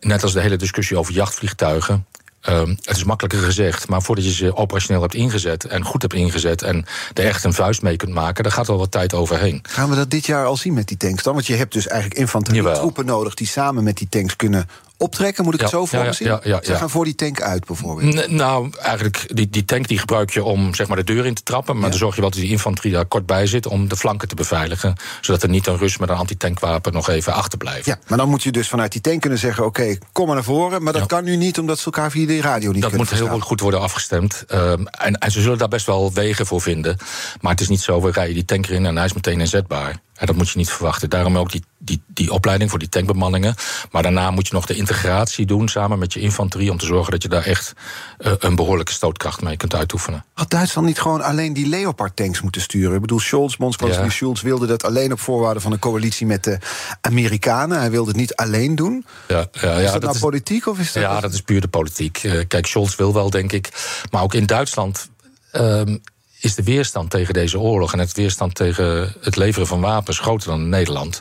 net 0.00 0.22
als 0.22 0.32
de 0.32 0.40
hele 0.40 0.56
discussie 0.56 0.98
over 0.98 1.12
jachtvliegtuigen. 1.12 2.06
Um, 2.48 2.76
het 2.82 2.96
is 2.96 3.04
makkelijker 3.04 3.42
gezegd, 3.42 3.88
maar 3.88 4.02
voordat 4.02 4.24
je 4.24 4.32
ze 4.32 4.56
operationeel 4.56 5.02
hebt 5.02 5.14
ingezet 5.14 5.64
en 5.64 5.84
goed 5.84 6.02
hebt 6.02 6.14
ingezet 6.14 6.62
en 6.62 6.84
er 7.14 7.24
echt 7.24 7.44
een 7.44 7.52
vuist 7.52 7.82
mee 7.82 7.96
kunt 7.96 8.12
maken, 8.12 8.42
daar 8.42 8.52
gaat 8.52 8.66
wel 8.66 8.78
wat 8.78 8.90
tijd 8.90 9.14
overheen. 9.14 9.60
Gaan 9.62 9.90
we 9.90 9.96
dat 9.96 10.10
dit 10.10 10.26
jaar 10.26 10.46
al 10.46 10.56
zien 10.56 10.74
met 10.74 10.88
die 10.88 10.96
tanks 10.96 11.22
dan? 11.22 11.34
Want 11.34 11.46
je 11.46 11.54
hebt 11.54 11.72
dus 11.72 11.86
eigenlijk 11.86 12.20
infanterie 12.20 12.72
troepen 12.72 13.06
nodig 13.06 13.34
die 13.34 13.46
samen 13.46 13.84
met 13.84 13.96
die 13.96 14.08
tanks 14.08 14.36
kunnen 14.36 14.68
optrekken, 14.96 15.44
moet 15.44 15.54
ik 15.54 15.60
het 15.60 15.70
zo 15.70 15.84
voor 15.84 16.14
zien? 16.14 16.28
Ja, 16.28 16.40
ja, 16.44 16.60
Ze 16.62 16.74
gaan 16.74 16.90
voor 16.90 17.04
die 17.04 17.14
tank 17.14 17.40
uit 17.40 17.66
bijvoorbeeld. 17.66 18.28
nou, 18.30 18.70
eigenlijk, 18.78 19.30
die, 19.34 19.50
die 19.50 19.64
tank 19.64 19.88
die 19.88 19.98
gebruik 19.98 20.30
je 20.30 20.44
om 20.44 20.74
zeg 20.74 20.88
maar, 20.88 20.96
de 20.96 21.04
deur 21.04 21.26
in 21.26 21.34
te 21.34 21.42
trappen. 21.42 21.78
Maar 21.78 21.90
dan 21.90 21.98
zorg 21.98 22.14
je 22.14 22.20
wel 22.20 22.30
dat 22.30 22.40
die 22.40 22.50
infanterie 22.50 22.92
daar 22.92 23.04
kort 23.06 23.26
bij 23.26 23.46
zit 23.46 23.66
om 23.66 23.88
de 23.88 23.96
flanken 23.96 24.28
te 24.28 24.34
beveiligen. 24.34 24.94
Zodat 25.20 25.42
er 25.42 25.48
niet 25.48 25.66
een 25.66 25.78
Rus 25.78 25.98
met 25.98 26.08
een 26.08 26.16
antitankwapen 26.16 26.92
nog 26.92 27.08
even 27.08 27.32
achterblijft. 27.32 27.86
Ja, 27.86 27.98
maar 28.06 28.18
dan 28.18 28.28
moet 28.28 28.42
je 28.42 28.52
dus 28.52 28.68
vanuit 28.68 28.92
die 28.92 29.00
tank 29.00 29.20
kunnen 29.20 29.38
zeggen: 29.38 29.64
oké, 29.64 29.98
kom 30.12 30.26
maar 30.26 30.34
naar 30.34 30.44
voren. 30.44 30.82
Maar 30.82 30.92
dat 30.92 31.06
kan 31.06 31.24
nu 31.24 31.36
niet, 31.36 31.58
omdat 31.58 31.78
ze 31.78 31.84
elkaar 31.84 32.10
via 32.10 32.26
de 32.26 32.40
radio 32.40 32.70
niet 32.70 32.82
dat 32.82 32.90
kunnen 32.90 33.08
Dat 33.08 33.20
moet 33.20 33.28
heel 33.28 33.40
goed 33.40 33.60
worden 33.60 33.80
afgestemd. 33.80 34.44
Um, 34.52 34.86
en, 34.86 35.18
en 35.18 35.30
ze 35.30 35.40
zullen 35.40 35.58
daar 35.58 35.68
best 35.68 35.86
wel 35.86 36.12
wegen 36.12 36.46
voor 36.46 36.60
vinden. 36.60 36.96
Maar 37.40 37.52
het 37.52 37.60
is 37.60 37.68
niet 37.68 37.80
zo, 37.80 38.00
we 38.00 38.10
rijden 38.10 38.34
die 38.34 38.44
tanker 38.44 38.72
in 38.72 38.86
en 38.86 38.96
hij 38.96 39.04
is 39.04 39.12
meteen 39.12 39.40
inzetbaar. 39.40 40.02
En 40.14 40.26
dat 40.26 40.36
moet 40.36 40.50
je 40.50 40.58
niet 40.58 40.70
verwachten. 40.70 41.10
Daarom 41.10 41.38
ook 41.38 41.52
die, 41.52 41.64
die, 41.84 42.02
die 42.06 42.32
opleiding 42.32 42.70
voor 42.70 42.78
die 42.78 42.88
tankbemanningen. 42.88 43.54
Maar 43.90 44.02
daarna 44.02 44.30
moet 44.30 44.46
je 44.46 44.54
nog 44.54 44.66
de 44.66 44.74
integratie 44.74 45.46
doen 45.46 45.68
samen 45.68 45.98
met 45.98 46.12
je 46.12 46.20
infanterie. 46.20 46.70
om 46.70 46.78
te 46.78 46.86
zorgen 46.86 47.12
dat 47.12 47.22
je 47.22 47.28
daar 47.28 47.44
echt 47.44 47.72
uh, 48.18 48.32
een 48.38 48.54
behoorlijke 48.54 48.92
stootkracht 48.92 49.42
mee 49.42 49.56
kunt 49.56 49.74
uitoefenen. 49.74 50.24
Had 50.32 50.50
Duitsland 50.50 50.86
niet 50.86 51.00
gewoon 51.00 51.22
alleen 51.22 51.52
die 51.52 51.68
Leopard-tanks 51.68 52.40
moeten 52.40 52.60
sturen? 52.60 52.94
Ik 52.94 53.00
bedoel, 53.00 53.20
Scholz, 53.20 53.56
bondskanselier 53.56 54.04
ja. 54.04 54.12
Scholz, 54.12 54.42
wilde 54.42 54.66
dat 54.66 54.84
alleen 54.84 55.12
op 55.12 55.20
voorwaarde 55.20 55.60
van 55.60 55.72
een 55.72 55.78
coalitie 55.78 56.26
met 56.26 56.44
de 56.44 56.58
Amerikanen. 57.00 57.78
Hij 57.78 57.90
wilde 57.90 58.08
het 58.08 58.18
niet 58.18 58.34
alleen 58.34 58.74
doen. 58.74 59.06
Ja, 59.28 59.46
ja, 59.52 59.60
ja, 59.60 59.76
is 59.76 59.82
dat, 59.84 59.92
dat 59.92 60.02
nou 60.02 60.14
is, 60.14 60.20
politiek? 60.20 60.66
Of 60.66 60.78
is 60.78 60.92
dat 60.92 61.02
ja, 61.02 61.20
dat 61.20 61.32
is 61.32 61.40
puur 61.40 61.60
de 61.60 61.68
politiek. 61.68 62.22
Uh, 62.22 62.42
kijk, 62.48 62.66
Scholz 62.66 62.96
wil 62.96 63.14
wel, 63.14 63.30
denk 63.30 63.52
ik. 63.52 63.70
Maar 64.10 64.22
ook 64.22 64.34
in 64.34 64.46
Duitsland. 64.46 65.08
Um, 65.52 66.00
is 66.44 66.54
de 66.54 66.62
weerstand 66.62 67.10
tegen 67.10 67.34
deze 67.34 67.58
oorlog 67.58 67.92
en 67.92 67.98
het 67.98 68.12
weerstand 68.12 68.54
tegen 68.54 69.14
het 69.20 69.36
leveren 69.36 69.66
van 69.66 69.80
wapens 69.80 70.18
groter 70.18 70.48
dan 70.48 70.60
in 70.60 70.68
Nederland. 70.68 71.18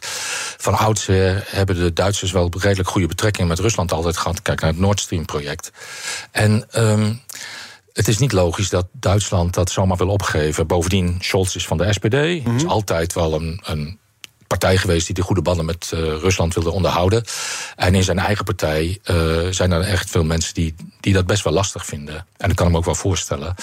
Van 0.57 0.77
oudsher 0.77 1.43
hebben 1.47 1.75
de 1.75 1.93
Duitsers 1.93 2.31
wel 2.31 2.51
redelijk 2.59 2.89
goede 2.89 3.07
betrekkingen 3.07 3.47
met 3.47 3.59
Rusland 3.59 3.91
altijd 3.91 4.17
gehad. 4.17 4.41
Kijk 4.41 4.61
naar 4.61 4.69
het 4.69 4.79
Nord 4.79 4.99
Stream 4.99 5.25
project. 5.25 5.71
En 6.31 6.65
um, 6.75 7.21
het 7.93 8.07
is 8.07 8.17
niet 8.17 8.31
logisch 8.31 8.69
dat 8.69 8.87
Duitsland 8.91 9.53
dat 9.53 9.71
zomaar 9.71 9.97
wil 9.97 10.09
opgeven. 10.09 10.67
Bovendien, 10.67 11.17
Scholz 11.19 11.55
is 11.55 11.67
van 11.67 11.77
de 11.77 11.93
SPD. 11.93 12.13
Mm 12.13 12.41
-hmm. 12.43 12.55
is 12.55 12.65
altijd 12.65 13.13
wel 13.13 13.33
een, 13.33 13.61
een 13.63 13.99
partij 14.59 14.77
geweest 14.77 15.05
die 15.05 15.15
de 15.15 15.21
goede 15.21 15.41
banden 15.41 15.65
met 15.65 15.91
uh, 15.93 15.99
Rusland 15.99 16.53
wilde 16.53 16.71
onderhouden. 16.71 17.23
En 17.75 17.95
in 17.95 18.03
zijn 18.03 18.19
eigen 18.19 18.45
partij 18.45 18.99
uh, 19.05 19.47
zijn 19.49 19.71
er 19.71 19.81
echt 19.81 20.09
veel 20.09 20.23
mensen 20.23 20.53
die, 20.53 20.75
die 20.99 21.13
dat 21.13 21.25
best 21.25 21.43
wel 21.43 21.53
lastig 21.53 21.85
vinden. 21.85 22.25
En 22.37 22.49
ik 22.49 22.55
kan 22.55 22.65
hem 22.65 22.77
ook 22.77 22.85
wel 22.85 22.95
voorstellen. 22.95 23.55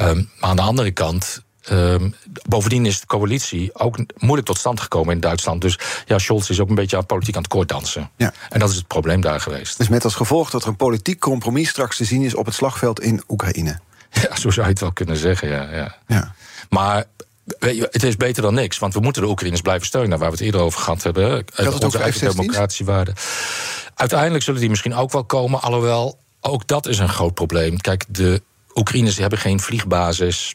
Um, 0.00 0.30
maar 0.40 0.50
aan 0.50 0.56
de 0.56 0.62
andere 0.62 0.90
kant. 0.90 1.42
Um, 1.70 2.14
bovendien 2.48 2.86
is 2.86 3.00
de 3.00 3.06
coalitie 3.06 3.74
ook 3.74 3.96
moeilijk 4.18 4.46
tot 4.46 4.58
stand 4.58 4.80
gekomen 4.80 5.14
in 5.14 5.20
Duitsland. 5.20 5.60
Dus 5.60 5.78
ja, 6.06 6.18
Scholz 6.18 6.50
is 6.50 6.60
ook 6.60 6.68
een 6.68 6.74
beetje 6.74 6.96
aan 6.96 7.06
politiek 7.06 7.36
aan 7.36 7.42
het 7.42 7.50
koorddansen. 7.50 8.10
Ja. 8.16 8.32
En 8.48 8.58
dat 8.58 8.70
is 8.70 8.76
het 8.76 8.86
probleem 8.86 9.20
daar 9.20 9.40
geweest. 9.40 9.78
Dus 9.78 9.88
met 9.88 10.04
als 10.04 10.14
gevolg 10.14 10.50
dat 10.50 10.62
er 10.62 10.68
een 10.68 10.76
politiek 10.76 11.20
compromis 11.20 11.68
straks 11.68 11.96
te 11.96 12.04
zien 12.04 12.22
is 12.22 12.34
op 12.34 12.46
het 12.46 12.54
slagveld 12.54 13.00
in 13.00 13.22
Oekraïne. 13.28 13.78
Ja, 14.10 14.36
zo 14.36 14.50
zou 14.50 14.66
je 14.66 14.72
het 14.72 14.80
wel 14.80 14.92
kunnen 14.92 15.16
zeggen, 15.16 15.48
ja. 15.48 15.68
ja. 15.72 15.96
ja. 16.06 16.34
Maar 16.68 17.04
het 17.90 18.02
is 18.02 18.16
beter 18.16 18.42
dan 18.42 18.54
niks, 18.54 18.78
want 18.78 18.94
we 18.94 19.00
moeten 19.00 19.22
de 19.22 19.28
Oekraïners 19.28 19.60
blijven 19.60 19.86
steunen, 19.86 20.18
waar 20.18 20.28
we 20.30 20.34
het 20.34 20.44
eerder 20.44 20.60
over 20.60 20.80
gehad 20.80 21.02
hebben. 21.02 21.44
Dat 21.54 21.74
het 21.74 21.84
onze 21.84 21.98
eigen 21.98 22.30
democratische 22.30 22.84
waarden. 22.84 23.14
Uiteindelijk 23.94 24.44
zullen 24.44 24.60
die 24.60 24.68
misschien 24.68 24.94
ook 24.94 25.12
wel 25.12 25.24
komen, 25.24 25.62
alhoewel 25.62 26.18
ook 26.40 26.66
dat 26.66 26.86
is 26.86 26.98
een 26.98 27.08
groot 27.08 27.34
probleem. 27.34 27.80
Kijk, 27.80 28.04
de 28.08 28.42
Oekraïners 28.74 29.16
hebben 29.16 29.38
geen 29.38 29.60
vliegbasis 29.60 30.54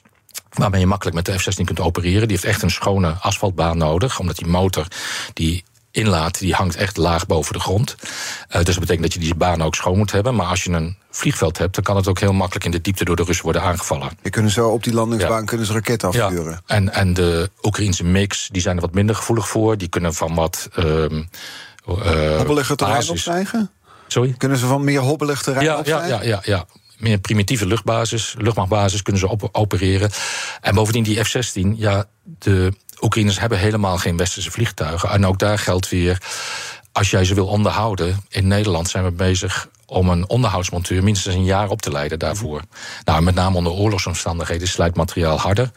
waarmee 0.50 0.80
je 0.80 0.88
makkelijk 0.88 1.16
met 1.16 1.26
de 1.26 1.40
F-16 1.40 1.64
kunt 1.64 1.80
opereren. 1.80 2.28
Die 2.28 2.38
heeft 2.38 2.44
echt 2.44 2.62
een 2.62 2.72
schone 2.72 3.12
asfaltbaan 3.12 3.78
nodig, 3.78 4.20
omdat 4.20 4.36
die 4.36 4.48
motor 4.48 4.88
die 5.34 5.64
inlaat, 5.92 6.40
die 6.40 6.54
hangt 6.54 6.76
echt 6.76 6.98
laag 6.98 7.26
boven 7.26 7.54
de 7.54 7.60
grond. 7.60 7.96
Uh, 8.00 8.56
dus 8.56 8.66
dat 8.66 8.80
betekent 8.80 9.02
dat 9.02 9.14
je 9.14 9.20
die 9.20 9.36
baan 9.36 9.64
ook 9.64 9.76
schoon 9.76 9.98
moet 9.98 10.12
hebben. 10.12 10.36
Maar 10.36 10.46
als 10.46 10.64
je 10.64 10.72
een 10.72 10.98
vliegveld 11.12 11.58
hebt, 11.58 11.76
dan 11.76 11.84
kan 11.84 11.96
het 11.96 12.08
ook 12.08 12.20
heel 12.20 12.34
makkelijk 12.34 12.66
in 12.66 12.72
de 12.72 12.82
diepte 12.82 13.06
door 13.06 13.16
de 13.16 13.24
Russen 13.24 13.44
worden 13.44 13.62
aangevallen. 13.62 14.10
Je 14.24 14.30
kunnen 14.30 14.52
zo 14.52 14.70
op 14.70 14.84
die 14.84 14.94
landingsbaan 14.94 15.40
ja. 15.40 15.46
kunnen 15.46 15.66
ze 15.66 15.74
raketten 15.74 16.08
afvuren. 16.08 16.52
Ja. 16.52 16.76
En, 16.76 16.94
en 16.94 17.14
de 17.14 17.50
Oekraïnse 17.62 18.04
mix, 18.04 18.50
die 18.52 18.62
zijn 18.62 18.76
er 18.76 18.82
wat 18.82 18.94
minder 18.94 19.16
gevoelig 19.16 19.48
voor. 19.48 19.78
Die 19.78 19.88
kunnen 19.88 20.14
van 20.14 20.36
wat. 20.36 20.70
Um, 20.78 21.30
uh, 21.90 22.66
terrein 22.76 23.10
opstijgen? 23.10 23.72
Sorry? 24.08 24.36
Kunnen 24.38 24.58
ze 24.58 24.66
van 24.66 24.84
meer 24.84 25.00
hobbelig 25.00 25.42
terrein 25.42 25.66
ja, 25.66 25.78
opstijgen? 25.78 26.08
Ja, 26.08 26.22
ja, 26.22 26.30
ja, 26.30 26.42
ja 26.44 26.66
meer 26.98 27.18
primitieve 27.18 27.66
luchtbasis, 27.66 28.36
luchtmachtbasis 28.38 29.02
kunnen 29.02 29.22
ze 29.22 29.28
op 29.28 29.50
opereren. 29.52 30.10
En 30.62 30.76
bovendien 30.76 31.04
die 31.04 31.24
F-16, 31.26 31.62
ja, 31.76 32.06
de 32.24 32.74
Oekraïners 33.02 33.40
hebben 33.40 33.58
helemaal 33.58 33.98
geen 33.98 34.18
westerse 34.18 34.52
vliegtuigen. 34.52 35.10
En 35.10 35.26
ook 35.26 35.40
daar 35.40 35.60
geldt 35.60 35.90
weer, 35.90 36.22
als 36.92 37.10
jij 37.10 37.26
ze 37.26 37.34
wil 37.34 37.48
onderhouden... 37.48 38.26
in 38.30 38.48
Nederland 38.48 38.90
zijn 38.90 39.04
we 39.04 39.12
bezig 39.12 39.70
om 39.86 40.10
een 40.10 40.30
onderhoudsmonteur 40.30 41.04
minstens 41.04 41.36
een 41.36 41.44
jaar 41.44 41.70
op 41.70 41.82
te 41.82 41.92
leiden 41.92 42.20
daarvoor. 42.20 42.62
Nou, 43.04 43.22
met 43.22 43.36
name 43.36 43.58
onder 43.58 43.72
oorlogsomstandigheden 43.72 44.68
slijt 44.68 44.96
materiaal 44.96 45.40
harder 45.40 45.72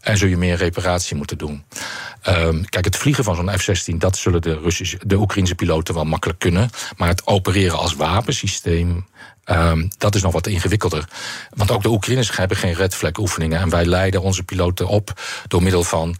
en 0.00 0.18
zul 0.18 0.28
je 0.28 0.36
meer 0.36 0.56
reparatie 0.56 1.16
moeten 1.16 1.38
doen. 1.38 1.64
Um, 2.28 2.68
kijk, 2.68 2.84
het 2.84 2.96
vliegen 2.96 3.24
van 3.24 3.34
zo'n 3.34 3.58
F-16, 3.58 3.96
dat 3.96 4.16
zullen 4.16 4.42
de, 4.42 4.58
Russische, 4.58 4.98
de 5.06 5.16
Oekraïnse 5.16 5.54
piloten 5.54 5.94
wel 5.94 6.04
makkelijk 6.04 6.38
kunnen. 6.38 6.70
Maar 6.96 7.08
het 7.08 7.26
opereren 7.26 7.78
als 7.78 7.94
wapensysteem, 7.94 9.06
Um, 9.50 9.88
dat 9.98 10.14
is 10.14 10.22
nog 10.22 10.32
wat 10.32 10.46
ingewikkelder. 10.46 11.08
Want 11.50 11.70
ook 11.70 11.82
de 11.82 11.88
Oekraïners 11.88 12.36
hebben 12.36 12.56
geen 12.56 12.74
red 12.74 12.94
flag 12.94 13.16
oefeningen. 13.18 13.60
En 13.60 13.68
wij 13.68 13.84
leiden 13.84 14.22
onze 14.22 14.42
piloten 14.42 14.86
op 14.86 15.20
door 15.48 15.62
middel 15.62 15.84
van 15.84 16.16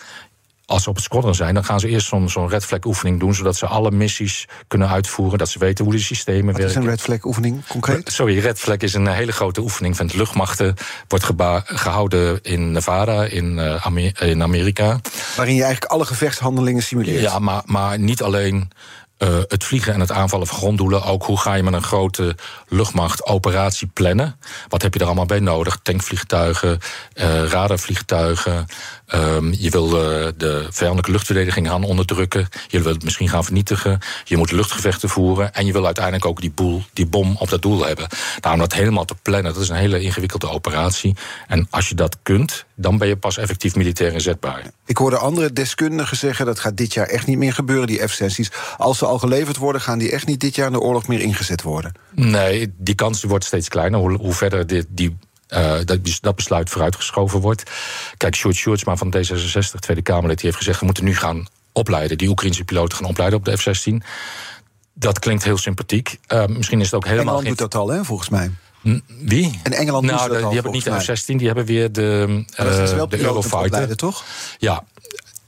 als 0.67 0.83
ze 0.83 0.89
op 0.89 0.95
het 0.95 1.05
squadron 1.05 1.35
zijn, 1.35 1.55
dan 1.55 1.65
gaan 1.65 1.81
ze 1.81 1.89
eerst 1.89 2.07
zo'n 2.07 2.29
zo'n 2.29 2.49
red 2.49 2.65
flag 2.65 2.85
oefening 2.85 3.21
doen, 3.21 3.35
zodat 3.35 3.57
ze 3.57 3.67
alle 3.67 3.91
missies 3.91 4.49
kunnen 4.69 4.89
uitvoeren, 4.89 5.39
dat 5.39 5.49
ze 5.49 5.59
weten 5.59 5.85
hoe 5.85 5.95
de 5.95 6.01
systemen 6.01 6.53
Wat 6.53 6.57
werken. 6.57 6.75
Wat 6.75 6.83
is 6.83 6.89
een 6.89 6.91
red 6.91 7.01
flag 7.01 7.25
oefening 7.25 7.67
concreet? 7.67 8.13
Sorry, 8.13 8.39
red 8.39 8.59
flag 8.59 8.77
is 8.77 8.95
een 8.95 9.07
hele 9.07 9.33
grote 9.33 9.61
oefening 9.61 9.97
van 9.97 10.07
de 10.07 10.17
luchtmachten. 10.17 10.75
Wordt 11.09 11.25
gehouden 11.65 12.43
in 12.43 12.73
Nevada, 12.73 13.25
in, 13.25 13.59
uh, 13.59 13.87
Amer 13.87 14.23
in 14.23 14.43
Amerika. 14.43 15.01
Waarin 15.37 15.55
je 15.55 15.63
eigenlijk 15.63 15.93
alle 15.93 16.07
gevechtshandelingen 16.07 16.83
simuleert. 16.83 17.21
Ja, 17.21 17.39
maar, 17.39 17.63
maar 17.65 17.99
niet 17.99 18.23
alleen 18.23 18.71
uh, 19.19 19.39
het 19.49 19.65
vliegen 19.65 19.93
en 19.95 20.01
het 20.01 20.13
aanvallen 20.13 20.47
van 20.47 20.57
gronddoelen. 20.57 21.03
Ook 21.05 21.25
hoe 21.25 21.41
ga 21.41 21.55
je 21.55 21.63
met 21.63 21.73
een 21.73 21.83
grote 21.83 22.37
luchtmacht 22.69 23.27
operatie 23.27 23.87
plannen? 23.87 24.39
Wat 24.69 24.83
heb 24.83 24.95
je 24.95 25.01
er 25.01 25.07
allemaal 25.07 25.27
bij 25.27 25.41
nodig? 25.41 25.79
Tankvliegtuigen, 25.83 26.79
uh, 27.15 27.45
radarvliegtuigen. 27.45 28.67
Um, 29.15 29.55
je 29.59 29.71
wil 29.71 29.87
uh, 29.87 30.29
de 30.37 30.67
vijandelijke 30.71 31.11
luchtverdediging 31.11 31.69
gaan 31.69 31.85
onderdrukken. 31.85 32.49
Je 32.69 32.81
wil 32.81 32.93
het 32.93 33.05
misschien 33.05 33.29
gaan 33.29 33.45
vernietigen. 33.45 33.99
Je 34.25 34.37
moet 34.37 34.53
luchtgevechten 34.53 35.09
voeren. 35.09 35.55
En 35.55 35.67
je 35.67 35.73
wil 35.73 35.85
uiteindelijk 35.85 36.25
ook 36.25 36.41
die, 36.41 36.51
boel, 36.51 36.83
die 36.93 37.07
bom 37.07 37.37
op 37.39 37.49
dat 37.49 37.63
doel 37.63 37.87
hebben. 37.87 38.09
Nou, 38.41 38.55
om 38.55 38.61
dat 38.61 38.73
helemaal 38.73 39.05
te 39.05 39.15
plannen, 39.23 39.53
dat 39.53 39.63
is 39.63 39.69
een 39.69 39.77
hele 39.77 40.01
ingewikkelde 40.01 40.49
operatie. 40.49 41.17
En 41.47 41.67
als 41.71 41.89
je 41.89 41.95
dat 41.95 42.17
kunt, 42.23 42.65
dan 42.75 42.99
ben 42.99 43.09
je 43.09 43.17
pas 43.17 43.39
effectief 43.39 43.75
militair 43.75 44.13
inzetbaar. 44.13 44.63
Ik 44.87 44.97
hoorde 44.97 45.17
andere 45.17 45.53
deskundigen 45.53 46.17
zeggen... 46.17 46.47
dat 46.47 46.59
gaat 46.59 46.77
dit 46.77 46.95
jaar 46.95 47.07
echt 47.07 47.27
niet 47.27 47.39
meer 47.39 47.53
gebeuren, 47.53 47.87
die 47.87 48.09
F-16's. 48.09 48.51
Als 48.77 48.99
ze 48.99 49.07
al 49.07 49.19
geleverd 49.19 49.57
worden, 49.57 49.81
gaan 49.81 49.99
die 49.99 50.11
echt 50.11 50.27
niet 50.27 50.41
dit 50.41 50.55
jaar 50.55 50.67
in 50.67 50.73
de 50.73 50.81
oorlog 50.81 51.07
meer 51.07 51.21
ingezet 51.21 51.63
worden. 51.63 51.93
Nee, 52.11 52.75
die 52.77 52.95
kans 52.95 53.23
wordt 53.23 53.45
steeds 53.45 53.69
kleiner. 53.69 54.01
Hoe, 54.01 54.17
hoe 54.17 54.33
verder 54.33 54.67
dit, 54.67 54.87
die 54.89 55.17
uh, 55.49 55.77
dat, 55.85 56.19
dat, 56.21 56.37
besluit 56.37 56.71
vooruitgeschoven 56.71 57.41
wordt. 57.41 57.63
Kijk, 58.17 58.35
Sjoerd 58.35 58.57
Sjoerdsma 58.57 58.97
van 58.97 59.15
D66, 59.17 59.79
Tweede 59.79 60.03
Kamerlid, 60.03 60.37
die 60.37 60.47
heeft 60.47 60.57
gezegd... 60.57 60.79
we 60.79 60.85
moeten 60.85 61.05
nu 61.05 61.17
gaan 61.17 61.47
opleiden, 61.73 62.19
die 62.19 62.29
Oekraïnse 62.29 62.65
piloten 62.65 62.99
gaan 62.99 63.09
opleiden 63.09 63.39
op 63.39 63.45
de 63.45 63.57
F-16. 63.57 64.07
Dat 64.95 65.19
klinkt 65.19 65.45
heel 65.45 65.59
sympathiek. 65.59 66.19
Uh, 66.29 66.47
misschien 66.47 66.81
is 66.81 66.87
het 66.87 66.95
ook 66.95 67.05
helemaal... 67.05 67.25
Engeland 67.35 67.47
doet 67.47 67.71
dat 67.71 67.75
al, 67.75 67.89
hè, 67.89 68.05
volgens 68.05 68.29
mij. 68.29 68.51
Wie? 69.07 69.61
In 69.63 69.73
Engeland 69.73 70.05
nou, 70.05 70.29
dat 70.29 70.43
al, 70.43 70.45
die 70.45 70.55
hebben 70.55 70.73
niet 70.73 70.85
de 70.85 71.01
F-16, 71.01 71.25
die 71.27 71.47
hebben 71.47 71.65
weer 71.65 71.93
de, 71.93 72.45
uh, 72.61 73.03
de 73.09 73.21
Eurofighter. 73.21 73.97
toch? 73.97 74.25
Ja, 74.59 74.85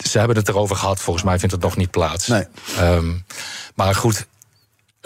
ze 0.04 0.18
hebben 0.18 0.36
het 0.36 0.48
erover 0.48 0.76
gehad. 0.76 1.00
Volgens 1.00 1.24
mij 1.24 1.38
vindt 1.38 1.54
het 1.54 1.62
nog 1.62 1.76
niet 1.76 1.90
plaats. 1.90 2.26
Nee. 2.26 2.46
Um, 2.80 3.24
maar 3.74 3.94
goed, 3.94 4.26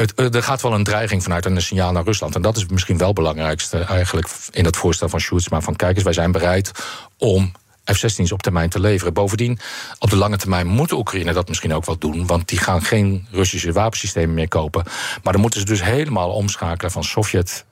het, 0.01 0.35
er 0.35 0.43
gaat 0.43 0.63
wel 0.63 0.75
een 0.75 0.85
dreiging 0.85 1.23
vanuit 1.23 1.47
en 1.47 1.57
een 1.57 1.63
signaal 1.63 1.93
naar 1.93 2.05
Rusland. 2.05 2.35
En 2.35 2.43
dat 2.43 2.57
is 2.57 2.67
misschien 2.67 2.99
wel 2.99 3.07
het 3.07 3.17
belangrijkste 3.17 3.79
eigenlijk 3.79 4.29
in 4.51 4.65
het 4.65 4.77
voorstel 4.77 5.09
van 5.09 5.21
Schulz. 5.21 5.49
Maar 5.49 5.63
van 5.63 5.77
kijk 5.77 5.95
eens, 5.95 6.05
wij 6.05 6.13
zijn 6.13 6.33
bereid 6.33 6.71
om 7.19 7.53
F-16's 7.85 8.33
op 8.33 8.43
termijn 8.43 8.69
te 8.69 8.81
leveren. 8.81 9.13
Bovendien, 9.13 9.59
op 9.99 10.11
de 10.11 10.17
lange 10.17 10.37
termijn 10.37 10.67
moet 10.67 10.93
Oekraïne 10.93 11.33
dat 11.33 11.49
misschien 11.49 11.75
ook 11.75 11.85
wel 11.85 11.99
doen. 11.99 12.27
Want 12.27 12.49
die 12.49 12.59
gaan 12.59 12.83
geen 12.83 13.27
Russische 13.31 13.73
wapensystemen 13.73 14.35
meer 14.35 14.49
kopen. 14.49 14.85
Maar 15.23 15.33
dan 15.33 15.43
moeten 15.43 15.61
ze 15.61 15.67
dus 15.67 15.83
helemaal 15.83 16.31
omschakelen 16.31 16.91
van 16.91 17.05
Sovjet 17.05 17.65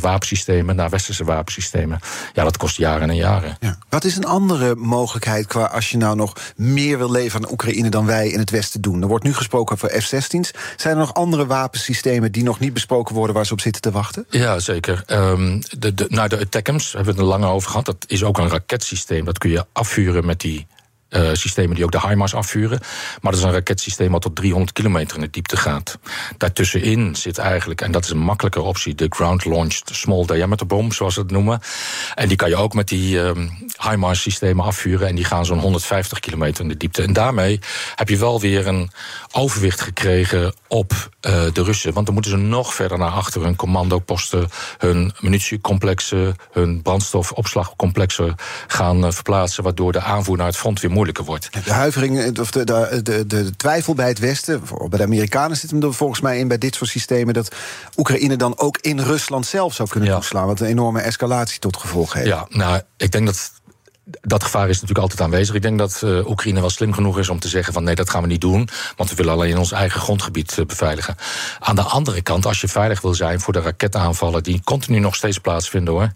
wapensystemen 0.00 0.76
naar 0.76 0.90
westerse 0.90 1.24
wapensystemen. 1.24 2.00
Ja, 2.32 2.44
dat 2.44 2.56
kost 2.56 2.76
jaren 2.76 3.10
en 3.10 3.16
jaren. 3.16 3.56
Ja. 3.60 3.78
Wat 3.88 4.04
is 4.04 4.16
een 4.16 4.24
andere 4.24 4.74
mogelijkheid 4.74 5.46
qua 5.46 5.64
als 5.64 5.90
je 5.90 5.96
nou 5.96 6.16
nog 6.16 6.32
meer 6.56 6.98
wil 6.98 7.10
leveren 7.10 7.46
aan 7.46 7.52
Oekraïne 7.52 7.88
dan 7.88 8.06
wij 8.06 8.28
in 8.28 8.38
het 8.38 8.50
Westen 8.50 8.80
doen? 8.80 9.02
Er 9.02 9.08
wordt 9.08 9.24
nu 9.24 9.34
gesproken 9.34 9.74
over 9.74 10.02
F-16's. 10.02 10.50
Zijn 10.76 10.94
er 10.94 11.00
nog 11.00 11.14
andere 11.14 11.46
wapensystemen 11.46 12.32
die 12.32 12.42
nog 12.42 12.58
niet 12.58 12.72
besproken 12.72 13.14
worden 13.14 13.34
waar 13.34 13.46
ze 13.46 13.52
op 13.52 13.60
zitten 13.60 13.82
te 13.82 13.90
wachten? 13.90 14.26
Ja, 14.30 14.58
zeker. 14.58 15.04
Um, 15.06 15.60
de, 15.78 15.94
de, 15.94 16.06
nou, 16.08 16.28
de 16.28 16.38
ATACMS 16.38 16.92
hebben 16.92 17.14
we 17.14 17.20
het 17.20 17.30
er 17.30 17.38
lang 17.38 17.44
over 17.44 17.70
gehad. 17.70 17.86
Dat 17.86 18.04
is 18.06 18.24
ook 18.24 18.38
een 18.38 18.48
raketsysteem. 18.48 19.24
Dat 19.24 19.38
kun 19.38 19.50
je 19.50 19.66
afvuren 19.72 20.26
met 20.26 20.40
die 20.40 20.66
uh, 21.10 21.28
systemen 21.32 21.74
die 21.74 21.84
ook 21.84 21.92
de 21.92 22.08
HIMARS 22.08 22.34
afvuren. 22.34 22.80
Maar 23.20 23.32
dat 23.32 23.40
is 23.40 23.46
een 23.46 23.52
raketsysteem 23.52 24.12
dat 24.12 24.22
tot 24.22 24.36
300 24.36 24.72
kilometer 24.72 25.16
in 25.16 25.22
de 25.22 25.30
diepte 25.30 25.56
gaat. 25.56 25.98
Daartussenin 26.36 27.16
zit 27.16 27.38
eigenlijk, 27.38 27.80
en 27.80 27.92
dat 27.92 28.04
is 28.04 28.10
een 28.10 28.18
makkelijke 28.18 28.60
optie, 28.60 28.94
de 28.94 29.06
Ground 29.08 29.44
Launched 29.44 29.90
Small 29.92 30.26
Diameter 30.26 30.66
Bomb, 30.66 30.92
zoals 30.92 31.14
ze 31.14 31.20
het 31.20 31.30
noemen. 31.30 31.60
En 32.14 32.28
die 32.28 32.36
kan 32.36 32.48
je 32.48 32.56
ook 32.56 32.74
met 32.74 32.88
die 32.88 33.18
um, 33.18 33.50
HIMARS 33.76 34.20
systemen 34.20 34.64
afvuren. 34.64 35.08
En 35.08 35.14
die 35.14 35.24
gaan 35.24 35.46
zo'n 35.46 35.58
150 35.58 36.20
kilometer 36.20 36.62
in 36.62 36.68
de 36.68 36.76
diepte. 36.76 37.02
En 37.02 37.12
daarmee 37.12 37.60
heb 37.94 38.08
je 38.08 38.16
wel 38.16 38.40
weer 38.40 38.66
een 38.66 38.90
overwicht 39.32 39.80
gekregen 39.80 40.54
op 40.68 40.92
uh, 40.92 41.42
de 41.52 41.62
Russen. 41.62 41.92
Want 41.92 42.06
dan 42.06 42.14
moeten 42.14 42.32
ze 42.32 42.38
nog 42.38 42.74
verder 42.74 42.98
naar 42.98 43.10
achter 43.10 43.42
hun 43.42 43.56
commandoposten, 43.56 44.48
hun 44.78 45.12
munitiecomplexen, 45.20 46.36
hun 46.52 46.82
brandstofopslagcomplexen 46.82 48.34
gaan 48.66 49.04
uh, 49.04 49.10
verplaatsen. 49.10 49.62
Waardoor 49.62 49.92
de 49.92 50.00
aanvoer 50.00 50.36
naar 50.36 50.46
het 50.46 50.56
front 50.56 50.80
weer 50.80 50.90
moeilijker 50.96 51.24
wordt. 51.24 51.64
De 51.64 51.72
huivering, 51.72 52.38
of 52.38 52.50
de, 52.50 52.64
de, 52.64 53.00
de, 53.02 53.26
de 53.26 53.56
twijfel 53.56 53.94
bij 53.94 54.08
het 54.08 54.18
Westen, 54.18 54.62
bij 54.88 54.98
de 54.98 55.04
Amerikanen 55.04 55.56
zit 55.56 55.70
hem 55.70 55.82
er 55.82 55.94
volgens 55.94 56.20
mij 56.20 56.38
in 56.38 56.48
bij 56.48 56.58
dit 56.58 56.74
soort 56.74 56.90
systemen, 56.90 57.34
dat 57.34 57.54
Oekraïne 57.96 58.36
dan 58.36 58.58
ook 58.58 58.78
in 58.80 59.00
Rusland 59.00 59.46
zelf 59.46 59.74
zou 59.74 59.88
kunnen 59.88 60.08
ja. 60.08 60.14
toeslaan. 60.14 60.46
Wat 60.46 60.60
een 60.60 60.66
enorme 60.66 61.00
escalatie 61.00 61.58
tot 61.58 61.76
gevolg 61.76 62.12
heeft. 62.12 62.26
Ja, 62.26 62.46
nou, 62.50 62.80
ik 62.96 63.10
denk 63.10 63.26
dat 63.26 63.50
dat 64.20 64.42
gevaar 64.42 64.68
is 64.68 64.74
natuurlijk 64.74 64.98
altijd 64.98 65.20
aanwezig. 65.20 65.54
Ik 65.54 65.62
denk 65.62 65.78
dat 65.78 66.00
uh, 66.04 66.28
Oekraïne 66.28 66.60
wel 66.60 66.70
slim 66.70 66.92
genoeg 66.92 67.18
is 67.18 67.28
om 67.28 67.38
te 67.38 67.48
zeggen 67.48 67.72
van 67.72 67.84
nee, 67.84 67.94
dat 67.94 68.10
gaan 68.10 68.22
we 68.22 68.28
niet 68.28 68.40
doen, 68.40 68.68
want 68.96 69.10
we 69.10 69.16
willen 69.16 69.32
alleen 69.32 69.58
ons 69.58 69.72
eigen 69.72 70.00
grondgebied 70.00 70.56
uh, 70.58 70.66
beveiligen. 70.66 71.16
Aan 71.58 71.74
de 71.74 71.82
andere 71.82 72.22
kant, 72.22 72.46
als 72.46 72.60
je 72.60 72.68
veilig 72.68 73.00
wil 73.00 73.14
zijn 73.14 73.40
voor 73.40 73.52
de 73.52 73.60
raketaanvallen 73.60 74.42
die 74.42 74.60
continu 74.64 74.98
nog 74.98 75.14
steeds 75.14 75.38
plaatsvinden 75.38 75.94
hoor, 75.94 76.12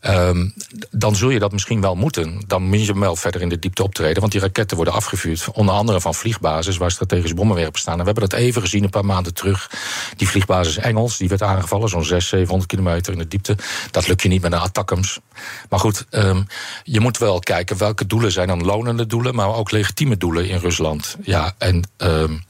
um, 0.00 0.54
dan 0.90 1.16
zul 1.16 1.30
je 1.30 1.38
dat 1.38 1.52
misschien 1.52 1.80
wel 1.80 1.94
moeten. 1.94 2.42
Dan 2.46 2.62
moet 2.62 2.86
je 2.86 2.98
wel 2.98 3.16
verder 3.16 3.40
in 3.40 3.48
de 3.48 3.58
diepte 3.58 3.82
optreden, 3.82 4.20
want 4.20 4.32
die 4.32 4.40
raketten 4.40 4.76
worden 4.76 4.94
afgevuurd, 4.94 5.48
onder 5.52 5.74
andere 5.74 6.00
van 6.00 6.14
vliegbasis 6.14 6.76
waar 6.76 6.90
strategische 6.90 7.34
bommenwerpen 7.34 7.80
staan. 7.80 7.92
En 7.92 7.98
we 7.98 8.04
hebben 8.04 8.28
dat 8.28 8.38
even 8.38 8.62
gezien 8.62 8.84
een 8.84 8.90
paar 8.90 9.04
maanden 9.04 9.34
terug. 9.34 9.70
Die 10.16 10.28
vliegbasis 10.28 10.76
Engels, 10.76 11.16
die 11.16 11.28
werd 11.28 11.42
aangevallen, 11.42 11.88
zo'n 11.88 12.04
600, 12.04 12.28
700 12.28 12.70
kilometer 12.70 13.12
in 13.12 13.18
de 13.18 13.28
diepte. 13.28 13.56
Dat 13.90 14.08
lukt 14.08 14.22
je 14.22 14.28
niet 14.28 14.42
met 14.42 14.50
de 14.50 14.58
attackums. 14.58 15.20
Maar 15.68 15.80
goed, 15.80 16.06
um, 16.10 16.46
je 16.84 17.00
moet 17.00 17.18
wel 17.18 17.38
kijken 17.38 17.78
welke 17.78 18.06
doelen 18.06 18.32
zijn 18.32 18.48
dan 18.48 18.64
lonende 18.64 19.06
doelen, 19.06 19.34
maar 19.34 19.54
ook 19.54 19.70
legitieme 19.70 20.16
doelen 20.16 20.48
in 20.48 20.58
Rusland. 20.58 21.16
Ja, 21.22 21.54
en 21.58 21.90
um, 21.96 22.44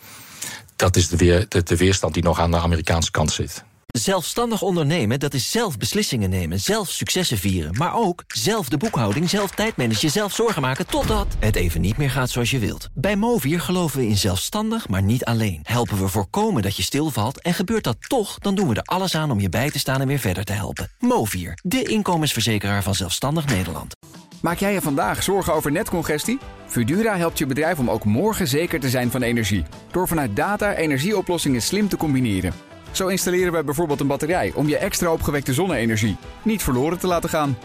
dat 0.77 0.97
is 0.97 1.09
de, 1.09 1.17
weer, 1.17 1.47
de 1.49 1.77
weerstand 1.77 2.15
die 2.15 2.23
nog 2.23 2.41
aan 2.41 2.51
de 2.51 2.59
Amerikaanse 2.59 3.11
kant 3.11 3.33
zit. 3.33 3.65
Zelfstandig 3.97 4.63
ondernemen, 4.63 5.21
dat 5.21 5.35
is 5.35 5.51
zelf 5.51 5.77
beslissingen 5.77 6.31
nemen, 6.31 6.61
zelf 6.61 6.91
successen 6.91 7.39
vieren... 7.39 7.75
maar 7.77 7.95
ook 7.95 8.25
zelf 8.27 8.69
de 8.69 8.77
boekhouding, 8.77 9.31
zelf 9.31 9.51
tijdmanagen, 9.51 10.11
zelf 10.11 10.35
zorgen 10.35 10.63
maken... 10.63 10.87
totdat 10.87 11.27
het 11.39 11.57
even 11.57 11.81
niet 11.81 11.97
meer 11.97 12.11
gaat 12.11 12.31
zoals 12.31 12.51
je 12.51 12.59
wilt. 12.59 12.89
Bij 12.95 13.17
Movier 13.17 13.61
geloven 13.61 13.99
we 13.99 14.07
in 14.07 14.17
zelfstandig, 14.17 14.89
maar 14.89 15.03
niet 15.03 15.25
alleen. 15.25 15.61
Helpen 15.63 15.99
we 15.99 16.09
voorkomen 16.09 16.63
dat 16.63 16.77
je 16.77 16.83
stilvalt 16.83 17.41
en 17.41 17.55
gebeurt 17.55 17.85
dat 17.85 17.97
toch... 18.09 18.39
dan 18.39 18.55
doen 18.55 18.69
we 18.69 18.75
er 18.75 18.83
alles 18.83 19.15
aan 19.15 19.31
om 19.31 19.41
je 19.41 19.49
bij 19.49 19.71
te 19.71 19.79
staan 19.79 20.01
en 20.01 20.07
weer 20.07 20.19
verder 20.19 20.45
te 20.45 20.53
helpen. 20.53 20.91
Movier, 20.99 21.59
de 21.63 21.83
inkomensverzekeraar 21.83 22.83
van 22.83 22.95
Zelfstandig 22.95 23.47
Nederland. 23.47 23.95
Maak 24.41 24.59
jij 24.59 24.73
je 24.73 24.81
vandaag 24.81 25.23
zorgen 25.23 25.55
over 25.55 25.73
netcongestie? 25.73 26.39
Fudura 26.67 27.17
helpt 27.17 27.39
je 27.39 27.47
bedrijf 27.47 27.79
om 27.79 27.91
ook 27.91 28.05
morgen 28.05 28.49
zeker 28.49 28.81
te 28.81 28.89
zijn 28.89 29.11
van 29.11 29.23
energie. 29.23 29.65
Door 29.91 30.09
vanuit 30.09 30.37
data 30.37 30.75
energieoplossingen 30.75 31.63
slim 31.63 31.89
te 31.89 31.97
combineren. 31.97 32.68
Zo 32.91 33.07
installeren 33.07 33.53
we 33.53 33.65
bijvoorbeeld 33.65 34.01
een 34.01 34.07
batterij 34.07 34.53
om 34.55 34.69
je 34.69 34.77
extra 34.79 35.13
opgewekte 35.13 35.53
zonne-energie 35.53 36.17
niet 36.43 36.63
verloren 36.63 36.99
te 36.99 37.07
laten 37.07 37.31
gaan. 37.31 37.59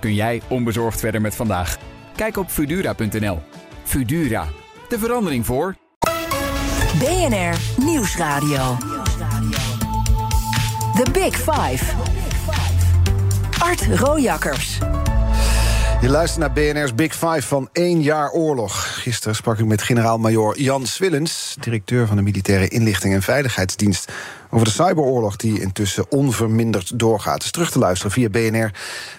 Kun 0.00 0.14
jij 0.14 0.42
onbezorgd 0.48 1.00
verder 1.00 1.20
met 1.20 1.34
vandaag? 1.34 1.78
Kijk 2.16 2.36
op 2.36 2.50
Fudura.nl. 2.50 3.42
Fudura, 3.84 4.46
de 4.88 4.98
verandering 4.98 5.46
voor. 5.46 5.76
BNR 6.98 7.84
Nieuwsradio. 7.84 8.76
The 10.94 11.10
Big 11.12 11.36
Five. 11.36 11.84
Art 13.58 13.86
Rojakkers. 13.98 14.78
Je 16.00 16.08
luistert 16.08 16.40
naar 16.40 16.52
BNR's 16.52 16.94
Big 16.94 17.12
Five 17.12 17.42
van 17.42 17.68
één 17.72 18.02
jaar 18.02 18.30
oorlog. 18.30 19.02
Gisteren 19.02 19.34
sprak 19.34 19.58
ik 19.58 19.64
met 19.64 19.82
generaal-majoor 19.82 20.58
Jan 20.60 20.86
Swillens, 20.86 21.56
directeur 21.60 22.06
van 22.06 22.16
de 22.16 22.22
Militaire 22.22 22.68
Inlichting 22.68 23.14
en 23.14 23.22
Veiligheidsdienst, 23.22 24.12
over 24.50 24.66
de 24.66 24.72
cyberoorlog 24.72 25.36
die 25.36 25.60
intussen 25.60 26.10
onverminderd 26.10 26.98
doorgaat. 26.98 27.40
Dus 27.40 27.50
terug 27.50 27.70
te 27.70 27.78
luisteren 27.78 28.12
via 28.12 28.28
BNR, 28.28 28.70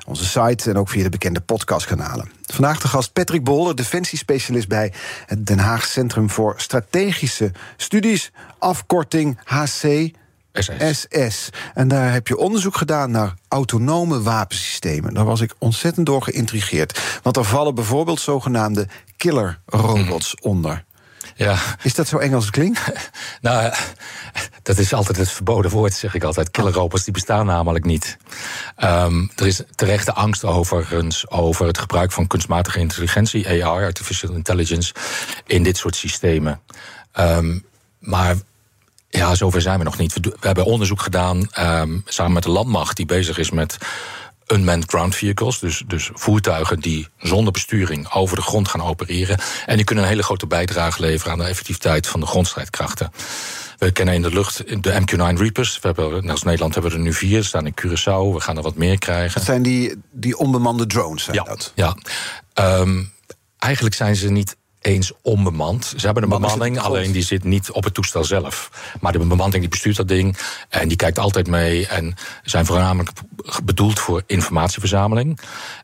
onze 0.08 0.26
site 0.26 0.70
en 0.70 0.78
ook 0.78 0.90
via 0.90 1.04
de 1.04 1.10
bekende 1.10 1.42
podcastkanalen. 1.42 2.32
Vandaag 2.46 2.80
de 2.80 2.88
gast 2.88 3.14
Patrick 3.14 3.44
Bolder, 3.44 3.76
defensiespecialist 3.76 4.68
bij 4.68 4.94
het 5.26 5.46
Den 5.46 5.60
Haag 5.60 5.86
Centrum 5.86 6.30
voor 6.30 6.54
Strategische 6.58 7.52
Studies, 7.78 8.32
afkorting 8.60 9.40
HC. 9.44 10.12
SS. 10.54 11.06
SS. 11.10 11.50
En 11.74 11.88
daar 11.88 12.12
heb 12.12 12.28
je 12.28 12.38
onderzoek 12.38 12.76
gedaan 12.76 13.12
naar 13.12 13.34
autonome 13.48 14.22
wapensystemen. 14.22 15.14
Daar 15.14 15.26
was 15.26 15.42
ik 15.42 15.54
ontzettend 15.58 16.06
door 16.06 16.22
geïntrigeerd. 16.22 17.20
Want 17.24 17.38
er 17.38 17.44
vallen 17.44 17.76
bijvoorbeeld 17.76 18.20
zogenaamde 18.20 18.88
killer 19.18 19.60
robots 19.66 20.36
mm. 20.36 20.50
onder. 20.52 20.84
Ja. 21.42 21.58
Is 21.82 21.96
dat 21.96 22.08
zo 22.08 22.18
Engels 22.18 22.36
als 22.36 22.46
het 22.46 22.54
klinkt? 22.54 22.82
nou, 23.42 23.74
dat 24.64 24.78
is 24.78 24.94
altijd 24.94 25.18
het 25.18 25.32
verboden 25.32 25.72
woord, 25.72 25.94
zeg 25.94 26.14
ik 26.14 26.24
altijd. 26.24 26.52
Killer 26.52 26.74
robots 26.74 27.04
die 27.04 27.14
bestaan 27.14 27.46
namelijk 27.46 27.86
niet. 27.86 28.18
Um, 28.84 29.32
er 29.36 29.48
is 29.48 29.62
terechte 29.76 30.14
angst 30.14 30.46
overigens 30.46 31.30
over 31.30 31.66
het 31.66 31.78
gebruik 31.78 32.12
van 32.12 32.28
kunstmatige 32.28 32.80
intelligentie, 32.80 33.48
AI, 33.48 33.86
artificial 33.86 34.34
intelligence, 34.34 34.94
in 35.46 35.64
dit 35.64 35.78
soort 35.78 35.96
systemen. 35.96 36.62
Um, 37.20 37.66
maar 38.00 38.36
ja, 39.10 39.36
zover 39.36 39.62
zijn 39.62 39.78
we 39.78 39.84
nog 39.84 39.98
niet. 39.98 40.14
We, 40.14 40.36
hebben 40.40 40.66
onderzoek 40.66 41.02
gedaan 41.02 41.50
um, 41.60 42.04
samen 42.06 42.34
met 42.34 42.44
de 42.44 42.50
landmacht 42.50 42.98
die 42.98 43.06
bezig 43.06 43.38
is 43.38 43.52
met 43.52 43.78
unmanned 44.52 44.90
ground 44.90 45.16
vehicles, 45.16 45.60
dus, 45.60 45.84
dus 45.88 46.10
voertuigen 46.14 46.80
die 46.80 47.08
zonder 47.18 47.54
besturing 47.54 48.12
over 48.12 48.36
de 48.36 48.42
grond 48.42 48.68
gaan 48.68 48.82
opereren. 48.82 49.40
En 49.66 49.76
die 49.76 49.86
kunnen 49.86 50.04
een 50.04 50.10
hele 50.10 50.24
grote 50.24 50.48
bijdrage 50.48 51.02
leveren 51.02 51.32
aan 51.32 51.40
de 51.40 51.46
effectiviteit 51.46 52.08
van 52.08 52.20
de 52.20 52.26
grondstrijdkrachten. 52.26 53.12
We 53.78 53.92
kennen 53.92 54.14
in 54.14 54.22
de 54.22 54.34
lucht 54.34 54.84
de 54.84 55.02
MQ-9 55.02 55.40
Reapers. 55.40 55.80
We 55.80 55.88
hebben, 55.88 56.30
als 56.30 56.44
Nederland 56.44 56.74
hebben 56.74 56.92
we 56.92 56.98
er 56.98 57.04
nu 57.04 57.14
vier, 57.14 57.44
staan 57.44 57.66
in 57.66 57.76
Curaçao. 57.82 58.34
We 58.34 58.40
gaan 58.40 58.58
er 58.58 58.64
wat 58.64 58.76
meer 58.76 58.98
krijgen. 58.98 59.34
Dat 59.34 59.44
zijn 59.44 59.64
die, 59.64 60.02
die 60.12 60.38
onbemande 60.38 60.86
drones, 60.86 61.24
zijn 61.24 61.36
ja, 61.36 61.44
dat? 61.44 61.74
Ja. 61.76 61.96
Um, 62.80 63.12
eigenlijk 63.58 63.96
zijn 63.96 64.16
ze 64.16 64.30
niet 64.30 64.56
eens 64.82 65.12
onbemand. 65.22 65.94
Ze 65.98 66.06
hebben 66.06 66.24
een 66.24 66.30
bemanning, 66.30 66.80
alleen 66.80 67.12
die 67.12 67.24
zit 67.24 67.44
niet 67.44 67.72
op 67.72 67.84
het 67.84 67.94
toestel 67.94 68.24
zelf. 68.24 68.70
Maar 69.00 69.12
de 69.12 69.20
bemanning 69.20 69.60
die 69.60 69.70
bestuurt 69.70 69.96
dat 69.96 70.08
ding 70.08 70.38
en 70.70 70.88
die 70.88 70.98
kijkt 70.98 71.20
altijd 71.20 71.48
mee 71.48 71.88
en 71.88 72.16
zijn 72.44 72.66
voornamelijk 72.66 73.10
bedoeld 73.64 74.00
voor 74.00 74.24
informatieverzameling. 74.26 75.40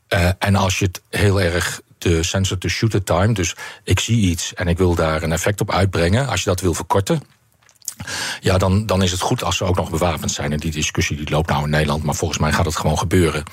Uh, 0.10 0.30
en 0.39 0.56
als 0.56 0.80
je 0.80 0.86
het 0.86 1.02
heel 1.10 1.41
erg 1.41 1.82
de 1.98 2.24
sensor 2.24 2.58
to 2.58 2.68
shooter 2.68 3.04
time, 3.04 3.34
dus 3.34 3.56
ik 3.84 4.00
zie 4.00 4.22
iets 4.22 4.54
en 4.54 4.68
ik 4.68 4.78
wil 4.78 4.95
daar 4.95 5.24
een 5.24 5.32
effect 5.32 5.62
op 5.62 5.72
uitbrengen, 5.72 6.28
als 6.28 6.43
je 6.43 6.50
dat 6.50 6.62
wil 6.62 6.74
verkorten. 6.74 7.22
Ja, 8.39 8.58
dan, 8.58 8.86
dan 8.86 9.04
is 9.04 9.12
het 9.12 9.22
goed 9.22 9.43
als 9.43 9.58
ze 9.58 9.64
ook 9.64 9.76
nog 9.76 9.89
bewapend 9.89 10.32
zijn. 10.32 10.52
En 10.52 10.58
die 10.58 10.72
discussie 10.72 11.18
die 11.18 11.30
loopt 11.30 11.50
nou 11.50 11.64
in 11.64 11.70
Nederland, 11.70 12.04
maar 12.04 12.16
volgens 12.16 12.39
mij 12.39 12.52
gaat 12.52 12.66
het 12.66 12.76
gewoon 12.76 12.98
gebeuren. 12.98 13.43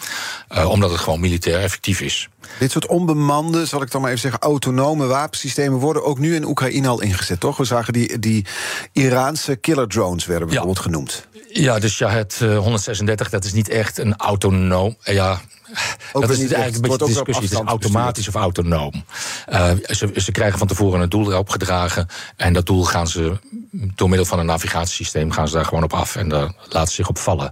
Uh, 0.53 0.70
omdat 0.70 0.90
het 0.90 1.01
gewoon 1.01 1.20
militair 1.20 1.61
effectief 1.61 2.01
is. 2.01 2.28
Dit 2.59 2.70
soort 2.70 2.86
onbemande, 2.86 3.66
zal 3.66 3.82
ik 3.82 3.90
dan 3.90 4.00
maar 4.00 4.11
even 4.11 4.22
zeggen, 4.22 4.40
autonome 4.40 5.07
wapensystemen 5.07 5.78
worden 5.78 6.05
ook 6.05 6.18
nu 6.18 6.34
in 6.34 6.44
Oekraïne 6.44 6.88
al 6.88 7.00
ingezet, 7.00 7.40
toch? 7.40 7.57
We 7.57 7.64
zagen 7.64 7.92
die, 7.92 8.18
die 8.18 8.46
Iraanse 8.92 9.57
killer 9.57 9.88
drones 9.88 10.26
werden 10.26 10.46
bijvoorbeeld 10.48 10.76
ja. 10.76 10.82
genoemd. 10.82 11.26
Ja, 11.48 11.78
dus 11.78 11.98
ja, 11.98 12.11
het 12.11 12.40
uh, 12.42 12.59
136, 12.59 13.30
dat 13.30 13.44
is 13.44 13.52
niet 13.52 13.68
echt 13.68 13.98
een 13.98 14.16
autonoom. 14.16 14.96
Ja, 15.02 15.40
ook 16.12 16.22
dat 16.22 16.30
is 16.30 16.38
niet 16.38 16.52
eigenlijk 16.52 16.84
een 16.84 16.98
beetje 16.98 17.14
de 17.14 17.22
discussie. 17.24 17.59
Het 17.59 17.66
is 17.66 17.68
automatisch 17.68 18.28
of 18.28 18.34
autonoom. 18.34 19.05
Uh, 19.52 19.70
ze, 19.86 20.11
ze, 20.16 20.32
krijgen 20.32 20.59
van 20.59 20.66
tevoren 20.66 21.00
een 21.00 21.09
doel 21.09 21.32
erop 21.32 21.48
gedragen. 21.48 22.09
En 22.36 22.52
dat 22.52 22.66
doel 22.66 22.84
gaan 22.84 23.09
ze 23.09 23.38
door 23.70 24.09
middel 24.09 24.26
van 24.26 24.38
een 24.38 24.46
navigatiesysteem 24.46 25.30
gaan 25.30 25.48
ze 25.48 25.55
daar 25.55 25.64
gewoon 25.64 25.82
op 25.82 25.92
af 25.92 26.16
en 26.16 26.28
daar 26.28 26.52
laten 26.68 26.88
ze 26.88 26.94
zich 26.94 27.09
op 27.09 27.18
vallen. 27.18 27.50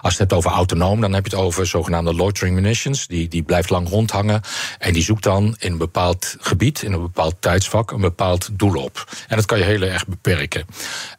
Als 0.00 0.14
je 0.14 0.22
het 0.22 0.30
hebt 0.30 0.32
over 0.32 0.50
autonoom, 0.50 1.00
dan 1.00 1.12
heb 1.12 1.26
je 1.26 1.36
het 1.36 1.44
over 1.44 1.66
zogenaamde 1.66 2.14
loitering 2.14 2.54
munitions. 2.54 3.06
Die, 3.06 3.28
die 3.28 3.42
blijft 3.42 3.70
lang 3.70 3.88
rondhangen. 3.88 4.41
En 4.78 4.92
die 4.92 5.02
zoekt 5.02 5.22
dan 5.22 5.56
in 5.58 5.72
een 5.72 5.78
bepaald 5.78 6.36
gebied, 6.40 6.82
in 6.82 6.92
een 6.92 7.00
bepaald 7.00 7.34
tijdsvak, 7.40 7.90
een 7.90 8.00
bepaald 8.00 8.48
doel 8.52 8.82
op. 8.82 9.08
En 9.28 9.36
dat 9.36 9.46
kan 9.46 9.58
je 9.58 9.64
heel 9.64 9.82
erg 9.82 10.06
beperken. 10.06 10.66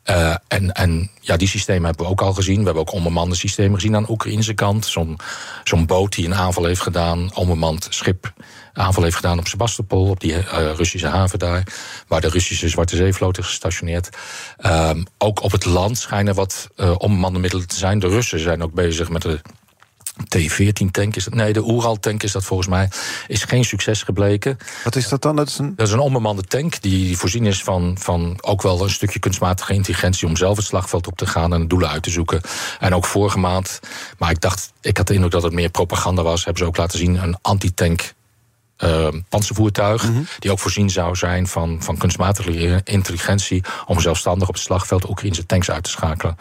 Uh, 0.09 0.35
en, 0.47 0.71
en 0.71 1.09
ja, 1.19 1.37
die 1.37 1.47
systemen 1.47 1.85
hebben 1.85 2.05
we 2.05 2.11
ook 2.11 2.21
al 2.21 2.33
gezien. 2.33 2.57
We 2.57 2.63
hebben 2.63 2.81
ook 2.81 2.93
onbemande 2.93 3.35
systemen 3.35 3.75
gezien 3.75 3.95
aan 3.95 4.03
de 4.03 4.11
Oekraïnse 4.11 4.53
kant. 4.53 4.85
Zo'n 5.63 5.85
boot 5.85 6.15
die 6.15 6.25
een 6.25 6.35
aanval 6.35 6.65
heeft 6.65 6.81
gedaan, 6.81 7.35
onbemand 7.35 7.87
schip 7.89 8.33
aanval 8.73 9.03
heeft 9.03 9.15
gedaan 9.15 9.39
op 9.39 9.47
Sebastopol, 9.47 10.09
op 10.09 10.19
die 10.19 10.33
uh, 10.33 10.43
Russische 10.75 11.07
haven 11.07 11.39
daar, 11.39 11.63
waar 12.07 12.21
de 12.21 12.29
Russische 12.29 12.69
Zwarte 12.69 12.95
Zeevloot 12.95 13.37
is 13.37 13.45
gestationeerd. 13.45 14.09
Um, 14.65 15.05
ook 15.17 15.43
op 15.43 15.51
het 15.51 15.65
land 15.65 15.97
schijnen 15.97 16.35
wat 16.35 16.69
uh, 16.77 16.95
onbemande 16.97 17.39
middelen 17.39 17.67
te 17.67 17.75
zijn. 17.75 17.99
De 17.99 18.07
Russen 18.07 18.39
zijn 18.39 18.63
ook 18.63 18.73
bezig 18.73 19.09
met 19.09 19.21
de 19.21 19.41
T-14-tank 20.27 21.15
is 21.15 21.23
dat? 21.23 21.33
Nee, 21.33 21.53
de 21.53 21.63
Oeral-tank 21.63 22.23
is 22.23 22.31
dat 22.31 22.43
volgens 22.43 22.69
mij. 22.69 22.89
Is 23.27 23.43
geen 23.43 23.65
succes 23.65 24.03
gebleken. 24.03 24.57
Wat 24.83 24.95
is 24.95 25.07
dat 25.07 25.21
dan? 25.21 25.35
Dat 25.35 25.47
is 25.47 25.57
een, 25.57 25.73
dat 25.75 25.87
is 25.87 25.93
een 25.93 25.99
onbemande 25.99 26.43
tank 26.43 26.81
die 26.81 27.17
voorzien 27.17 27.45
is 27.45 27.63
van, 27.63 27.95
van 27.99 28.37
ook 28.41 28.61
wel 28.61 28.83
een 28.83 28.89
stukje 28.89 29.19
kunstmatige 29.19 29.73
intelligentie... 29.73 30.27
om 30.27 30.35
zelf 30.35 30.57
het 30.57 30.65
slagveld 30.65 31.07
op 31.07 31.17
te 31.17 31.25
gaan 31.25 31.53
en 31.53 31.67
doelen 31.67 31.89
uit 31.89 32.03
te 32.03 32.09
zoeken. 32.09 32.41
En 32.79 32.95
ook 32.95 33.05
vorige 33.05 33.39
maand, 33.39 33.79
maar 34.17 34.29
ik 34.29 34.41
dacht, 34.41 34.73
ik 34.81 34.97
had 34.97 35.07
de 35.07 35.13
indruk 35.13 35.31
dat 35.31 35.43
het 35.43 35.53
meer 35.53 35.69
propaganda 35.69 36.21
was... 36.21 36.43
hebben 36.45 36.63
ze 36.63 36.69
ook 36.69 36.77
laten 36.77 36.99
zien 36.99 37.23
een 37.23 37.37
anti-tank 37.41 38.13
uh, 38.83 39.07
panzervoertuig. 39.29 40.07
Mm 40.07 40.13
-hmm. 40.13 40.27
Die 40.39 40.51
ook 40.51 40.59
voorzien 40.59 40.89
zou 40.89 41.15
zijn 41.15 41.47
van, 41.47 41.77
van 41.83 41.97
kunstmatige 41.97 42.81
intelligentie. 42.83 43.63
om 43.85 43.99
zelfstandig 43.99 44.47
op 44.47 44.53
het 44.53 44.63
slagveld 44.63 45.09
Oekraïnse 45.09 45.45
tanks 45.45 45.71
uit 45.71 45.83
te 45.83 45.89
schakelen. 45.89 46.37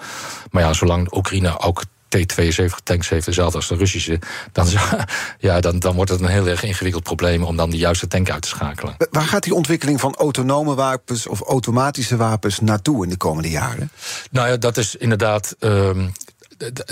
Maar 0.50 0.62
ja, 0.62 0.72
zolang 0.72 1.14
Oekraïne 1.16 1.60
ook 1.60 1.82
T-72 2.12 2.82
tanks 2.82 3.08
heeft, 3.08 3.26
dezelfde 3.26 3.56
als 3.56 3.68
de 3.68 3.76
Russische, 3.76 4.18
dan, 4.52 4.66
ja, 5.38 5.60
dan, 5.60 5.78
dan 5.78 5.94
wordt 5.94 6.10
het 6.10 6.20
een 6.20 6.26
heel 6.26 6.46
erg 6.46 6.62
ingewikkeld 6.62 7.02
probleem 7.02 7.42
om 7.42 7.56
dan 7.56 7.70
de 7.70 7.76
juiste 7.76 8.08
tank 8.08 8.30
uit 8.30 8.42
te 8.42 8.48
schakelen. 8.48 8.96
Waar 9.10 9.22
gaat 9.22 9.42
die 9.42 9.54
ontwikkeling 9.54 10.00
van 10.00 10.14
autonome 10.14 10.74
wapens 10.74 11.26
of 11.26 11.40
automatische 11.40 12.16
wapens 12.16 12.60
naartoe 12.60 13.04
in 13.04 13.10
de 13.10 13.16
komende 13.16 13.50
jaren? 13.50 13.90
Nou 14.30 14.48
ja, 14.48 14.56
dat 14.56 14.76
is 14.76 14.96
inderdaad. 14.96 15.56
Um, 15.60 16.12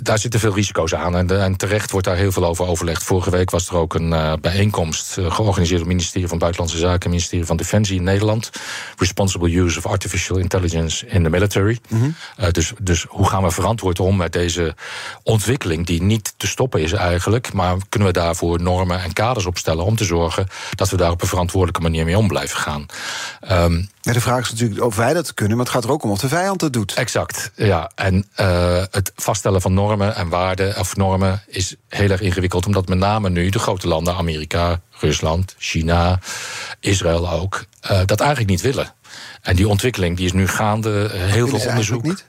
daar 0.02 0.18
zitten 0.18 0.40
veel 0.40 0.54
risico's 0.54 0.94
aan. 0.94 1.16
En, 1.16 1.40
en, 1.40 1.56
terecht 1.56 1.90
wordt 1.90 2.06
daar 2.06 2.16
heel 2.16 2.32
veel 2.32 2.44
over 2.44 2.66
overlegd. 2.66 3.02
Vorige 3.02 3.30
week 3.30 3.50
was 3.50 3.68
er 3.68 3.76
ook 3.76 3.94
een 3.94 4.12
uh, 4.12 4.32
bijeenkomst 4.40 5.18
uh, 5.18 5.32
georganiseerd 5.32 5.78
door 5.78 5.88
het 5.88 5.96
ministerie 5.96 6.28
van 6.28 6.38
Buitenlandse 6.38 6.78
Zaken 6.78 7.00
en 7.00 7.10
ministerie 7.10 7.44
van 7.44 7.56
Defensie 7.56 7.96
in 7.96 8.02
Nederland. 8.02 8.50
Responsible 8.96 9.56
use 9.56 9.78
of 9.78 9.86
artificial 9.86 10.38
intelligence 10.38 11.06
in 11.06 11.22
the 11.22 11.30
military. 11.30 11.78
Mm 11.88 12.00
-hmm. 12.00 12.14
uh, 12.40 12.50
dus, 12.50 12.72
dus 12.80 13.06
hoe 13.08 13.28
gaan 13.28 13.42
we 13.42 13.50
verantwoord 13.50 14.00
om 14.00 14.16
met 14.16 14.32
deze 14.32 14.74
ontwikkeling, 15.22 15.86
die 15.86 16.02
niet 16.02 16.34
te 16.36 16.46
stoppen 16.46 16.80
is 16.80 16.92
eigenlijk. 16.92 17.52
Maar 17.52 17.76
kunnen 17.88 18.08
we 18.08 18.14
daarvoor 18.14 18.62
normen 18.62 19.02
en 19.02 19.12
kaders 19.12 19.46
opstellen 19.46 19.84
om 19.84 19.96
te 19.96 20.04
zorgen 20.04 20.46
dat 20.74 20.90
we 20.90 20.96
daar 20.96 21.10
op 21.10 21.22
een 21.22 21.28
verantwoordelijke 21.28 21.82
manier 21.82 22.04
mee 22.04 22.18
om 22.18 22.28
blijven 22.28 22.58
gaan. 22.58 22.86
Um, 23.50 23.88
ja, 24.00 24.12
de 24.12 24.20
vraag 24.20 24.44
is 24.44 24.50
natuurlijk 24.50 24.84
of 24.84 24.96
wij 24.96 25.14
dat 25.14 25.34
kunnen, 25.34 25.56
maar 25.56 25.66
het 25.66 25.74
gaat 25.74 25.84
er 25.84 25.90
ook 25.90 26.02
om 26.02 26.10
of 26.10 26.18
de 26.18 26.28
vijand 26.28 26.60
het 26.60 26.72
doet. 26.72 26.94
Exact, 26.94 27.50
ja. 27.54 27.90
En 27.94 28.26
uh, 28.40 28.82
het 28.90 29.12
vaststellen 29.16 29.60
van 29.60 29.74
normen 29.74 30.14
en 30.14 30.28
waarden 30.28 30.78
of 30.78 30.96
normen 30.96 31.42
is 31.46 31.74
heel 31.88 32.10
erg 32.10 32.20
ingewikkeld, 32.20 32.66
omdat 32.66 32.88
met 32.88 32.98
name 32.98 33.30
nu 33.30 33.48
de 33.48 33.58
grote 33.58 33.88
landen, 33.88 34.16
Amerika, 34.16 34.80
Rusland, 34.90 35.54
China, 35.58 36.18
Israël 36.80 37.30
ook, 37.30 37.64
uh, 37.90 38.00
dat 38.04 38.20
eigenlijk 38.20 38.50
niet 38.50 38.60
willen. 38.60 38.94
En 39.42 39.56
die 39.56 39.68
ontwikkeling 39.68 40.16
die 40.16 40.26
is 40.26 40.32
nu 40.32 40.48
gaande, 40.48 41.10
heel 41.12 41.48
veel 41.48 41.68
onderzoek. 41.68 42.02
Niet? 42.02 42.24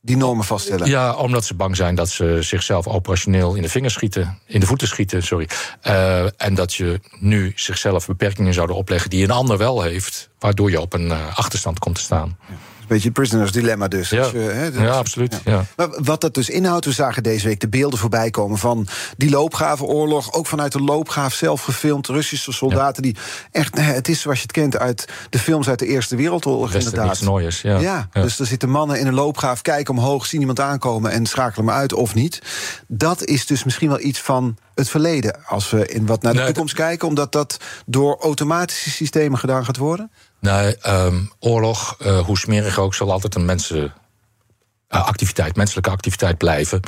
Die 0.00 0.16
normen 0.16 0.44
vaststellen? 0.44 0.86
Ja, 0.88 1.14
omdat 1.14 1.44
ze 1.44 1.54
bang 1.54 1.76
zijn 1.76 1.94
dat 1.94 2.08
ze 2.08 2.38
zichzelf 2.40 2.86
operationeel 2.86 3.54
in 3.54 3.62
de 3.62 3.68
vingers 3.68 3.94
schieten, 3.94 4.38
in 4.46 4.60
de 4.60 4.66
voeten 4.66 4.88
schieten, 4.88 5.22
sorry. 5.22 5.48
Uh, 5.86 6.42
en 6.42 6.54
dat 6.54 6.74
je 6.74 7.00
nu 7.18 7.52
zichzelf 7.54 8.06
beperkingen 8.06 8.54
zouden 8.54 8.76
opleggen 8.76 9.10
die 9.10 9.24
een 9.24 9.30
ander 9.30 9.58
wel 9.58 9.82
heeft, 9.82 10.30
waardoor 10.38 10.70
je 10.70 10.80
op 10.80 10.92
een 10.92 11.06
uh, 11.06 11.38
achterstand 11.38 11.78
komt 11.78 11.94
te 11.94 12.00
staan. 12.00 12.38
Ja 12.48 12.54
beetje 12.88 13.10
prisoners 13.10 13.52
dilemma 13.52 13.88
dus. 13.88 14.08
Ja, 14.08 14.30
hè, 14.32 14.70
dus, 14.70 14.82
ja 14.82 14.90
absoluut. 14.90 15.40
Ja. 15.44 15.64
Maar 15.76 15.88
wat 16.02 16.20
dat 16.20 16.34
dus 16.34 16.50
inhoudt, 16.50 16.84
we 16.84 16.92
zagen 16.92 17.22
deze 17.22 17.46
week 17.46 17.60
de 17.60 17.68
beelden 17.68 17.98
voorbij 17.98 18.30
komen 18.30 18.58
van 18.58 18.86
die 19.16 19.30
loopgravenoorlog. 19.30 20.32
Ook 20.32 20.46
vanuit 20.46 20.72
de 20.72 20.82
loopgraaf 20.82 21.34
zelf 21.34 21.62
gefilmd. 21.62 22.06
Russische 22.06 22.52
soldaten 22.52 23.02
die 23.02 23.16
echt, 23.50 23.78
het 23.80 24.08
is 24.08 24.20
zoals 24.20 24.36
je 24.36 24.42
het 24.42 24.52
kent 24.52 24.78
uit 24.78 25.08
de 25.30 25.38
films 25.38 25.68
uit 25.68 25.78
de 25.78 25.86
Eerste 25.86 26.16
Wereldoorlog. 26.16 26.74
inderdaad. 26.74 27.20
Nooiers, 27.20 27.60
ja. 27.60 27.78
Ja, 27.78 28.08
dus 28.12 28.38
er 28.38 28.46
zitten 28.46 28.70
mannen 28.70 29.00
in 29.00 29.06
een 29.06 29.14
loopgraaf, 29.14 29.62
kijken 29.62 29.94
omhoog, 29.94 30.26
zien 30.26 30.40
iemand 30.40 30.60
aankomen 30.60 31.10
en 31.10 31.26
schakelen 31.26 31.64
maar 31.64 31.74
uit 31.74 31.92
of 31.92 32.14
niet. 32.14 32.42
Dat 32.86 33.24
is 33.24 33.46
dus 33.46 33.64
misschien 33.64 33.88
wel 33.88 34.00
iets 34.00 34.20
van 34.20 34.56
het 34.74 34.88
verleden. 34.90 35.46
Als 35.46 35.70
we 35.70 35.86
in 35.86 36.06
wat 36.06 36.22
naar 36.22 36.32
de 36.32 36.38
nee, 36.38 36.46
toekomst 36.46 36.74
kijken, 36.74 37.08
omdat 37.08 37.32
dat 37.32 37.56
door 37.86 38.16
automatische 38.20 38.90
systemen 38.90 39.38
gedaan 39.38 39.64
gaat 39.64 39.76
worden? 39.76 40.10
Nee, 40.40 40.76
um, 40.86 41.30
oorlog, 41.38 41.96
uh, 42.02 42.18
hoe 42.18 42.38
smerig 42.38 42.78
ook, 42.78 42.94
zal 42.94 43.12
altijd 43.12 43.34
een 43.34 43.44
mensen. 43.44 43.92
Uh, 44.94 45.06
activiteit, 45.06 45.56
menselijke 45.56 45.90
activiteit 45.90 46.38
blijven. 46.38 46.80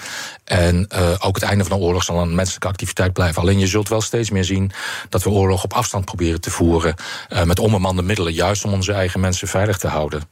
En 0.45 0.89
uh, 0.95 1.11
ook 1.19 1.35
het 1.35 1.45
einde 1.45 1.65
van 1.65 1.77
een 1.77 1.83
oorlog 1.83 2.05
zal 2.05 2.21
een 2.21 2.35
menselijke 2.35 2.69
activiteit 2.69 3.13
blijven. 3.13 3.43
Alleen 3.43 3.59
je 3.59 3.67
zult 3.67 3.89
wel 3.89 4.01
steeds 4.01 4.31
meer 4.31 4.45
zien 4.45 4.73
dat 5.09 5.23
we 5.23 5.31
oorlog 5.31 5.65
op 5.65 5.73
afstand 5.73 6.05
proberen 6.05 6.41
te 6.41 6.51
voeren. 6.51 6.95
Uh, 7.33 7.43
met 7.43 7.59
onbemande 7.59 8.03
middelen, 8.03 8.33
juist 8.33 8.65
om 8.65 8.73
onze 8.73 8.93
eigen 8.93 9.21
mensen 9.21 9.49
veilig 9.49 9.79
te 9.79 9.89
houden. 9.89 10.23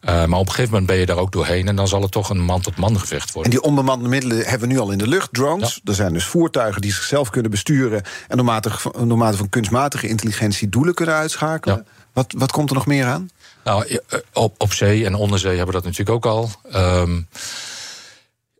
Maar 0.00 0.24
op 0.24 0.46
een 0.46 0.48
gegeven 0.48 0.70
moment 0.70 0.86
ben 0.86 0.96
je 0.96 1.06
daar 1.06 1.16
ook 1.16 1.32
doorheen 1.32 1.68
en 1.68 1.76
dan 1.76 1.88
zal 1.88 2.02
het 2.02 2.10
toch 2.10 2.30
een 2.30 2.40
man-tot-man 2.40 3.00
gevecht 3.00 3.32
worden. 3.32 3.52
En 3.52 3.58
die 3.58 3.68
onbemande 3.68 4.08
middelen 4.08 4.36
hebben 4.36 4.68
we 4.68 4.74
nu 4.74 4.80
al 4.80 4.90
in 4.90 4.98
de 4.98 5.08
lucht, 5.08 5.32
drones. 5.32 5.74
Ja. 5.74 5.90
Er 5.90 5.94
zijn 5.94 6.12
dus 6.12 6.24
voertuigen 6.24 6.80
die 6.80 6.92
zichzelf 6.92 7.30
kunnen 7.30 7.50
besturen 7.50 8.02
en 8.28 8.36
door 8.36 9.16
mate 9.16 9.36
van 9.36 9.48
kunstmatige 9.48 10.08
intelligentie 10.08 10.68
doelen 10.68 10.94
kunnen 10.94 11.14
uitschakelen. 11.14 11.84
Ja. 11.86 11.95
Wat, 12.16 12.34
wat 12.38 12.52
komt 12.52 12.68
er 12.68 12.74
nog 12.74 12.86
meer 12.86 13.04
aan? 13.04 13.30
Nou, 13.64 14.00
op, 14.32 14.54
op 14.58 14.72
zee 14.72 15.04
en 15.04 15.14
onder 15.14 15.38
zee 15.38 15.56
hebben 15.56 15.74
we 15.74 15.82
dat 15.82 15.84
natuurlijk 15.84 16.10
ook 16.10 16.26
al. 16.26 16.50
Um, 16.74 17.28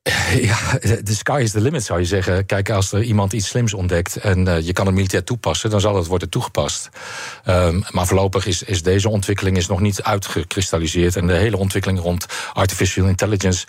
ja, 0.51 0.79
de 1.03 1.15
sky 1.15 1.41
is 1.43 1.51
the 1.51 1.61
limit 1.61 1.85
zou 1.85 1.99
je 1.99 2.05
zeggen. 2.05 2.47
Kijk, 2.47 2.71
als 2.71 2.93
er 2.93 3.03
iemand 3.03 3.33
iets 3.33 3.49
slims 3.49 3.75
ontdekt 3.75 4.17
en 4.17 4.47
uh, 4.47 4.61
je 4.61 4.73
kan 4.73 4.87
het 4.87 4.95
militair 4.95 5.25
toepassen, 5.25 5.71
dan 5.71 5.81
zal 5.81 5.97
het 5.97 6.07
worden 6.07 6.29
toegepast. 6.29 6.89
Um, 7.47 7.85
maar 7.91 8.07
voorlopig 8.07 8.47
is, 8.47 8.63
is 8.63 8.83
deze 8.83 9.09
ontwikkeling 9.09 9.57
is 9.57 9.67
nog 9.67 9.81
niet 9.81 10.03
uitgekristalliseerd. 10.03 11.17
En 11.17 11.27
de 11.27 11.33
hele 11.33 11.57
ontwikkeling 11.57 12.01
rond 12.01 12.27
artificial 12.53 13.07
intelligence, 13.07 13.67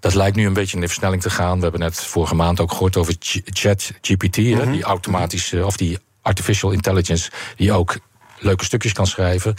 dat 0.00 0.14
lijkt 0.14 0.36
nu 0.36 0.46
een 0.46 0.52
beetje 0.52 0.74
in 0.74 0.80
de 0.80 0.88
versnelling 0.88 1.22
te 1.22 1.30
gaan. 1.30 1.56
We 1.56 1.62
hebben 1.62 1.80
net 1.80 2.00
vorige 2.00 2.34
maand 2.34 2.60
ook 2.60 2.72
gehoord 2.72 2.96
over 2.96 3.14
Chat 3.44 3.92
GPT, 4.00 4.36
mm 4.36 4.58
-hmm. 4.58 4.72
die 4.72 4.82
automatische 4.82 5.66
of 5.66 5.76
die 5.76 5.98
artificial 6.22 6.70
intelligence, 6.70 7.30
die 7.56 7.72
ook 7.72 7.96
leuke 8.42 8.64
stukjes 8.64 8.92
kan 8.92 9.06
schrijven. 9.06 9.54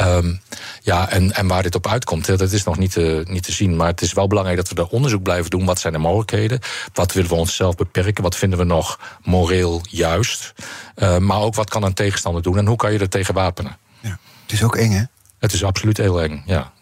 Um, 0.00 0.40
ja, 0.82 1.10
en, 1.10 1.32
en 1.32 1.46
waar 1.46 1.62
dit 1.62 1.74
op 1.74 1.86
uitkomt, 1.86 2.26
dat 2.26 2.52
is 2.52 2.64
nog 2.64 2.78
niet 2.78 2.92
te, 2.92 3.24
niet 3.28 3.42
te 3.42 3.52
zien. 3.52 3.76
Maar 3.76 3.86
het 3.86 4.00
is 4.00 4.12
wel 4.12 4.26
belangrijk 4.26 4.56
dat 4.56 4.68
we 4.68 4.74
er 4.74 4.88
onderzoek 4.88 5.22
blijven 5.22 5.50
doen. 5.50 5.64
Wat 5.64 5.80
zijn 5.80 5.92
de 5.92 5.98
mogelijkheden? 5.98 6.60
Wat 6.92 7.12
willen 7.12 7.30
we 7.30 7.36
onszelf 7.36 7.74
beperken? 7.74 8.22
Wat 8.22 8.36
vinden 8.36 8.58
we 8.58 8.64
nog 8.64 9.18
moreel 9.22 9.80
juist? 9.82 10.52
Uh, 10.96 11.18
maar 11.18 11.40
ook 11.40 11.54
wat 11.54 11.70
kan 11.70 11.82
een 11.82 11.94
tegenstander 11.94 12.42
doen 12.42 12.58
en 12.58 12.66
hoe 12.66 12.76
kan 12.76 12.92
je 12.92 12.98
er 12.98 13.08
tegen 13.08 13.34
wapenen? 13.34 13.76
Ja. 14.00 14.18
Het 14.42 14.52
is 14.52 14.62
ook 14.62 14.76
eng, 14.76 14.90
hè? 14.90 15.02
Het 15.38 15.52
is 15.52 15.64
absoluut 15.64 15.96
heel 15.96 16.22
eng, 16.22 16.42
ja. 16.46 16.72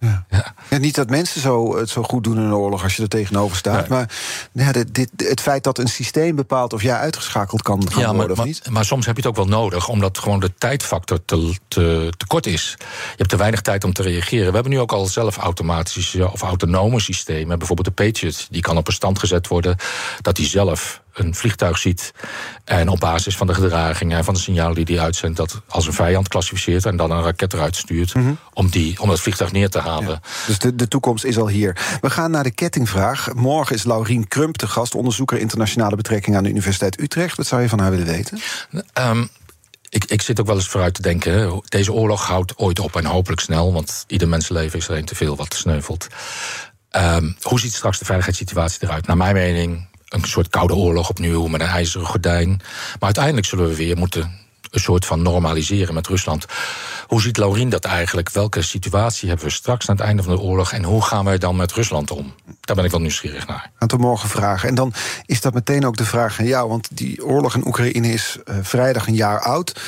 Ja. 0.00 0.24
Ja. 0.70 0.78
niet 0.78 0.94
dat 0.94 1.10
mensen 1.10 1.40
zo, 1.40 1.76
het 1.76 1.88
zo 1.88 2.02
goed 2.02 2.24
doen 2.24 2.36
in 2.36 2.42
een 2.42 2.54
oorlog 2.54 2.82
als 2.82 2.96
je 2.96 3.02
er 3.02 3.08
tegenover 3.08 3.56
staat. 3.56 3.88
Nee. 3.88 3.88
Maar 3.88 4.10
ja, 4.52 4.72
dit, 4.72 4.94
dit, 4.94 5.10
het 5.16 5.40
feit 5.40 5.64
dat 5.64 5.78
een 5.78 5.88
systeem 5.88 6.36
bepaalt 6.36 6.72
of 6.72 6.82
jij 6.82 6.96
uitgeschakeld 6.96 7.62
kan 7.62 7.90
gaan 7.90 8.00
ja, 8.00 8.06
maar, 8.06 8.16
worden 8.16 8.30
of 8.32 8.36
maar, 8.36 8.46
niet. 8.46 8.70
Maar 8.70 8.84
soms 8.84 9.06
heb 9.06 9.16
je 9.16 9.20
het 9.20 9.30
ook 9.30 9.36
wel 9.36 9.58
nodig, 9.58 9.88
omdat 9.88 10.18
gewoon 10.18 10.40
de 10.40 10.52
tijdfactor 10.58 11.24
te, 11.24 11.54
te, 11.68 12.12
te 12.16 12.26
kort 12.26 12.46
is. 12.46 12.74
Je 12.78 13.14
hebt 13.16 13.28
te 13.28 13.36
weinig 13.36 13.60
tijd 13.60 13.84
om 13.84 13.92
te 13.92 14.02
reageren. 14.02 14.46
We 14.46 14.54
hebben 14.54 14.72
nu 14.72 14.80
ook 14.80 14.92
al 14.92 15.06
zelf 15.06 15.36
automatische 15.36 16.30
of 16.32 16.42
autonome 16.42 17.00
systemen. 17.00 17.58
Bijvoorbeeld 17.58 17.96
de 17.96 18.04
Patriot, 18.04 18.46
die 18.50 18.62
kan 18.62 18.76
op 18.76 18.86
een 18.86 18.92
stand 18.92 19.18
gezet 19.18 19.48
worden 19.48 19.76
dat 20.20 20.36
hij 20.36 20.46
zelf 20.46 21.02
een 21.14 21.34
vliegtuig 21.34 21.78
ziet 21.78 22.12
en 22.64 22.88
op 22.88 23.00
basis 23.00 23.36
van 23.36 23.46
de 23.46 23.54
gedragingen 23.54 24.18
en 24.18 24.24
van 24.24 24.34
de 24.34 24.40
signalen 24.40 24.74
die 24.74 24.96
hij 24.96 25.04
uitzendt, 25.04 25.36
dat 25.36 25.60
als 25.68 25.86
een 25.86 25.92
vijand 25.92 26.28
klassificeert 26.28 26.84
en 26.86 26.96
dan 26.96 27.10
een 27.10 27.22
raket 27.22 27.52
eruit 27.52 27.76
stuurt 27.76 28.14
mm 28.14 28.22
-hmm. 28.22 28.38
om, 28.52 28.68
die, 28.68 29.00
om 29.00 29.08
dat 29.08 29.20
vliegtuig 29.20 29.52
neer 29.52 29.70
te 29.70 29.78
halen. 29.78 30.08
Ja, 30.08 30.20
dus 30.46 30.58
de, 30.58 30.74
de 30.74 30.88
toekomst 30.88 31.24
is 31.24 31.38
al 31.38 31.48
hier. 31.48 31.98
We 32.00 32.10
gaan 32.10 32.30
naar 32.30 32.42
de 32.42 32.50
kettingvraag. 32.50 33.34
Morgen 33.34 33.76
is 33.76 33.84
Laurien 33.84 34.28
Krump 34.28 34.58
de 34.58 34.66
gast, 34.66 34.94
onderzoeker 34.94 35.38
internationale 35.38 35.96
betrekkingen 35.96 36.38
aan 36.38 36.44
de 36.44 36.50
Universiteit 36.50 37.00
Utrecht. 37.00 37.36
Wat 37.36 37.46
zou 37.46 37.62
je 37.62 37.68
van 37.68 37.78
haar 37.78 37.90
willen 37.90 38.06
weten? 38.06 38.40
Um, 38.98 39.28
ik, 39.88 40.04
ik 40.04 40.22
zit 40.22 40.40
ook 40.40 40.46
wel 40.46 40.56
eens 40.56 40.68
vooruit 40.68 40.94
te 40.94 41.02
denken. 41.02 41.62
Deze 41.64 41.92
oorlog 41.92 42.26
houdt 42.26 42.56
ooit 42.56 42.78
op 42.78 42.96
en 42.96 43.04
hopelijk 43.04 43.40
snel, 43.40 43.72
want 43.72 44.04
ieder 44.06 44.28
mensenleven 44.28 44.78
is 44.78 44.88
er 44.88 44.96
een 44.96 45.04
te 45.04 45.14
veel 45.14 45.36
wat 45.36 45.54
sneuvelt. 45.54 46.06
Um, 46.96 47.36
hoe 47.40 47.60
ziet 47.60 47.72
straks 47.72 47.98
de 47.98 48.04
veiligheidssituatie 48.04 48.78
eruit? 48.82 49.06
Naar 49.06 49.16
mijn 49.16 49.34
mening 49.34 49.88
een 50.10 50.24
soort 50.24 50.48
koude 50.48 50.74
oorlog 50.74 51.08
opnieuw 51.08 51.46
met 51.46 51.60
een 51.60 51.66
ijzeren 51.66 52.06
gordijn. 52.06 52.48
Maar 52.48 52.98
uiteindelijk 53.00 53.46
zullen 53.46 53.68
we 53.68 53.76
weer 53.76 53.96
moeten 53.96 54.38
een 54.70 54.80
soort 54.80 55.06
van 55.06 55.22
normaliseren 55.22 55.94
met 55.94 56.06
Rusland. 56.06 56.46
hoe 57.06 57.20
ziet 57.20 57.36
Laurien 57.36 57.68
dat 57.68 57.84
eigenlijk? 57.84 58.30
Welke 58.30 58.62
situatie 58.62 59.28
hebben 59.28 59.46
we 59.46 59.52
straks 59.52 59.88
aan 59.88 59.96
het 59.96 60.04
einde 60.04 60.22
van 60.22 60.34
de 60.34 60.40
oorlog? 60.40 60.72
En 60.72 60.84
hoe 60.84 61.02
gaan 61.02 61.24
wij 61.24 61.38
dan 61.38 61.56
met 61.56 61.72
Rusland 61.72 62.10
om? 62.10 62.34
Daar 62.60 62.76
ben 62.76 62.84
ik 62.84 62.90
wel 62.90 63.00
nieuwsgierig 63.00 63.46
naar. 63.46 63.70
Aan 63.78 63.88
het 63.88 63.98
morgen 63.98 64.28
vragen. 64.28 64.68
En 64.68 64.74
dan 64.74 64.92
is 65.26 65.40
dat 65.40 65.54
meteen 65.54 65.86
ook 65.86 65.96
de 65.96 66.04
vraag 66.04 66.38
aan 66.38 66.46
jou. 66.46 66.68
Want 66.68 66.88
die 66.92 67.24
oorlog 67.24 67.54
in 67.54 67.66
Oekraïne 67.66 68.12
is 68.12 68.38
uh, 68.44 68.54
vrijdag 68.62 69.06
een 69.06 69.14
jaar 69.14 69.40
oud. 69.40 69.80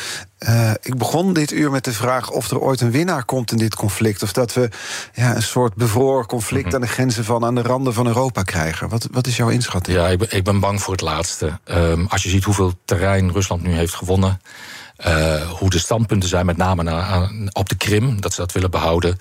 Uh, 0.48 0.70
ik 0.82 0.98
begon 0.98 1.32
dit 1.32 1.52
uur 1.52 1.70
met 1.70 1.84
de 1.84 1.92
vraag 1.92 2.30
of 2.30 2.50
er 2.50 2.58
ooit 2.58 2.80
een 2.80 2.90
winnaar 2.90 3.24
komt 3.24 3.50
in 3.50 3.56
dit 3.56 3.74
conflict. 3.74 4.22
Of 4.22 4.32
dat 4.32 4.54
we 4.54 4.68
ja, 5.14 5.36
een 5.36 5.42
soort 5.42 5.74
bevroren 5.74 6.26
conflict 6.26 6.64
mm 6.64 6.70
-hmm. 6.70 6.80
aan 6.80 6.86
de 6.86 6.92
grenzen 6.92 7.24
van 7.24 7.44
aan 7.44 7.54
de 7.54 7.62
randen 7.62 7.94
van 7.94 8.06
Europa 8.06 8.42
krijgen. 8.42 8.88
Wat, 8.88 9.08
wat 9.10 9.26
is 9.26 9.36
jouw 9.36 9.48
inschatting? 9.48 9.96
Ja, 9.96 10.08
ik 10.08 10.18
ben, 10.18 10.28
ik 10.30 10.44
ben 10.44 10.60
bang 10.60 10.82
voor 10.82 10.92
het 10.92 11.02
laatste. 11.02 11.58
Um, 11.64 12.06
als 12.08 12.22
je 12.22 12.28
ziet 12.28 12.44
hoeveel 12.44 12.72
terrein 12.84 13.32
Rusland 13.32 13.62
nu 13.62 13.72
heeft 13.72 13.94
gewonnen. 13.94 14.40
Uh, 15.06 15.50
hoe 15.50 15.70
de 15.70 15.78
standpunten 15.78 16.28
zijn, 16.28 16.46
met 16.46 16.56
name 16.56 16.82
na, 16.82 17.30
op 17.52 17.68
de 17.68 17.74
Krim, 17.74 18.20
dat 18.20 18.32
ze 18.32 18.40
dat 18.40 18.52
willen 18.52 18.70
behouden. 18.70 19.18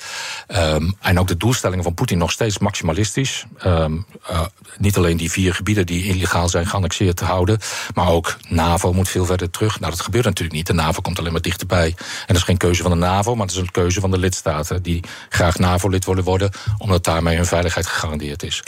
Um, 0.47 0.95
en 1.01 1.19
ook 1.19 1.27
de 1.27 1.37
doelstellingen 1.37 1.83
van 1.83 1.93
Poetin 1.93 2.17
nog 2.17 2.31
steeds 2.31 2.57
maximalistisch. 2.57 3.45
Um, 3.65 4.05
uh, 4.31 4.41
niet 4.77 4.97
alleen 4.97 5.17
die 5.17 5.31
vier 5.31 5.53
gebieden 5.53 5.85
die 5.85 6.05
illegaal 6.05 6.49
zijn 6.49 6.67
geannexeerd 6.67 7.17
te 7.17 7.25
houden, 7.25 7.59
maar 7.93 8.07
ook 8.07 8.37
NAVO 8.49 8.93
moet 8.93 9.09
veel 9.09 9.25
verder 9.25 9.49
terug. 9.49 9.79
Nou, 9.79 9.91
dat 9.91 10.01
gebeurt 10.01 10.25
natuurlijk 10.25 10.55
niet. 10.55 10.67
De 10.67 10.73
NAVO 10.73 11.01
komt 11.01 11.19
alleen 11.19 11.31
maar 11.31 11.41
dichterbij. 11.41 11.87
En 11.87 12.25
dat 12.27 12.35
is 12.35 12.43
geen 12.43 12.57
keuze 12.57 12.81
van 12.81 12.91
de 12.91 12.97
NAVO, 12.97 13.35
maar 13.35 13.47
dat 13.47 13.55
is 13.55 13.61
een 13.61 13.71
keuze 13.71 13.99
van 13.99 14.11
de 14.11 14.17
lidstaten 14.17 14.83
die 14.83 15.03
graag 15.29 15.57
NAVO-lid 15.57 16.05
willen 16.05 16.23
worden, 16.23 16.51
omdat 16.77 17.03
daarmee 17.03 17.35
hun 17.35 17.45
veiligheid 17.45 17.87
gegarandeerd 17.87 18.43
is. 18.43 18.63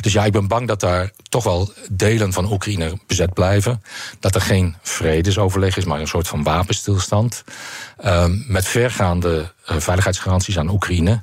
Dus 0.00 0.12
ja, 0.12 0.24
ik 0.24 0.32
ben 0.32 0.48
bang 0.48 0.68
dat 0.68 0.80
daar 0.80 1.10
toch 1.28 1.44
wel 1.44 1.72
delen 1.90 2.32
van 2.32 2.52
Oekraïne 2.52 2.98
bezet 3.06 3.34
blijven. 3.34 3.82
Dat 4.20 4.34
er 4.34 4.40
geen 4.40 4.76
vredesoverleg 4.82 5.76
is, 5.76 5.84
maar 5.84 6.00
een 6.00 6.06
soort 6.06 6.28
van 6.28 6.42
wapenstilstand. 6.50 7.44
Um, 8.04 8.44
met 8.48 8.68
vergaande 8.68 9.52
uh, 9.70 9.76
veiligheidsgaranties 9.78 10.58
aan 10.58 10.70
Oekraïne. 10.70 11.22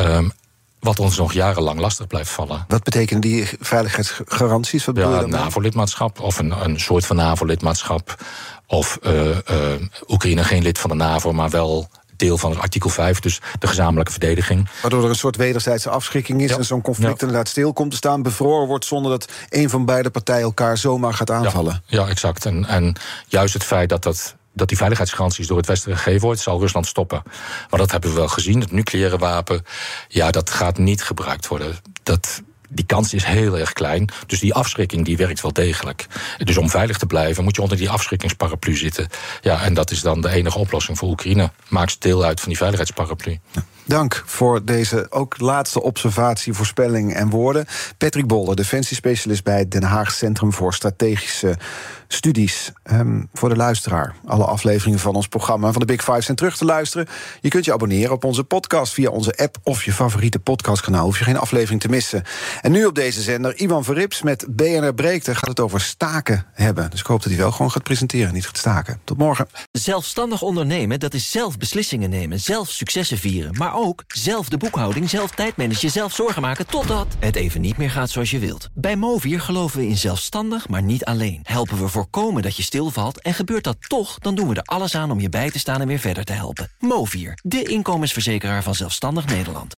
Um, 0.00 0.32
wat 0.80 1.00
ons 1.00 1.16
nog 1.16 1.32
jarenlang 1.32 1.80
lastig 1.80 2.06
blijft 2.06 2.30
vallen. 2.30 2.64
Wat 2.68 2.82
betekenen 2.82 3.20
die 3.20 3.48
veiligheidsgaranties? 3.60 4.84
Wat 4.84 4.96
ja, 4.96 5.26
NAVO-lidmaatschap 5.26 6.20
of 6.20 6.38
een, 6.38 6.64
een 6.64 6.80
soort 6.80 7.06
van 7.06 7.16
NAVO-lidmaatschap. 7.16 8.24
Of 8.66 8.98
uh, 9.02 9.28
uh, 9.28 9.36
Oekraïne 10.08 10.44
geen 10.44 10.62
lid 10.62 10.78
van 10.78 10.90
de 10.90 10.96
NAVO, 10.96 11.32
maar 11.32 11.50
wel 11.50 11.88
deel 12.20 12.38
van 12.38 12.50
het 12.50 12.60
artikel 12.60 12.90
5, 12.90 13.20
dus 13.20 13.40
de 13.58 13.66
gezamenlijke 13.66 14.12
verdediging. 14.12 14.68
Waardoor 14.82 15.02
er 15.02 15.08
een 15.08 15.14
soort 15.14 15.36
wederzijdse 15.36 15.90
afschrikking 15.90 16.42
is 16.42 16.50
ja. 16.50 16.56
en 16.56 16.64
zo'n 16.64 16.80
conflict 16.80 17.20
ja. 17.20 17.26
inderdaad 17.26 17.48
stil 17.48 17.72
komt 17.72 17.90
te 17.90 17.96
staan, 17.96 18.22
bevroren 18.22 18.66
wordt 18.66 18.84
zonder 18.84 19.10
dat 19.10 19.32
een 19.48 19.70
van 19.70 19.84
beide 19.84 20.10
partijen 20.10 20.42
elkaar 20.42 20.78
zomaar 20.78 21.14
gaat 21.14 21.30
aanvallen. 21.30 21.82
Ja, 21.86 22.02
ja 22.02 22.08
exact. 22.08 22.46
En, 22.46 22.64
en 22.64 22.96
juist 23.26 23.54
het 23.54 23.64
feit 23.64 23.88
dat 23.88 24.02
dat 24.02 24.36
dat 24.52 24.68
die 24.68 24.76
veiligheidsgaranties 24.76 25.46
door 25.46 25.56
het 25.56 25.66
Westen 25.66 25.96
gegeven 25.96 26.20
wordt, 26.20 26.40
zal 26.40 26.60
Rusland 26.60 26.86
stoppen. 26.86 27.22
Maar 27.70 27.78
dat 27.78 27.90
hebben 27.90 28.10
we 28.10 28.16
wel 28.16 28.28
gezien. 28.28 28.60
Het 28.60 28.72
nucleaire 28.72 29.18
wapen, 29.18 29.64
ja, 30.08 30.30
dat 30.30 30.50
gaat 30.50 30.78
niet 30.78 31.02
gebruikt 31.02 31.46
worden. 31.46 31.76
Dat, 32.02 32.42
die 32.68 32.84
kans 32.84 33.14
is 33.14 33.24
heel 33.24 33.58
erg 33.58 33.72
klein. 33.72 34.08
Dus 34.26 34.40
die 34.40 34.54
afschrikking 34.54 35.04
die 35.04 35.16
werkt 35.16 35.40
wel 35.40 35.52
degelijk. 35.52 36.06
Dus 36.38 36.56
om 36.56 36.70
veilig 36.70 36.98
te 36.98 37.06
blijven 37.06 37.44
moet 37.44 37.56
je 37.56 37.62
onder 37.62 37.76
die 37.76 37.90
afschrikkingsparaplu 37.90 38.76
zitten. 38.76 39.08
Ja, 39.40 39.62
en 39.62 39.74
dat 39.74 39.90
is 39.90 40.00
dan 40.00 40.20
de 40.20 40.30
enige 40.30 40.58
oplossing 40.58 40.98
voor 40.98 41.08
Oekraïne. 41.08 41.50
Maakt 41.68 42.02
deel 42.02 42.24
uit 42.24 42.40
van 42.40 42.48
die 42.48 42.58
veiligheidsparaplu. 42.58 43.38
Ja. 43.50 43.64
Dank 43.90 44.22
voor 44.26 44.64
deze 44.64 45.06
ook 45.10 45.40
laatste 45.40 45.82
observatie, 45.82 46.52
voorspelling 46.52 47.14
en 47.14 47.30
woorden. 47.30 47.66
Patrick 47.98 48.26
Bolder, 48.26 48.56
defensiespecialist 48.56 49.44
bij 49.44 49.58
het 49.58 49.70
Den 49.70 49.82
Haag 49.82 50.12
Centrum 50.12 50.52
voor 50.52 50.74
Strategische 50.74 51.56
Studies. 52.08 52.72
Um, 52.92 53.28
voor 53.32 53.48
de 53.48 53.56
luisteraar, 53.56 54.14
alle 54.26 54.44
afleveringen 54.44 54.98
van 54.98 55.14
ons 55.14 55.28
programma 55.28 55.72
van 55.72 55.80
de 55.80 55.86
Big 55.86 56.04
Five 56.04 56.20
zijn 56.20 56.36
terug 56.36 56.56
te 56.56 56.64
luisteren. 56.64 57.06
Je 57.40 57.48
kunt 57.48 57.64
je 57.64 57.72
abonneren 57.72 58.12
op 58.12 58.24
onze 58.24 58.44
podcast 58.44 58.92
via 58.92 59.10
onze 59.10 59.36
app 59.36 59.56
of 59.62 59.84
je 59.84 59.92
favoriete 59.92 60.38
podcastkanaal. 60.38 61.04
Hoef 61.04 61.18
je 61.18 61.24
geen 61.24 61.38
aflevering 61.38 61.80
te 61.80 61.88
missen. 61.88 62.22
En 62.60 62.72
nu 62.72 62.84
op 62.84 62.94
deze 62.94 63.22
zender, 63.22 63.60
Ivan 63.60 63.84
Verrips 63.84 64.22
met 64.22 64.46
BNR 64.50 64.94
Breekte 64.94 65.34
gaat 65.34 65.48
het 65.48 65.60
over 65.60 65.80
staken 65.80 66.46
hebben. 66.52 66.90
Dus 66.90 67.00
ik 67.00 67.06
hoop 67.06 67.22
dat 67.22 67.32
hij 67.32 67.40
wel 67.40 67.52
gewoon 67.52 67.70
gaat 67.70 67.82
presenteren, 67.82 68.32
niet 68.32 68.46
gaat 68.46 68.58
staken. 68.58 69.00
Tot 69.04 69.18
morgen. 69.18 69.48
Zelfstandig 69.72 70.42
ondernemen, 70.42 71.00
dat 71.00 71.14
is 71.14 71.30
zelf 71.30 71.58
beslissingen 71.58 72.10
nemen, 72.10 72.40
zelf 72.40 72.68
successen 72.70 73.18
vieren, 73.18 73.54
maar 73.56 73.74
ook 73.82 74.04
zelf 74.06 74.48
de 74.48 74.56
boekhouding, 74.56 75.10
zelf 75.10 75.30
tijdmanagen, 75.30 75.90
zelf 75.90 76.14
zorgen 76.14 76.42
maken... 76.42 76.66
totdat 76.66 77.06
het 77.18 77.36
even 77.36 77.60
niet 77.60 77.76
meer 77.76 77.90
gaat 77.90 78.10
zoals 78.10 78.30
je 78.30 78.38
wilt. 78.38 78.68
Bij 78.74 78.96
Movier 78.96 79.40
geloven 79.40 79.78
we 79.78 79.86
in 79.86 79.96
zelfstandig, 79.96 80.68
maar 80.68 80.82
niet 80.82 81.04
alleen. 81.04 81.40
Helpen 81.42 81.78
we 81.78 81.88
voorkomen 81.88 82.42
dat 82.42 82.56
je 82.56 82.62
stilvalt 82.62 83.20
en 83.20 83.34
gebeurt 83.34 83.64
dat 83.64 83.76
toch... 83.88 84.18
dan 84.18 84.34
doen 84.34 84.48
we 84.48 84.54
er 84.54 84.62
alles 84.62 84.94
aan 84.94 85.10
om 85.10 85.20
je 85.20 85.28
bij 85.28 85.50
te 85.50 85.58
staan 85.58 85.80
en 85.80 85.86
weer 85.86 85.98
verder 85.98 86.24
te 86.24 86.32
helpen. 86.32 86.70
Movier, 86.78 87.38
de 87.42 87.62
inkomensverzekeraar 87.62 88.62
van 88.62 88.74
Zelfstandig 88.74 89.26
Nederland. 89.26 89.68